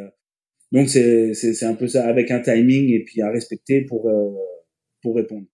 donc 0.72 0.90
c'est 0.90 1.34
c'est 1.34 1.66
un 1.66 1.76
peu 1.76 1.88
ça 1.88 2.08
avec 2.08 2.32
un 2.32 2.40
timing 2.40 2.92
et 2.92 3.04
puis 3.04 3.22
à 3.22 3.30
respecter 3.30 3.82
pour 3.82 4.10
pour 5.02 5.16
répondre. 5.16 5.46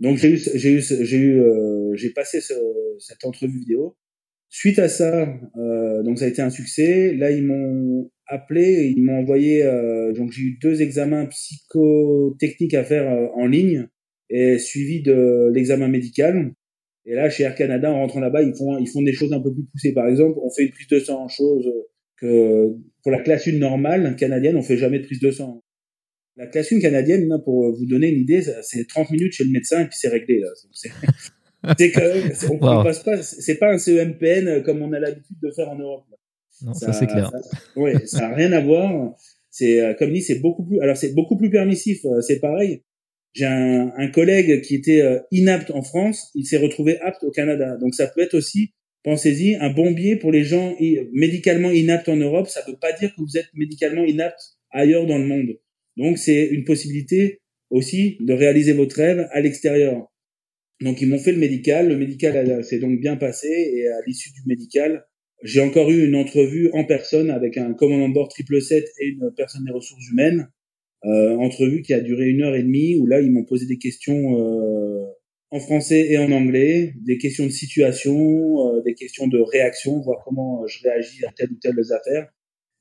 Donc 0.00 0.16
j'ai 0.16 0.30
eu 0.30 0.38
j'ai 0.54 0.72
eu 0.72 0.80
j'ai 0.80 1.16
eu 1.16 1.40
euh, 1.40 1.94
j'ai 1.94 2.10
passé 2.10 2.40
ce, 2.40 2.54
cette 2.98 3.24
entrevue 3.24 3.58
vidéo. 3.58 3.96
Suite 4.50 4.78
à 4.78 4.88
ça, 4.88 5.28
euh, 5.56 6.02
donc 6.02 6.18
ça 6.18 6.24
a 6.24 6.28
été 6.28 6.40
un 6.40 6.50
succès. 6.50 7.14
Là 7.14 7.30
ils 7.30 7.44
m'ont 7.44 8.10
appelé, 8.26 8.92
ils 8.96 9.02
m'ont 9.02 9.18
envoyé 9.18 9.64
euh, 9.64 10.12
donc 10.12 10.30
j'ai 10.32 10.42
eu 10.42 10.58
deux 10.62 10.82
examens 10.82 11.26
psychotechniques 11.26 12.74
à 12.74 12.84
faire 12.84 13.10
euh, 13.10 13.26
en 13.34 13.46
ligne 13.46 13.88
et 14.30 14.58
suivi 14.58 15.02
de 15.02 15.50
l'examen 15.52 15.88
médical. 15.88 16.52
Et 17.04 17.14
là 17.14 17.30
chez 17.30 17.44
Air 17.44 17.54
Canada 17.54 17.90
en 17.90 18.00
rentrant 18.00 18.20
là-bas 18.20 18.42
ils 18.42 18.54
font 18.54 18.78
ils 18.78 18.88
font 18.88 19.02
des 19.02 19.12
choses 19.12 19.32
un 19.32 19.40
peu 19.40 19.52
plus 19.52 19.64
poussées. 19.64 19.92
Par 19.92 20.08
exemple 20.08 20.38
on 20.42 20.50
fait 20.50 20.64
une 20.64 20.70
prise 20.70 20.88
de 20.88 21.00
sang 21.00 21.24
en 21.24 21.28
chose 21.28 21.70
que 22.16 22.74
pour 23.02 23.12
la 23.12 23.20
classe 23.20 23.48
1 23.48 23.52
normale 23.52 24.16
canadienne 24.16 24.56
on 24.56 24.62
fait 24.62 24.76
jamais 24.76 24.98
de 24.98 25.04
prise 25.04 25.20
de 25.20 25.30
sang. 25.30 25.62
La 26.38 26.46
classe 26.46 26.72
1 26.72 26.78
canadienne, 26.78 27.28
pour 27.44 27.74
vous 27.76 27.86
donner 27.86 28.10
une 28.10 28.20
idée, 28.20 28.40
c'est 28.62 28.86
30 28.86 29.10
minutes 29.10 29.32
chez 29.32 29.42
le 29.42 29.50
médecin 29.50 29.80
et 29.80 29.86
puis 29.86 29.96
c'est 29.98 30.08
réglé. 30.08 30.38
Là. 30.38 30.48
C'est, 30.70 30.90
c'est 32.34 32.48
on, 32.48 32.58
passe 32.58 33.02
pas, 33.02 33.20
c'est 33.20 33.56
pas 33.56 33.72
un 33.72 33.78
CEMPN 33.78 34.62
comme 34.62 34.80
on 34.82 34.92
a 34.92 35.00
l'habitude 35.00 35.36
de 35.42 35.50
faire 35.50 35.68
en 35.68 35.76
Europe. 35.76 36.04
Non, 36.62 36.74
ça, 36.74 36.92
c'est 36.92 37.08
clair. 37.08 37.30
Ça, 37.30 38.06
ça 38.06 38.28
a 38.28 38.34
rien 38.34 38.52
à 38.52 38.60
voir. 38.60 39.16
C'est 39.50 39.80
euh, 39.80 39.94
comme 39.94 40.12
dit, 40.12 40.22
c'est 40.22 40.38
beaucoup 40.38 40.64
plus. 40.64 40.78
Alors 40.80 40.96
c'est 40.96 41.12
beaucoup 41.12 41.36
plus 41.36 41.50
permissif. 41.50 42.04
Euh, 42.04 42.20
c'est 42.20 42.38
pareil. 42.38 42.84
J'ai 43.38 43.44
un, 43.44 43.92
un, 43.96 44.08
collègue 44.08 44.62
qui 44.62 44.74
était 44.74 45.00
euh, 45.00 45.20
inapte 45.30 45.70
en 45.70 45.82
France, 45.82 46.32
il 46.34 46.44
s'est 46.44 46.56
retrouvé 46.56 46.98
apte 46.98 47.22
au 47.22 47.30
Canada. 47.30 47.76
Donc 47.80 47.94
ça 47.94 48.08
peut 48.08 48.20
être 48.20 48.34
aussi, 48.34 48.72
pensez-y, 49.04 49.54
un 49.54 49.70
bon 49.70 49.92
biais 49.92 50.16
pour 50.16 50.32
les 50.32 50.42
gens 50.42 50.76
médicalement 51.12 51.70
inaptes 51.70 52.08
en 52.08 52.16
Europe. 52.16 52.48
Ça 52.48 52.64
ne 52.66 52.72
veut 52.72 52.78
pas 52.80 52.92
dire 52.92 53.10
que 53.14 53.20
vous 53.20 53.36
êtes 53.36 53.46
médicalement 53.54 54.04
inapte 54.04 54.40
ailleurs 54.72 55.06
dans 55.06 55.18
le 55.18 55.26
monde. 55.26 55.56
Donc 55.96 56.18
c'est 56.18 56.46
une 56.46 56.64
possibilité 56.64 57.40
aussi 57.70 58.16
de 58.18 58.32
réaliser 58.32 58.72
votre 58.72 58.96
rêve 58.96 59.28
à 59.30 59.40
l'extérieur. 59.40 60.08
Donc 60.80 61.00
ils 61.00 61.08
m'ont 61.08 61.20
fait 61.20 61.32
le 61.32 61.38
médical, 61.38 61.88
le 61.88 61.96
médical 61.96 62.64
s'est 62.64 62.80
donc 62.80 62.98
bien 62.98 63.14
passé 63.14 63.46
et 63.48 63.86
à 63.86 64.00
l'issue 64.04 64.32
du 64.32 64.40
médical, 64.46 65.06
j'ai 65.44 65.60
encore 65.60 65.92
eu 65.92 66.04
une 66.04 66.16
entrevue 66.16 66.70
en 66.72 66.84
personne 66.84 67.30
avec 67.30 67.56
un 67.56 67.72
commandant 67.72 68.08
de 68.08 68.14
bord 68.14 68.28
triple 68.28 68.60
7 68.60 68.84
et 68.98 69.06
une 69.06 69.32
personne 69.36 69.64
des 69.64 69.70
ressources 69.70 70.08
humaines. 70.10 70.48
Euh, 71.04 71.36
entrevue 71.36 71.82
qui 71.82 71.94
a 71.94 72.00
duré 72.00 72.26
une 72.26 72.42
heure 72.42 72.56
et 72.56 72.62
demie 72.62 72.96
où 72.98 73.06
là 73.06 73.20
ils 73.20 73.30
m'ont 73.30 73.44
posé 73.44 73.66
des 73.66 73.78
questions 73.78 74.36
euh, 74.36 75.04
en 75.50 75.60
français 75.60 76.08
et 76.10 76.18
en 76.18 76.32
anglais, 76.32 76.94
des 77.06 77.18
questions 77.18 77.44
de 77.44 77.50
situation, 77.50 78.16
euh, 78.74 78.82
des 78.82 78.94
questions 78.94 79.28
de 79.28 79.38
réaction, 79.38 80.00
voir 80.00 80.22
comment 80.24 80.66
je 80.66 80.82
réagis 80.82 81.24
à 81.24 81.32
telle 81.32 81.50
ou 81.50 81.58
telle 81.60 81.78
affaire. 81.78 82.28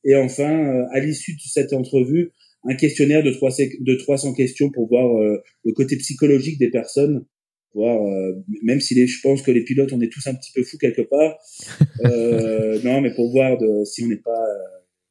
Et 0.04 0.16
enfin, 0.16 0.52
euh, 0.52 0.86
à 0.92 1.00
l'issue 1.00 1.34
de 1.34 1.42
cette 1.42 1.74
entrevue, 1.74 2.32
un 2.64 2.76
questionnaire 2.76 3.24
de 3.24 3.32
300, 3.32 3.64
de 3.80 3.96
300 3.96 4.34
questions 4.34 4.70
pour 4.72 4.88
voir 4.88 5.18
euh, 5.18 5.42
le 5.64 5.74
côté 5.74 5.98
psychologique 5.98 6.60
des 6.60 6.70
personnes. 6.70 7.26
Voir, 7.74 8.02
euh, 8.02 8.34
même 8.64 8.80
si 8.80 8.96
les, 8.96 9.06
je 9.06 9.22
pense 9.22 9.42
que 9.42 9.52
les 9.52 9.64
pilotes, 9.64 9.94
on 9.94 10.02
est 10.02 10.12
tous 10.12 10.26
un 10.28 10.34
petit 10.34 10.52
peu 10.54 10.64
fous 10.64 10.78
quelque 10.78 11.02
part. 11.02 11.38
Euh, 12.06 12.80
non, 12.84 13.02
mais 13.02 13.12
pour 13.12 13.32
voir 13.32 13.58
de, 13.58 13.84
si 13.84 14.04
on 14.04 14.08
n'est 14.08 14.18
pas 14.18 14.47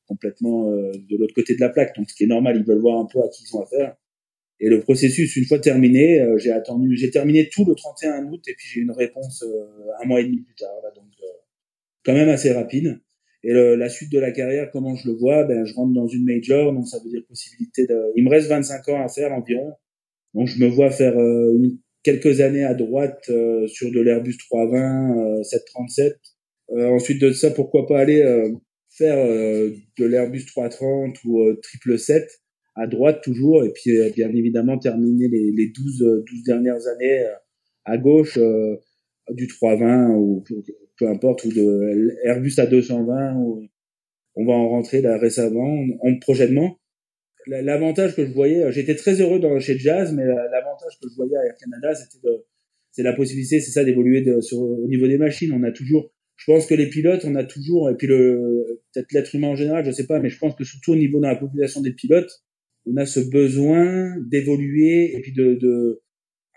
complètement 0.06 0.70
de 0.70 1.16
l'autre 1.16 1.34
côté 1.34 1.54
de 1.54 1.60
la 1.60 1.68
plaque. 1.68 1.94
Donc, 1.96 2.08
ce 2.10 2.14
qui 2.14 2.24
est 2.24 2.28
normal, 2.28 2.56
ils 2.56 2.64
veulent 2.64 2.80
voir 2.80 2.98
un 2.98 3.06
peu 3.06 3.20
à 3.20 3.28
qui 3.28 3.44
ils 3.44 3.56
ont 3.56 3.62
affaire. 3.62 3.96
Et 4.58 4.68
le 4.68 4.80
processus, 4.80 5.36
une 5.36 5.44
fois 5.44 5.58
terminé, 5.58 6.24
j'ai 6.38 6.50
attendu, 6.50 6.96
j'ai 6.96 7.10
terminé 7.10 7.48
tout 7.50 7.64
le 7.66 7.74
31 7.74 8.26
août 8.26 8.40
et 8.48 8.54
puis 8.54 8.66
j'ai 8.68 8.80
eu 8.80 8.84
une 8.84 8.92
réponse 8.92 9.44
un 10.02 10.06
mois 10.06 10.20
et 10.20 10.24
demi 10.24 10.40
plus 10.40 10.54
tard. 10.54 10.74
Là, 10.82 10.90
donc, 10.94 11.04
quand 12.04 12.14
même 12.14 12.28
assez 12.28 12.52
rapide. 12.52 13.00
Et 13.42 13.52
la 13.52 13.88
suite 13.88 14.10
de 14.10 14.18
la 14.18 14.32
carrière, 14.32 14.70
comment 14.72 14.96
je 14.96 15.08
le 15.08 15.14
vois? 15.14 15.44
Ben, 15.44 15.64
je 15.64 15.74
rentre 15.74 15.92
dans 15.92 16.08
une 16.08 16.24
major, 16.24 16.72
donc 16.72 16.88
ça 16.88 16.98
veut 17.04 17.10
dire 17.10 17.22
possibilité 17.28 17.86
de. 17.86 17.96
Il 18.16 18.24
me 18.24 18.30
reste 18.30 18.48
25 18.48 18.88
ans 18.88 19.04
à 19.04 19.08
faire 19.08 19.32
environ, 19.32 19.72
donc 20.34 20.48
je 20.48 20.58
me 20.58 20.68
vois 20.68 20.90
faire 20.90 21.16
euh, 21.16 21.56
quelques 22.02 22.40
années 22.40 22.64
à 22.64 22.74
droite 22.74 23.24
euh, 23.28 23.66
sur 23.68 23.92
de 23.92 24.00
l'Airbus 24.00 24.36
320, 24.36 25.44
737. 25.44 26.16
Euh, 26.70 26.88
ensuite 26.88 27.20
de 27.20 27.30
ça, 27.30 27.50
pourquoi 27.50 27.86
pas 27.86 28.00
aller 28.00 28.22
faire 28.96 29.16
de 29.16 30.04
l'Airbus 30.04 30.46
330 30.46 31.16
ou 31.24 31.54
triple 31.62 31.98
7 31.98 32.24
à 32.74 32.86
droite 32.86 33.22
toujours, 33.22 33.64
et 33.64 33.72
puis 33.72 33.92
bien 34.14 34.28
évidemment 34.30 34.78
terminer 34.78 35.28
les, 35.28 35.50
les 35.50 35.68
12, 35.68 36.24
12 36.26 36.42
dernières 36.44 36.86
années 36.88 37.24
à 37.84 37.98
gauche 37.98 38.38
du 39.30 39.46
320 39.46 40.10
ou 40.16 40.44
peu 40.98 41.08
importe, 41.08 41.44
ou 41.44 41.52
de 41.52 42.14
Airbus 42.24 42.54
à 42.58 42.66
220, 42.66 43.36
ou 43.36 43.66
on 44.36 44.46
va 44.46 44.52
en 44.52 44.68
rentrer 44.68 45.00
là 45.00 45.18
récemment, 45.18 45.84
en 46.00 46.18
prochainement. 46.18 46.78
L'avantage 47.46 48.16
que 48.16 48.26
je 48.26 48.32
voyais, 48.32 48.70
j'étais 48.72 48.96
très 48.96 49.20
heureux 49.20 49.38
dans, 49.38 49.58
chez 49.60 49.78
Jazz, 49.78 50.12
mais 50.12 50.24
l'avantage 50.24 50.98
que 51.00 51.08
je 51.08 51.14
voyais 51.14 51.36
à 51.36 51.44
Air 51.46 51.56
Canada, 51.56 51.94
c'était 51.94 52.28
c'est 52.90 53.02
la 53.02 53.12
possibilité, 53.12 53.60
c'est 53.60 53.72
ça, 53.72 53.84
d'évoluer 53.84 54.24
sur, 54.40 54.58
au 54.58 54.88
niveau 54.88 55.06
des 55.06 55.18
machines. 55.18 55.52
On 55.52 55.62
a 55.64 55.70
toujours, 55.70 56.14
je 56.36 56.52
pense 56.52 56.66
que 56.66 56.74
les 56.74 56.88
pilotes, 56.88 57.24
on 57.24 57.34
a 57.34 57.44
toujours, 57.44 57.90
et 57.90 57.94
puis 57.96 58.06
le, 58.06 58.80
peut-être 58.92 59.12
l'être 59.12 59.34
humain 59.34 59.48
en 59.48 59.56
général, 59.56 59.84
je 59.84 59.90
sais 59.90 60.06
pas, 60.06 60.20
mais 60.20 60.28
je 60.28 60.38
pense 60.38 60.54
que 60.54 60.64
surtout 60.64 60.92
au 60.92 60.96
niveau 60.96 61.18
de 61.18 61.26
la 61.26 61.36
population 61.36 61.80
des 61.80 61.92
pilotes, 61.92 62.30
on 62.86 62.96
a 62.96 63.06
ce 63.06 63.20
besoin 63.20 64.14
d'évoluer 64.30 65.16
et 65.16 65.20
puis 65.20 65.32
de, 65.32 65.54
de, 65.54 66.02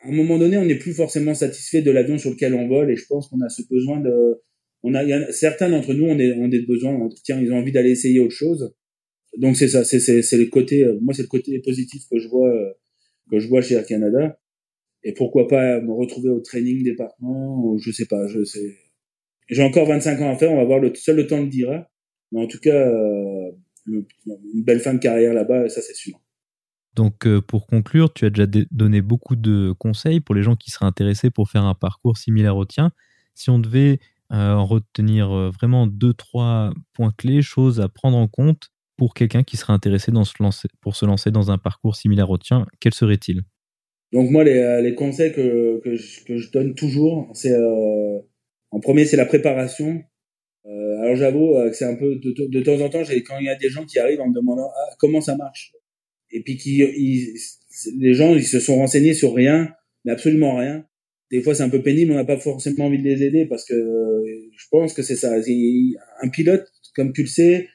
à 0.04 0.10
un 0.10 0.12
moment 0.12 0.38
donné, 0.38 0.58
on 0.58 0.66
n'est 0.66 0.78
plus 0.78 0.94
forcément 0.94 1.34
satisfait 1.34 1.82
de 1.82 1.92
l'avion 1.92 2.18
sur 2.18 2.32
lequel 2.32 2.54
on 2.54 2.68
vole, 2.68 2.92
et 2.92 2.96
je 2.96 3.06
pense 3.08 3.30
qu'on 3.30 3.42
a 3.42 3.50
ce 3.50 3.64
besoin 3.70 4.00
de, 4.00 4.42
on 4.84 4.94
a, 4.94 5.04
y 5.04 5.14
a 5.14 5.32
certains 5.32 5.70
d'entre 5.70 5.94
nous, 5.94 6.06
on 6.06 6.20
est, 6.20 6.34
on 6.34 6.52
est 6.52 6.66
besoin, 6.66 7.10
tiens, 7.24 7.40
ils 7.42 7.52
ont 7.52 7.58
envie 7.58 7.72
d'aller 7.72 7.92
essayer 7.92 8.20
autre 8.20 8.36
chose. 8.36 8.74
Donc 9.38 9.56
c'est 9.56 9.68
ça, 9.68 9.84
c'est, 9.84 10.00
c'est, 10.00 10.38
le 10.38 10.48
côté, 10.48 10.86
moi 11.02 11.14
c'est 11.14 11.22
le 11.22 11.28
côté 11.28 11.60
positif 11.60 12.02
que 12.12 12.18
je 12.18 12.28
vois, 12.28 12.52
que 13.32 13.40
je 13.40 13.48
vois 13.48 13.62
chez 13.62 13.76
Air 13.76 13.86
Canada. 13.86 14.40
Et 15.04 15.14
pourquoi 15.14 15.48
pas 15.48 15.80
me 15.80 15.94
retrouver 15.94 16.30
au 16.30 16.42
training 16.42 16.84
département, 16.84 17.64
ou 17.64 17.78
je 17.78 17.92
sais 17.92 18.06
pas, 18.06 18.28
je 18.28 18.44
sais. 18.44 18.76
J'ai 19.50 19.64
encore 19.64 19.88
25 19.88 20.22
ans 20.22 20.32
à 20.32 20.36
faire. 20.36 20.52
On 20.52 20.58
va 20.58 20.66
voir 20.66 20.80
le 20.80 20.94
seul 20.96 21.18
le 21.18 21.28
temps 21.28 21.40
le 21.40 21.48
dira. 21.48 21.88
Mais 22.32 22.42
en 22.42 22.48
tout 22.48 22.60
cas, 22.60 22.76
euh, 22.76 23.52
une 23.88 24.64
belle 24.64 24.80
fin 24.80 24.94
de 24.94 25.00
carrière 25.00 25.34
là-bas, 25.34 25.70
ça 25.70 25.82
c'est 25.82 25.96
sûr. 25.96 26.20
Donc, 26.96 27.26
euh, 27.26 27.42
pour 27.42 27.68
conclure, 27.68 28.14
tu 28.14 28.26
as 28.26 28.30
déjà 28.30 28.46
donné 28.72 29.02
beaucoup 29.02 29.36
de 29.36 29.74
conseils 29.78 30.20
pour 30.20 30.36
les 30.36 30.44
gens 30.44 30.56
qui 30.56 30.70
seraient 30.70 30.86
intéressés 30.86 31.30
pour 31.30 31.50
faire 31.50 31.64
un 31.64 31.76
parcours 31.76 32.18
similaire 32.18 32.58
au 32.58 32.66
tien. 32.66 32.92
Si 33.36 33.50
on 33.50 33.60
devait 33.60 34.00
euh, 34.32 34.54
en 34.54 34.66
retenir 34.66 35.30
vraiment 35.52 35.88
deux, 35.88 36.14
trois 36.14 36.72
points 36.94 37.14
clés, 37.18 37.42
choses 37.42 37.80
à 37.80 37.88
prendre 37.88 38.18
en 38.18 38.28
compte 38.28 38.70
pour 38.98 39.14
quelqu'un 39.14 39.44
qui 39.44 39.56
serait 39.56 39.74
intéressé 39.74 40.12
dans 40.12 40.26
se 40.26 40.34
lancer, 40.40 40.68
pour 40.82 40.96
se 40.96 41.06
lancer 41.06 41.32
dans 41.32 41.52
un 41.52 41.58
parcours 41.58 41.96
similaire 41.96 42.30
au 42.30 42.38
tien, 42.38 42.66
quels 42.80 42.94
seraient-ils? 42.94 43.44
Donc, 44.12 44.30
moi, 44.30 44.44
les, 44.44 44.82
les 44.84 44.96
conseils 44.96 45.32
que, 45.32 45.80
que, 45.84 45.96
je, 45.96 46.26
que, 46.26 46.38
je, 46.38 46.52
donne 46.52 46.76
toujours, 46.76 47.30
c'est 47.34 47.56
en 48.72 48.80
premier, 48.80 49.06
c'est 49.06 49.18
la 49.18 49.26
préparation. 49.26 50.04
Euh, 50.66 51.02
alors 51.02 51.16
j'avoue 51.16 51.56
que 51.70 51.74
c'est 51.74 51.86
un 51.86 51.96
peu 51.96 52.16
de, 52.16 52.48
de, 52.48 52.62
temps 52.62 52.80
en 52.82 52.90
temps, 52.90 53.02
quand 53.26 53.40
il 53.40 53.46
y 53.46 53.50
a 53.50 53.56
des 53.56 53.70
gens 53.70 53.86
qui 53.86 53.98
arrivent 53.98 54.22
en 54.22 54.28
me 54.28 54.36
demandant 54.36 54.70
ah, 54.76 54.96
comment 55.00 55.22
ça 55.22 55.36
marche, 55.36 55.74
et 56.32 56.42
puis 56.44 56.58
qui 56.58 56.84
les 57.98 58.14
gens 58.14 58.36
ils 58.36 58.44
se 58.44 58.60
sont 58.60 58.76
renseignés 58.76 59.14
sur 59.14 59.34
rien, 59.34 59.74
mais 60.04 60.12
absolument 60.12 60.58
rien. 60.58 60.86
Des 61.32 61.42
fois 61.42 61.56
c'est 61.56 61.64
un 61.64 61.70
peu 61.70 61.82
pénible, 61.82 62.12
on 62.12 62.16
n'a 62.16 62.26
pas 62.26 62.38
forcément 62.38 62.86
envie 62.86 63.00
de 63.02 63.04
les 63.04 63.24
aider 63.24 63.46
parce 63.46 63.64
que 63.66 63.74
je 63.76 64.66
pense 64.70 64.94
que 64.94 65.02
c'est 65.02 65.16
ça. 65.16 65.34
Un 66.22 66.30
pilote, 66.30 66.68
comme 66.94 67.14
tu 67.14 67.22
le 67.22 67.28
sais, 67.28 67.70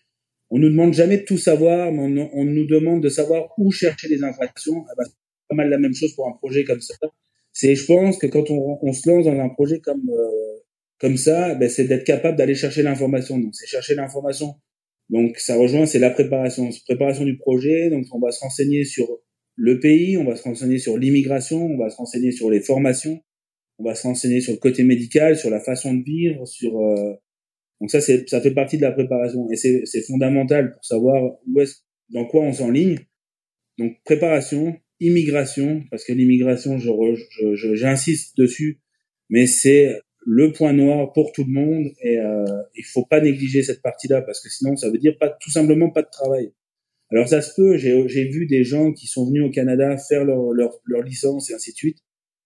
on 0.51 0.59
nous 0.59 0.69
demande 0.69 0.93
jamais 0.93 1.19
de 1.19 1.25
tout 1.25 1.39
savoir, 1.39 1.91
mais 1.91 2.01
on, 2.01 2.31
on 2.33 2.45
nous 2.45 2.67
demande 2.67 3.03
de 3.03 3.09
savoir 3.09 3.53
où 3.59 3.71
chercher 3.71 4.09
les 4.09 4.23
infractions. 4.23 4.85
Ah 4.89 4.93
bah, 4.97 5.05
c'est 5.07 5.15
pas 5.49 5.57
mal 5.57 5.71
la 5.71 5.79
même 5.79 5.95
chose 5.95 6.15
pour 6.15 6.29
un 6.29 6.33
projet 6.33 6.65
comme 6.65 6.81
ça. 6.81 6.95
C'est, 7.53 7.75
je 7.75 7.87
pense 7.87 8.19
que 8.19 8.27
quand 8.27 8.51
on, 8.51 8.79
on, 8.83 8.93
se 8.93 9.09
lance 9.09 9.25
dans 9.25 9.39
un 9.41 9.49
projet 9.49 9.81
comme 9.81 10.09
euh, 10.11 10.61
comme 11.05 11.19
ça, 11.19 11.55
ben, 11.55 11.69
c'est 11.69 11.85
d'être 11.85 12.05
capable 12.05 12.39
d'aller 12.39 12.55
chercher 12.55 12.83
l'information. 12.83 13.39
Donc, 13.39 13.55
c'est 13.55 13.67
chercher 13.67 13.95
l'information. 13.95 14.55
Donc, 15.11 15.37
ça 15.37 15.55
rejoint, 15.55 15.85
c'est 15.85 15.99
la 15.99 16.09
préparation, 16.09 16.71
préparation 16.87 17.27
du 17.27 17.37
projet. 17.37 17.91
Donc, 17.91 18.07
on 18.13 18.19
va 18.21 18.31
se 18.31 18.41
renseigner 18.41 18.87
sur 18.87 19.07
le 19.55 19.81
pays, 19.81 20.17
on 20.17 20.25
va 20.25 20.35
se 20.35 20.45
renseigner 20.45 20.79
sur 20.79 20.97
l'immigration, 20.97 21.67
on 21.67 21.77
va 21.77 21.91
se 21.91 21.97
renseigner 21.97 22.33
sur 22.33 22.51
les 22.51 22.61
formations, 22.61 23.21
on 23.79 23.85
va 23.85 23.95
se 23.95 24.05
renseigner 24.07 24.41
sur 24.41 24.55
le 24.55 24.59
côté 24.59 24.83
médical, 24.83 25.37
sur 25.37 25.51
la 25.51 25.61
façon 25.61 25.93
de 25.93 26.03
vivre, 26.03 26.47
sur 26.47 26.81
euh... 26.81 27.13
donc 27.83 27.91
ça 27.91 28.01
c'est 28.01 28.27
ça 28.27 28.41
fait 28.41 28.55
partie 28.55 28.79
de 28.79 28.83
la 28.83 28.93
préparation 28.93 29.47
et 29.53 29.57
c'est 29.57 30.03
fondamental 30.07 30.73
pour 30.73 30.87
savoir 30.87 31.23
où 31.47 31.61
est 31.61 31.85
dans 32.15 32.25
quoi 32.25 32.45
on 32.45 32.55
s'enligne. 32.55 32.97
Donc 33.79 33.93
préparation, 34.07 34.75
immigration 35.01 35.85
parce 35.91 36.07
que 36.07 36.15
l'immigration 36.15 36.79
je 36.79 37.75
j'insiste 37.75 38.39
dessus 38.39 38.81
mais 39.29 39.47
c'est 39.47 40.01
le 40.27 40.53
point 40.53 40.73
noir 40.73 41.13
pour 41.13 41.33
tout 41.33 41.45
le 41.45 41.53
monde 41.53 41.87
et 42.03 42.19
euh, 42.19 42.45
il 42.75 42.85
faut 42.85 43.05
pas 43.05 43.21
négliger 43.21 43.63
cette 43.63 43.83
partie-là 43.83 44.23
parce 44.23 44.41
que 44.41 44.49
sinon 44.49 44.77
ça 44.77 44.91
veut 44.91 44.99
dire 44.99 45.17
pas 45.19 45.29
tout 45.29 45.51
simplement 45.51 45.91
pas 45.91 46.03
de 46.03 46.11
travail. 46.11 46.53
Alors 47.11 47.29
ça 47.29 47.43
se 47.43 47.55
peut, 47.55 47.77
j'ai 47.77 48.29
vu 48.29 48.47
des 48.47 48.65
gens 48.65 48.93
qui 48.93 49.07
sont 49.07 49.27
venus 49.27 49.45
au 49.45 49.51
Canada 49.51 49.97
faire 49.97 50.25
leur, 50.25 50.53
leur, 50.53 50.81
leur 50.87 51.03
licence 51.03 51.51
et 51.51 51.55
ainsi 51.55 51.73
de 51.73 51.77
suite, 51.77 51.99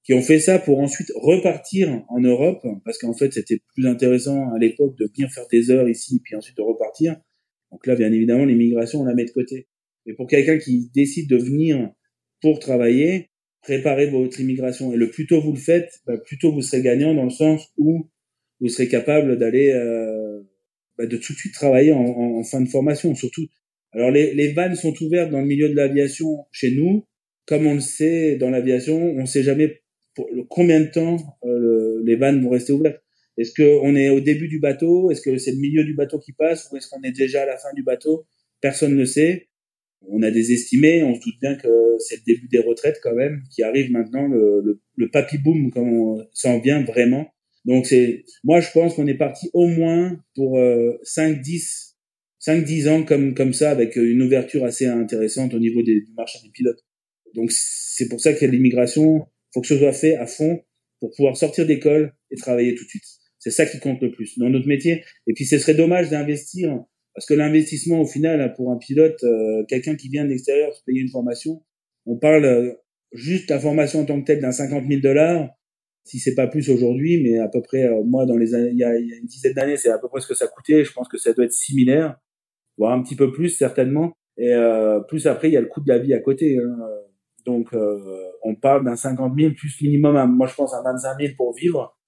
qui 0.03 0.13
ont 0.13 0.21
fait 0.21 0.41
ça 0.41 0.59
pour 0.59 0.81
ensuite 0.81 1.13
repartir 1.15 2.03
en 2.09 2.21
Europe 2.21 2.67
parce 2.85 2.99
qu'en 2.99 3.15
fait 3.15 3.33
c'était 3.33 3.61
plus 3.75 3.87
intéressant 3.87 4.53
à 4.53 4.59
l'époque 4.59 4.99
de 4.99 5.09
venir 5.15 5.31
faire 5.31 5.47
des 5.51 5.71
heures 5.71 5.89
ici 5.89 6.21
puis 6.25 6.35
ensuite 6.35 6.57
de 6.57 6.63
repartir. 6.63 7.17
Donc 7.71 7.87
là 7.87 7.95
bien 7.95 8.13
évidemment 8.13 8.45
l'immigration 8.45 9.01
on 9.01 9.05
la 9.05 9.15
met 9.15 9.25
de 9.25 9.31
côté. 9.31 9.69
Mais 10.07 10.15
pour 10.15 10.27
quelqu'un 10.27 10.59
qui 10.59 10.91
décide 10.95 11.29
de 11.29 11.37
venir 11.37 11.91
pour 12.41 12.59
travailler, 12.59 13.31
préparez 13.63 14.07
votre 14.11 14.41
immigration. 14.41 14.93
Et 14.93 14.97
le 14.97 15.11
plus 15.11 15.27
tôt 15.27 15.41
vous 15.41 15.53
le 15.53 15.59
faites, 15.59 16.01
bah, 16.07 16.17
plus 16.19 16.39
tôt 16.39 16.53
vous 16.53 16.63
serez 16.63 16.83
gagnant 16.83 17.15
dans 17.15 17.25
le 17.25 17.31
sens 17.31 17.69
où 17.77 18.09
vous 18.61 18.69
serez 18.69 18.89
capable 18.89 19.39
d'aller 19.39 19.71
euh, 19.71 20.41
bah, 20.97 21.07
de 21.07 21.17
tout 21.17 21.33
de 21.33 21.39
suite 21.39 21.55
travailler 21.55 21.93
en, 21.93 22.43
fin 22.45 22.61
de 22.61 22.69
formation. 22.69 23.15
Surtout, 23.15 23.47
alors 23.93 24.11
les, 24.11 24.35
les 24.35 24.53
vannes 24.53 24.75
sont 24.75 24.95
ouvertes 25.03 25.31
dans 25.31 25.41
le 25.41 25.47
milieu 25.47 25.69
de 25.69 25.75
l'aviation 25.75 26.47
chez 26.53 26.75
nous. 26.75 27.07
Comme 27.47 27.67
on 27.67 27.75
le 27.75 27.81
sait 27.81 28.37
dans 28.37 28.51
l'aviation, 28.51 29.01
on 29.01 29.23
ne 29.23 29.27
sait 29.27 29.43
jamais 29.43 29.81
pour 30.15 30.29
combien 30.51 30.81
de 30.81 30.87
temps 30.87 31.17
euh, 31.45 32.03
les 32.05 32.17
vannes 32.17 32.43
vont 32.43 32.51
rester 32.51 32.73
ouvertes. 32.73 33.03
Est-ce 33.39 33.55
qu'on 33.55 33.95
est 33.95 34.09
au 34.11 34.21
début 34.21 34.49
du 34.49 34.59
bateau? 34.59 35.11
Est-ce 35.11 35.23
que 35.23 35.39
c'est 35.39 35.53
le 35.53 35.59
milieu 35.59 35.85
du 35.85 35.95
bateau 35.95 36.19
qui 36.19 36.33
passe? 36.33 36.69
Ou 36.71 36.77
est-ce 36.77 36.89
qu'on 36.89 37.01
est 37.03 37.17
déjà 37.17 37.43
à 37.43 37.47
la 37.47 37.57
fin 37.57 37.73
du 37.75 37.85
bateau? 37.85 38.27
Personne 38.61 38.97
ne 38.97 39.05
sait 39.05 39.49
on 40.07 40.23
a 40.23 40.31
des 40.31 40.53
estimés, 40.53 41.03
on 41.03 41.15
se 41.15 41.21
doute 41.21 41.41
bien 41.41 41.57
que 41.57 41.69
c'est 41.99 42.17
le 42.17 42.23
début 42.27 42.49
des 42.49 42.61
retraites 42.61 42.99
quand 43.03 43.15
même, 43.15 43.43
qui 43.55 43.63
arrive 43.63 43.91
maintenant, 43.91 44.27
le, 44.29 44.63
le, 44.65 44.81
le 44.97 45.11
papy 45.11 45.39
boom, 45.39 45.71
comme 45.71 45.93
on 45.93 46.27
s'en 46.33 46.61
vient 46.61 46.83
vraiment. 46.85 47.27
Donc 47.65 47.87
c'est, 47.87 48.25
moi 48.45 48.61
je 48.61 48.71
pense 48.73 48.95
qu'on 48.95 49.07
est 49.07 49.19
parti 49.19 49.51
au 49.53 49.67
moins 49.67 50.19
pour 50.35 50.59
euh, 50.59 50.99
5, 51.03 51.41
10, 51.41 51.97
5, 52.39 52.65
10 52.65 52.89
ans 52.89 53.03
comme, 53.05 53.35
comme 53.35 53.53
ça, 53.53 53.71
avec 53.71 53.97
une 53.97 54.23
ouverture 54.23 54.65
assez 54.65 54.87
intéressante 54.87 55.55
au 55.55 55.59
niveau 55.59 55.83
des, 55.83 56.01
du 56.01 56.13
marché 56.17 56.39
des 56.43 56.51
pilotes. 56.51 56.85
Donc 57.35 57.51
c'est 57.53 58.09
pour 58.09 58.21
ça 58.21 58.33
que 58.33 58.47
l'immigration, 58.47 59.27
faut 59.53 59.61
que 59.61 59.67
ce 59.67 59.77
soit 59.77 59.93
fait 59.93 60.17
à 60.17 60.27
fond 60.27 60.61
pour 61.01 61.11
pouvoir 61.15 61.37
sortir 61.37 61.67
d'école 61.67 62.15
et 62.31 62.37
travailler 62.37 62.75
tout 62.75 62.85
de 62.85 62.89
suite. 62.89 63.05
C'est 63.39 63.51
ça 63.51 63.67
qui 63.67 63.79
compte 63.79 64.01
le 64.03 64.11
plus 64.11 64.39
dans 64.39 64.49
notre 64.49 64.67
métier. 64.67 65.05
Et 65.27 65.33
puis 65.35 65.45
ce 65.45 65.59
serait 65.59 65.75
dommage 65.75 66.11
d'investir 66.11 66.85
parce 67.19 67.27
que 67.27 67.35
l'investissement, 67.35 68.01
au 68.01 68.07
final, 68.07 68.55
pour 68.55 68.71
un 68.71 68.77
pilote, 68.77 69.25
euh, 69.25 69.65
quelqu'un 69.67 69.97
qui 69.97 70.09
vient 70.09 70.23
de 70.23 70.29
l'extérieur 70.29 70.73
se 70.73 70.85
payer 70.85 71.01
une 71.01 71.09
formation, 71.09 71.65
on 72.07 72.17
parle 72.17 72.45
euh, 72.45 72.75
juste 73.11 73.51
la 73.51 73.59
formation 73.59 74.03
en 74.03 74.05
tant 74.05 74.21
que 74.21 74.25
telle 74.25 74.41
d'un 74.41 74.53
50 74.53 74.87
000 74.87 75.01
dollars, 75.01 75.49
si 76.05 76.21
c'est 76.21 76.37
pas 76.37 76.47
plus 76.47 76.71
aujourd'hui, 76.71 77.21
mais 77.21 77.39
à 77.39 77.49
peu 77.49 77.61
près, 77.61 77.87
euh, 77.87 78.05
moi, 78.05 78.25
dans 78.25 78.37
les 78.37 78.53
il 78.53 78.79
y 78.79 78.85
a, 78.85 78.97
une 78.97 79.27
dizaine 79.27 79.55
d'années, 79.55 79.77
c'est 79.77 79.91
à 79.91 79.99
peu 79.99 80.07
près 80.07 80.21
ce 80.21 80.29
que 80.29 80.35
ça 80.37 80.47
coûtait. 80.47 80.85
Je 80.85 80.93
pense 80.93 81.09
que 81.09 81.19
ça 81.19 81.33
doit 81.33 81.45
être 81.45 81.53
similaire, 81.53 82.21
voire 82.77 82.93
un 82.93 83.03
petit 83.03 83.17
peu 83.17 83.33
plus 83.33 83.49
certainement. 83.49 84.13
Et 84.37 84.55
plus 85.09 85.27
après, 85.27 85.49
il 85.49 85.55
y 85.55 85.57
a 85.57 85.61
le 85.61 85.67
coût 85.67 85.81
de 85.81 85.89
la 85.89 85.99
vie 85.99 86.15
à 86.15 86.21
côté. 86.21 86.57
Hein. 86.57 86.79
Donc, 87.45 87.71
on 88.45 88.55
parle 88.55 88.85
d'un 88.85 88.95
50 88.95 89.33
000 89.37 89.55
plus 89.55 89.83
minimum, 89.83 90.15
moi 90.37 90.47
je 90.47 90.55
pense 90.55 90.73
à 90.73 90.83
25 90.83 91.21
000 91.21 91.33
pour 91.37 91.53
vivre. 91.57 91.99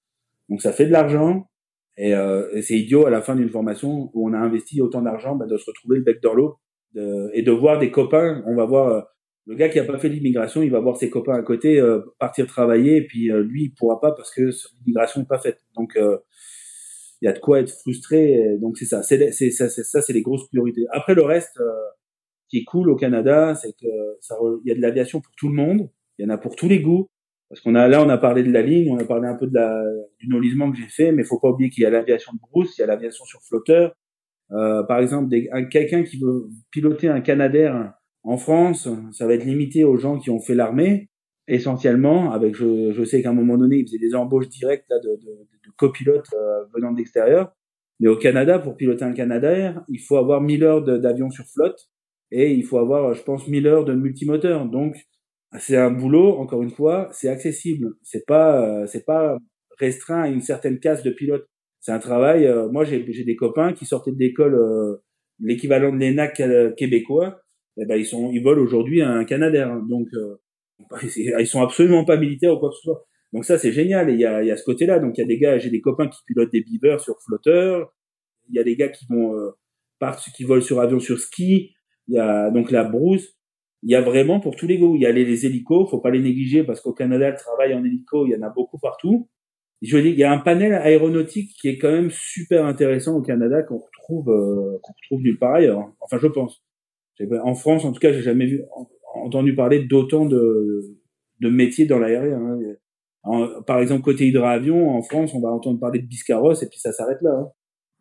Donc 0.47 0.61
ça 0.61 0.71
fait 0.71 0.85
de 0.85 0.91
l'argent. 0.91 1.50
Et, 1.97 2.15
euh, 2.15 2.47
et 2.53 2.61
c'est 2.61 2.77
idiot 2.77 3.05
à 3.05 3.09
la 3.09 3.21
fin 3.21 3.35
d'une 3.35 3.49
formation 3.49 4.09
où 4.13 4.29
on 4.29 4.33
a 4.33 4.37
investi 4.37 4.81
autant 4.81 5.01
d'argent 5.01 5.35
bah, 5.35 5.45
de 5.45 5.57
se 5.57 5.65
retrouver 5.65 5.97
le 5.97 6.03
bec 6.03 6.21
dans 6.21 6.33
l'eau 6.33 6.57
et 7.33 7.41
de 7.41 7.51
voir 7.51 7.79
des 7.79 7.91
copains. 7.91 8.43
On 8.45 8.55
va 8.55 8.65
voir 8.65 8.87
euh, 8.87 9.01
le 9.45 9.55
gars 9.55 9.69
qui 9.69 9.79
a 9.79 9.83
pas 9.83 9.97
fait 9.97 10.09
l'immigration, 10.09 10.61
il 10.61 10.71
va 10.71 10.79
voir 10.79 10.97
ses 10.97 11.09
copains 11.09 11.35
à 11.35 11.41
côté 11.41 11.79
euh, 11.79 12.01
partir 12.19 12.47
travailler 12.47 12.97
et 12.97 13.05
puis 13.05 13.31
euh, 13.31 13.41
lui 13.41 13.65
il 13.65 13.73
pourra 13.73 13.99
pas 13.99 14.11
parce 14.11 14.33
que 14.33 14.49
l'immigration 14.79 15.21
n'est 15.21 15.27
pas 15.27 15.39
faite. 15.39 15.59
Donc 15.75 15.93
il 15.95 17.25
y 17.25 17.27
a 17.27 17.33
de 17.33 17.39
quoi 17.39 17.59
être 17.59 17.71
frustré. 17.71 18.57
Donc 18.59 18.77
c'est 18.77 18.85
ça, 18.85 19.03
c'est 19.03 19.31
ça, 19.31 19.69
c'est 19.69 19.83
ça, 19.83 20.01
c'est 20.01 20.13
les 20.13 20.21
grosses 20.21 20.47
priorités. 20.47 20.85
Après 20.91 21.15
le 21.15 21.23
reste 21.23 21.59
qui 22.49 22.59
est 22.59 22.63
cool 22.65 22.89
au 22.89 22.95
Canada, 22.95 23.55
c'est 23.55 23.71
que 23.73 23.87
il 24.63 24.69
y 24.69 24.71
a 24.71 24.75
de 24.75 24.81
l'aviation 24.81 25.21
pour 25.21 25.33
tout 25.37 25.47
le 25.47 25.55
monde. 25.55 25.89
Il 26.17 26.25
y 26.25 26.29
en 26.29 26.33
a 26.33 26.37
pour 26.37 26.55
tous 26.55 26.67
les 26.67 26.81
goûts. 26.81 27.07
Parce 27.51 27.59
qu'on 27.59 27.75
a 27.75 27.85
là, 27.89 28.01
on 28.01 28.07
a 28.07 28.17
parlé 28.17 28.43
de 28.43 28.51
la 28.51 28.61
ligne, 28.61 28.93
on 28.93 28.97
a 28.97 29.03
parlé 29.03 29.27
un 29.27 29.35
peu 29.35 29.45
de 29.45 29.53
la, 29.53 29.83
du 30.19 30.29
nolisement 30.29 30.71
que 30.71 30.77
j'ai 30.77 30.87
fait, 30.87 31.11
mais 31.11 31.25
faut 31.25 31.37
pas 31.37 31.49
oublier 31.49 31.69
qu'il 31.69 31.83
y 31.83 31.85
a 31.85 31.89
l'aviation 31.89 32.31
de 32.31 32.39
brousse, 32.39 32.77
il 32.77 32.81
y 32.81 32.83
a 32.85 32.87
l'aviation 32.87 33.25
sur 33.25 33.41
flotteur. 33.41 33.93
Euh, 34.53 34.83
par 34.83 34.99
exemple, 34.99 35.35
quelqu'un 35.69 36.03
qui 36.03 36.17
veut 36.17 36.47
piloter 36.71 37.09
un 37.09 37.19
Canadair 37.19 37.93
en 38.23 38.37
France, 38.37 38.87
ça 39.11 39.27
va 39.27 39.33
être 39.33 39.43
limité 39.43 39.83
aux 39.83 39.97
gens 39.97 40.17
qui 40.17 40.29
ont 40.29 40.39
fait 40.39 40.55
l'armée, 40.55 41.09
essentiellement. 41.49 42.31
Avec, 42.31 42.55
je, 42.55 42.93
je 42.93 43.03
sais 43.03 43.21
qu'à 43.21 43.31
un 43.31 43.33
moment 43.33 43.57
donné, 43.57 43.79
ils 43.79 43.85
faisaient 43.85 43.99
des 43.99 44.15
embauches 44.15 44.47
directes 44.47 44.89
de, 44.89 45.09
de, 45.09 45.31
de 45.65 45.71
copilotes 45.75 46.33
euh, 46.33 46.63
venant 46.73 46.93
de 46.93 46.99
l'extérieur. 46.99 47.51
Mais 47.99 48.07
au 48.07 48.15
Canada, 48.15 48.59
pour 48.59 48.77
piloter 48.77 49.03
un 49.03 49.11
Canadair, 49.11 49.83
il 49.89 49.99
faut 49.99 50.15
avoir 50.15 50.39
1000 50.39 50.63
heures 50.63 50.81
d'avion 50.83 51.29
sur 51.29 51.45
flotte 51.45 51.89
et 52.31 52.53
il 52.53 52.63
faut 52.63 52.77
avoir, 52.77 53.13
je 53.13 53.21
pense, 53.23 53.45
1000 53.45 53.67
heures 53.67 53.83
de 53.83 53.93
multimoteur. 53.93 54.65
Donc, 54.65 54.95
c'est 55.59 55.77
un 55.77 55.91
boulot, 55.91 56.37
encore 56.37 56.63
une 56.63 56.71
fois, 56.71 57.09
c'est 57.11 57.27
accessible. 57.27 57.93
C'est 58.03 58.25
pas, 58.25 58.61
euh, 58.61 58.87
c'est 58.87 59.05
pas 59.05 59.37
restreint 59.79 60.23
à 60.23 60.27
une 60.27 60.41
certaine 60.41 60.79
casse 60.79 61.03
de 61.03 61.11
pilote. 61.11 61.45
C'est 61.79 61.91
un 61.91 61.99
travail. 61.99 62.45
Euh, 62.45 62.69
moi, 62.69 62.85
j'ai, 62.85 63.05
j'ai 63.11 63.23
des 63.23 63.35
copains 63.35 63.73
qui 63.73 63.85
sortaient 63.85 64.11
de 64.11 64.19
l'école, 64.19 64.55
euh, 64.55 65.03
l'équivalent 65.39 65.91
de 65.91 65.97
l'ENAC 65.97 66.41
québécois. 66.77 67.41
Et 67.77 67.83
eh 67.83 67.85
ben, 67.85 67.95
ils 67.95 68.05
sont, 68.05 68.31
ils 68.31 68.43
volent 68.43 68.61
aujourd'hui 68.61 69.01
un 69.01 69.23
Canadair. 69.25 69.81
Donc, 69.89 70.07
ils 71.03 71.47
sont 71.47 71.61
absolument 71.61 72.05
pas 72.05 72.17
militaires 72.17 72.53
ou 72.53 72.59
quoi 72.59 72.69
que 72.69 72.75
ce 72.75 72.81
soit. 72.81 73.05
Donc 73.33 73.45
ça, 73.45 73.57
c'est 73.57 73.71
génial. 73.71 74.09
Et 74.09 74.13
il 74.13 74.19
y 74.19 74.25
a, 74.25 74.43
y 74.43 74.51
a 74.51 74.57
ce 74.57 74.63
côté-là. 74.63 74.99
Donc 74.99 75.17
il 75.17 75.21
y 75.21 75.23
a 75.23 75.27
des 75.27 75.37
gars, 75.37 75.57
j'ai 75.57 75.69
des 75.69 75.81
copains 75.81 76.07
qui 76.07 76.19
pilotent 76.27 76.51
des 76.51 76.61
beavers 76.61 76.99
sur 76.99 77.15
flotteur. 77.25 77.93
Il 78.49 78.55
y 78.55 78.59
a 78.59 78.63
des 78.63 78.75
gars 78.75 78.89
qui 78.89 79.05
vont 79.09 79.53
partent, 79.99 80.21
qui 80.35 80.43
volent 80.43 80.61
sur 80.61 80.81
avion 80.81 80.99
sur 80.99 81.19
ski. 81.19 81.73
Il 82.07 82.15
y 82.15 82.19
a 82.19 82.51
donc 82.51 82.71
la 82.71 82.83
brousse 82.83 83.37
il 83.83 83.91
y 83.91 83.95
a 83.95 84.01
vraiment 84.01 84.39
pour 84.39 84.55
tous 84.55 84.67
les 84.67 84.77
goûts. 84.77 84.95
Il 84.95 85.01
y 85.01 85.05
a 85.05 85.11
les, 85.11 85.25
les 85.25 85.45
hélicos, 85.45 85.89
faut 85.89 85.99
pas 85.99 86.11
les 86.11 86.21
négliger 86.21 86.63
parce 86.63 86.81
qu'au 86.81 86.93
Canada, 86.93 87.29
le 87.29 87.37
travail 87.37 87.73
en 87.73 87.83
hélico, 87.83 88.25
il 88.27 88.31
y 88.31 88.35
en 88.35 88.41
a 88.43 88.49
beaucoup 88.49 88.77
partout. 88.77 89.29
Je 89.81 89.97
veux 89.97 90.03
dire, 90.03 90.11
il 90.11 90.19
y 90.19 90.23
a 90.23 90.31
un 90.31 90.37
panel 90.37 90.73
aéronautique 90.73 91.55
qui 91.59 91.67
est 91.67 91.77
quand 91.79 91.91
même 91.91 92.11
super 92.11 92.65
intéressant 92.65 93.17
au 93.17 93.21
Canada 93.21 93.63
qu'on 93.63 93.79
retrouve 93.79 94.29
euh, 94.29 94.77
qu'on 94.83 94.93
retrouve 94.93 95.21
nulle 95.21 95.39
part 95.39 95.55
ailleurs. 95.55 95.91
Enfin, 95.99 96.17
je 96.21 96.27
pense. 96.27 96.63
En 97.43 97.55
France, 97.55 97.85
en 97.85 97.91
tout 97.91 97.99
cas, 97.99 98.11
j'ai 98.13 98.21
jamais 98.21 98.45
vu 98.45 98.63
entendu 99.13 99.55
parler 99.55 99.83
d'autant 99.85 100.25
de, 100.25 100.97
de 101.39 101.49
métiers 101.49 101.85
dans 101.85 101.99
l'aérien. 101.99 102.39
Hein. 103.23 103.61
par 103.67 103.79
exemple, 103.79 104.03
côté 104.03 104.27
hydravion, 104.27 104.89
en 104.89 105.01
France, 105.01 105.33
on 105.35 105.41
va 105.41 105.49
entendre 105.49 105.79
parler 105.79 105.99
de 105.99 106.07
Biscarros 106.07 106.53
et 106.53 106.67
puis 106.67 106.79
ça 106.79 106.91
s'arrête 106.91 107.21
là. 107.21 107.31
Hein. 107.31 107.51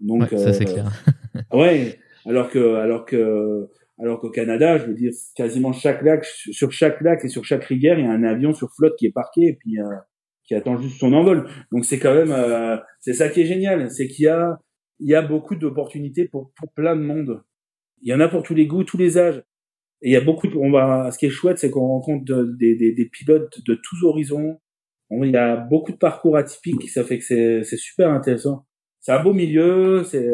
Donc, 0.01 0.29
ça 0.29 0.53
c'est 0.53 0.65
clair. 0.65 0.87
ouais, 1.53 1.99
alors 2.25 2.51
que, 2.51 2.77
alors 2.77 3.05
que, 3.05 3.69
alors 4.01 4.19
qu'au 4.21 4.31
Canada, 4.31 4.79
je 4.79 4.87
veux 4.87 4.95
dire, 4.95 5.13
quasiment 5.37 5.73
chaque 5.73 6.03
lac, 6.03 6.25
sur 6.25 6.73
chaque 6.73 7.01
lac 7.01 7.25
et 7.25 7.29
sur 7.29 7.45
chaque 7.45 7.65
rivière, 7.65 7.99
il 7.99 8.05
y 8.05 8.09
a 8.09 8.11
un 8.11 8.25
avion 8.25 8.53
sur 8.55 8.71
flotte 8.75 8.97
qui 8.97 9.07
est 9.07 9.13
parqué 9.13 9.43
et 9.43 9.53
puis 9.53 9.77
qui 10.45 10.55
attend 10.55 10.79
juste 10.79 10.99
son 10.99 11.13
envol. 11.13 11.49
Donc 11.71 11.85
c'est 11.85 11.99
quand 11.99 12.15
même, 12.15 12.81
c'est 13.01 13.13
ça 13.13 13.29
qui 13.29 13.43
est 13.43 13.47
génial, 13.47 13.91
c'est 13.91 14.09
qu'il 14.09 14.25
y 14.25 14.29
a, 14.29 14.59
il 15.01 15.09
y 15.09 15.15
a 15.15 15.23
beaucoup 15.23 15.55
d'opportunités 15.55 16.27
pour, 16.27 16.53
pour 16.57 16.73
plein 16.73 16.97
de 16.97 17.03
monde. 17.03 17.43
Il 18.03 18.09
y 18.09 18.15
en 18.15 18.21
a 18.21 18.29
pour 18.29 18.43
tous 18.43 18.55
les 18.55 18.67
goûts, 18.67 18.85
tous 18.85 18.97
les 18.97 19.19
âges. 19.19 19.43
Et 20.03 20.09
il 20.09 20.13
y 20.13 20.17
a 20.17 20.21
beaucoup, 20.23 20.49
on 20.57 20.71
va, 20.71 21.11
ce 21.11 21.19
qui 21.19 21.27
est 21.27 21.31
chouette, 21.31 21.59
c'est 21.59 21.71
qu'on 21.71 21.87
rencontre 21.87 22.25
des, 22.59 22.75
des, 22.75 22.93
des, 22.93 23.05
pilotes 23.07 23.59
de 23.67 23.75
tous 23.75 24.03
horizons. 24.05 24.59
Il 25.11 25.31
y 25.31 25.37
a 25.37 25.57
beaucoup 25.57 25.93
de 25.93 25.99
parcours 25.99 26.37
atypiques, 26.37 26.89
ça 26.89 27.05
fait 27.05 27.19
que 27.19 27.25
c'est, 27.25 27.63
c'est 27.65 27.77
super 27.77 28.09
intéressant. 28.11 28.67
C'est 29.01 29.13
un 29.13 29.23
beau 29.23 29.35
milieu, 29.35 30.05
c'est, 30.05 30.27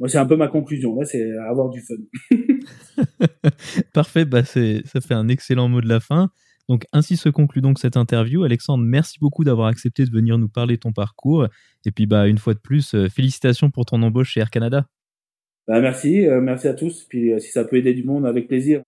moi, 0.00 0.08
c'est 0.08 0.18
un 0.18 0.26
peu 0.26 0.36
ma 0.36 0.48
conclusion. 0.48 0.96
Là, 0.96 1.04
c'est 1.04 1.22
avoir 1.48 1.70
du 1.70 1.80
fun. 1.80 1.94
Parfait. 3.94 4.24
Bah, 4.24 4.44
c'est, 4.44 4.82
ça 4.86 5.00
fait 5.00 5.14
un 5.14 5.28
excellent 5.28 5.68
mot 5.68 5.80
de 5.80 5.88
la 5.88 6.00
fin. 6.00 6.30
Donc, 6.68 6.86
ainsi 6.92 7.16
se 7.16 7.28
conclut 7.28 7.60
donc 7.60 7.78
cette 7.78 7.96
interview. 7.96 8.44
Alexandre, 8.44 8.84
merci 8.84 9.18
beaucoup 9.20 9.44
d'avoir 9.44 9.68
accepté 9.68 10.04
de 10.04 10.10
venir 10.10 10.38
nous 10.38 10.48
parler 10.48 10.76
de 10.76 10.80
ton 10.80 10.92
parcours. 10.92 11.46
Et 11.84 11.90
puis, 11.90 12.06
bah, 12.06 12.28
une 12.28 12.38
fois 12.38 12.54
de 12.54 12.60
plus, 12.60 12.94
euh, 12.94 13.08
félicitations 13.08 13.70
pour 13.70 13.84
ton 13.84 14.02
embauche 14.02 14.30
chez 14.30 14.40
Air 14.40 14.50
Canada. 14.50 14.86
Bah, 15.68 15.80
merci, 15.80 16.26
euh, 16.26 16.40
merci 16.40 16.68
à 16.68 16.74
tous. 16.74 17.04
Puis, 17.08 17.32
euh, 17.32 17.38
si 17.38 17.50
ça 17.50 17.64
peut 17.64 17.76
aider 17.76 17.94
du 17.94 18.04
monde, 18.04 18.26
avec 18.26 18.48
plaisir. 18.48 18.82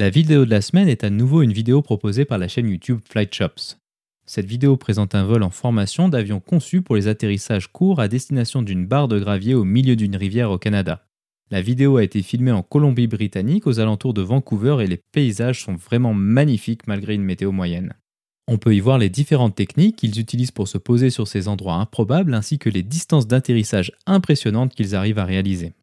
La 0.00 0.08
vidéo 0.08 0.46
de 0.46 0.50
la 0.50 0.62
semaine 0.62 0.88
est 0.88 1.04
à 1.04 1.10
nouveau 1.10 1.42
une 1.42 1.52
vidéo 1.52 1.82
proposée 1.82 2.24
par 2.24 2.38
la 2.38 2.48
chaîne 2.48 2.70
YouTube 2.70 3.00
Flight 3.06 3.34
Shops. 3.34 3.76
Cette 4.24 4.46
vidéo 4.46 4.78
présente 4.78 5.14
un 5.14 5.24
vol 5.24 5.42
en 5.42 5.50
formation 5.50 6.08
d'avion 6.08 6.40
conçu 6.40 6.80
pour 6.80 6.96
les 6.96 7.06
atterrissages 7.06 7.70
courts 7.70 8.00
à 8.00 8.08
destination 8.08 8.62
d'une 8.62 8.86
barre 8.86 9.08
de 9.08 9.18
gravier 9.18 9.52
au 9.52 9.64
milieu 9.64 9.96
d'une 9.96 10.16
rivière 10.16 10.50
au 10.50 10.56
Canada. 10.56 11.04
La 11.50 11.60
vidéo 11.60 11.98
a 11.98 12.02
été 12.02 12.22
filmée 12.22 12.50
en 12.50 12.62
Colombie-Britannique 12.62 13.66
aux 13.66 13.78
alentours 13.78 14.14
de 14.14 14.22
Vancouver 14.22 14.78
et 14.80 14.86
les 14.86 15.02
paysages 15.12 15.62
sont 15.64 15.76
vraiment 15.76 16.14
magnifiques 16.14 16.86
malgré 16.86 17.14
une 17.14 17.24
météo 17.24 17.52
moyenne. 17.52 17.92
On 18.48 18.56
peut 18.56 18.74
y 18.74 18.80
voir 18.80 18.96
les 18.96 19.10
différentes 19.10 19.54
techniques 19.54 19.96
qu'ils 19.96 20.18
utilisent 20.18 20.50
pour 20.50 20.66
se 20.66 20.78
poser 20.78 21.10
sur 21.10 21.28
ces 21.28 21.46
endroits 21.46 21.74
improbables 21.74 22.32
ainsi 22.32 22.58
que 22.58 22.70
les 22.70 22.82
distances 22.82 23.26
d'atterrissage 23.26 23.92
impressionnantes 24.06 24.72
qu'ils 24.74 24.94
arrivent 24.94 25.18
à 25.18 25.26
réaliser. 25.26 25.74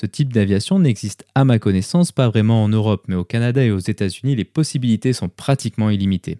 Ce 0.00 0.06
type 0.06 0.32
d'aviation 0.32 0.78
n'existe 0.78 1.26
à 1.34 1.44
ma 1.44 1.58
connaissance 1.58 2.12
pas 2.12 2.28
vraiment 2.28 2.62
en 2.62 2.68
Europe, 2.68 3.06
mais 3.08 3.16
au 3.16 3.24
Canada 3.24 3.64
et 3.64 3.72
aux 3.72 3.80
États-Unis, 3.80 4.36
les 4.36 4.44
possibilités 4.44 5.12
sont 5.12 5.28
pratiquement 5.28 5.90
illimitées. 5.90 6.38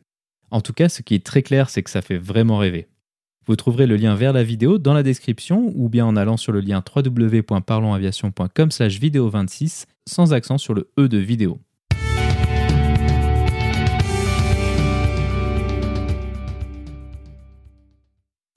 En 0.53 0.61
tout 0.61 0.73
cas, 0.73 0.89
ce 0.89 1.03
qui 1.03 1.17
est 1.17 1.27
très 1.27 1.43
clair, 1.43 1.69
c'est 1.69 1.83
que 1.83 1.91
ça 1.91 2.01
fait 2.01 2.19
vraiment 2.19 2.59
rêver. 2.59 2.87
Vous 3.49 3.57
trouverez 3.57 3.89
le 3.89 3.97
lien 3.97 4.15
vers 4.15 4.33
la 4.33 4.45
vidéo 4.45 4.79
dans 4.79 4.95
la 4.95 5.03
description 5.03 5.73
ou 5.75 5.89
bien 5.89 6.07
en 6.07 6.15
allant 6.15 6.37
sur 6.37 6.53
le 6.53 6.61
lien 6.61 6.85
www.parlonsaviation.com 6.95 8.71
slash 8.71 9.01
vidéo 9.01 9.29
26 9.29 9.87
sans 10.09 10.33
accent 10.33 10.59
sur 10.59 10.75
le 10.75 10.93
E 10.97 11.09
de 11.09 11.19
vidéo. 11.19 11.59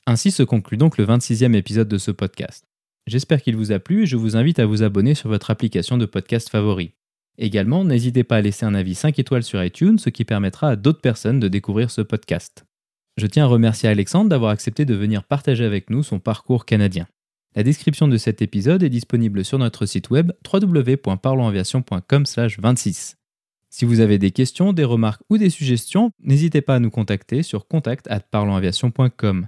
Ainsi 0.06 0.30
se 0.30 0.44
conclut 0.44 0.78
donc 0.78 1.00
le 1.00 1.08
26e 1.08 1.56
épisode 1.56 1.88
de 1.88 1.98
ce 1.98 2.12
podcast. 2.12 2.71
J'espère 3.08 3.42
qu'il 3.42 3.56
vous 3.56 3.72
a 3.72 3.80
plu 3.80 4.04
et 4.04 4.06
je 4.06 4.16
vous 4.16 4.38
invite 4.38 4.60
à 4.60 4.66
vous 4.66 4.84
abonner 4.84 5.16
sur 5.16 5.30
votre 5.30 5.50
application 5.50 5.98
de 5.98 6.06
podcast 6.06 6.50
favori. 6.50 6.94
Également, 7.38 7.84
n'hésitez 7.84 8.24
pas 8.24 8.38
à 8.38 8.42
laisser 8.42 8.66
un 8.66 8.76
avis 8.76 8.96
5 8.96 9.18
étoiles 9.18 9.44
sur 9.44 9.64
iTunes, 9.64 9.98
ce 9.98 10.10
qui 10.10 10.26
permettra 10.26 10.70
à 10.70 10.76
d'autres 10.76 11.02
personnes 11.02 11.40
de 11.40 11.48
découvrir 11.48 11.90
ce 11.90 12.02
podcast. 12.02 12.66
Je 13.18 13.28
tiens 13.28 13.46
à 13.46 13.48
remercier 13.48 13.90
Alexandre 13.90 14.30
d'avoir 14.30 14.52
accepté 14.52 14.86
de 14.86 14.94
venir 14.94 15.24
partager 15.24 15.66
avec 15.66 15.90
nous 15.90 16.04
son 16.04 16.20
parcours 16.20 16.66
canadien. 16.66 17.08
La 17.56 17.64
description 17.64 18.08
de 18.08 18.18
cet 18.18 18.42
épisode 18.42 18.84
est 18.84 18.90
disponible 18.90 19.44
sur 19.44 19.60
notre 19.60 19.86
site 19.86 20.10
web 20.10 20.32
www.parlonsaviation.com/26. 20.52 23.16
Si 23.70 23.86
vous 23.86 24.00
avez 24.00 24.18
des 24.18 24.32
questions, 24.32 24.74
des 24.74 24.84
remarques 24.84 25.22
ou 25.30 25.38
des 25.38 25.50
suggestions, 25.50 26.12
n'hésitez 26.20 26.62
pas 26.62 26.76
à 26.76 26.80
nous 26.80 26.92
contacter 26.92 27.44
sur 27.44 27.68
contact@parlonsaviation.com. 27.68 29.48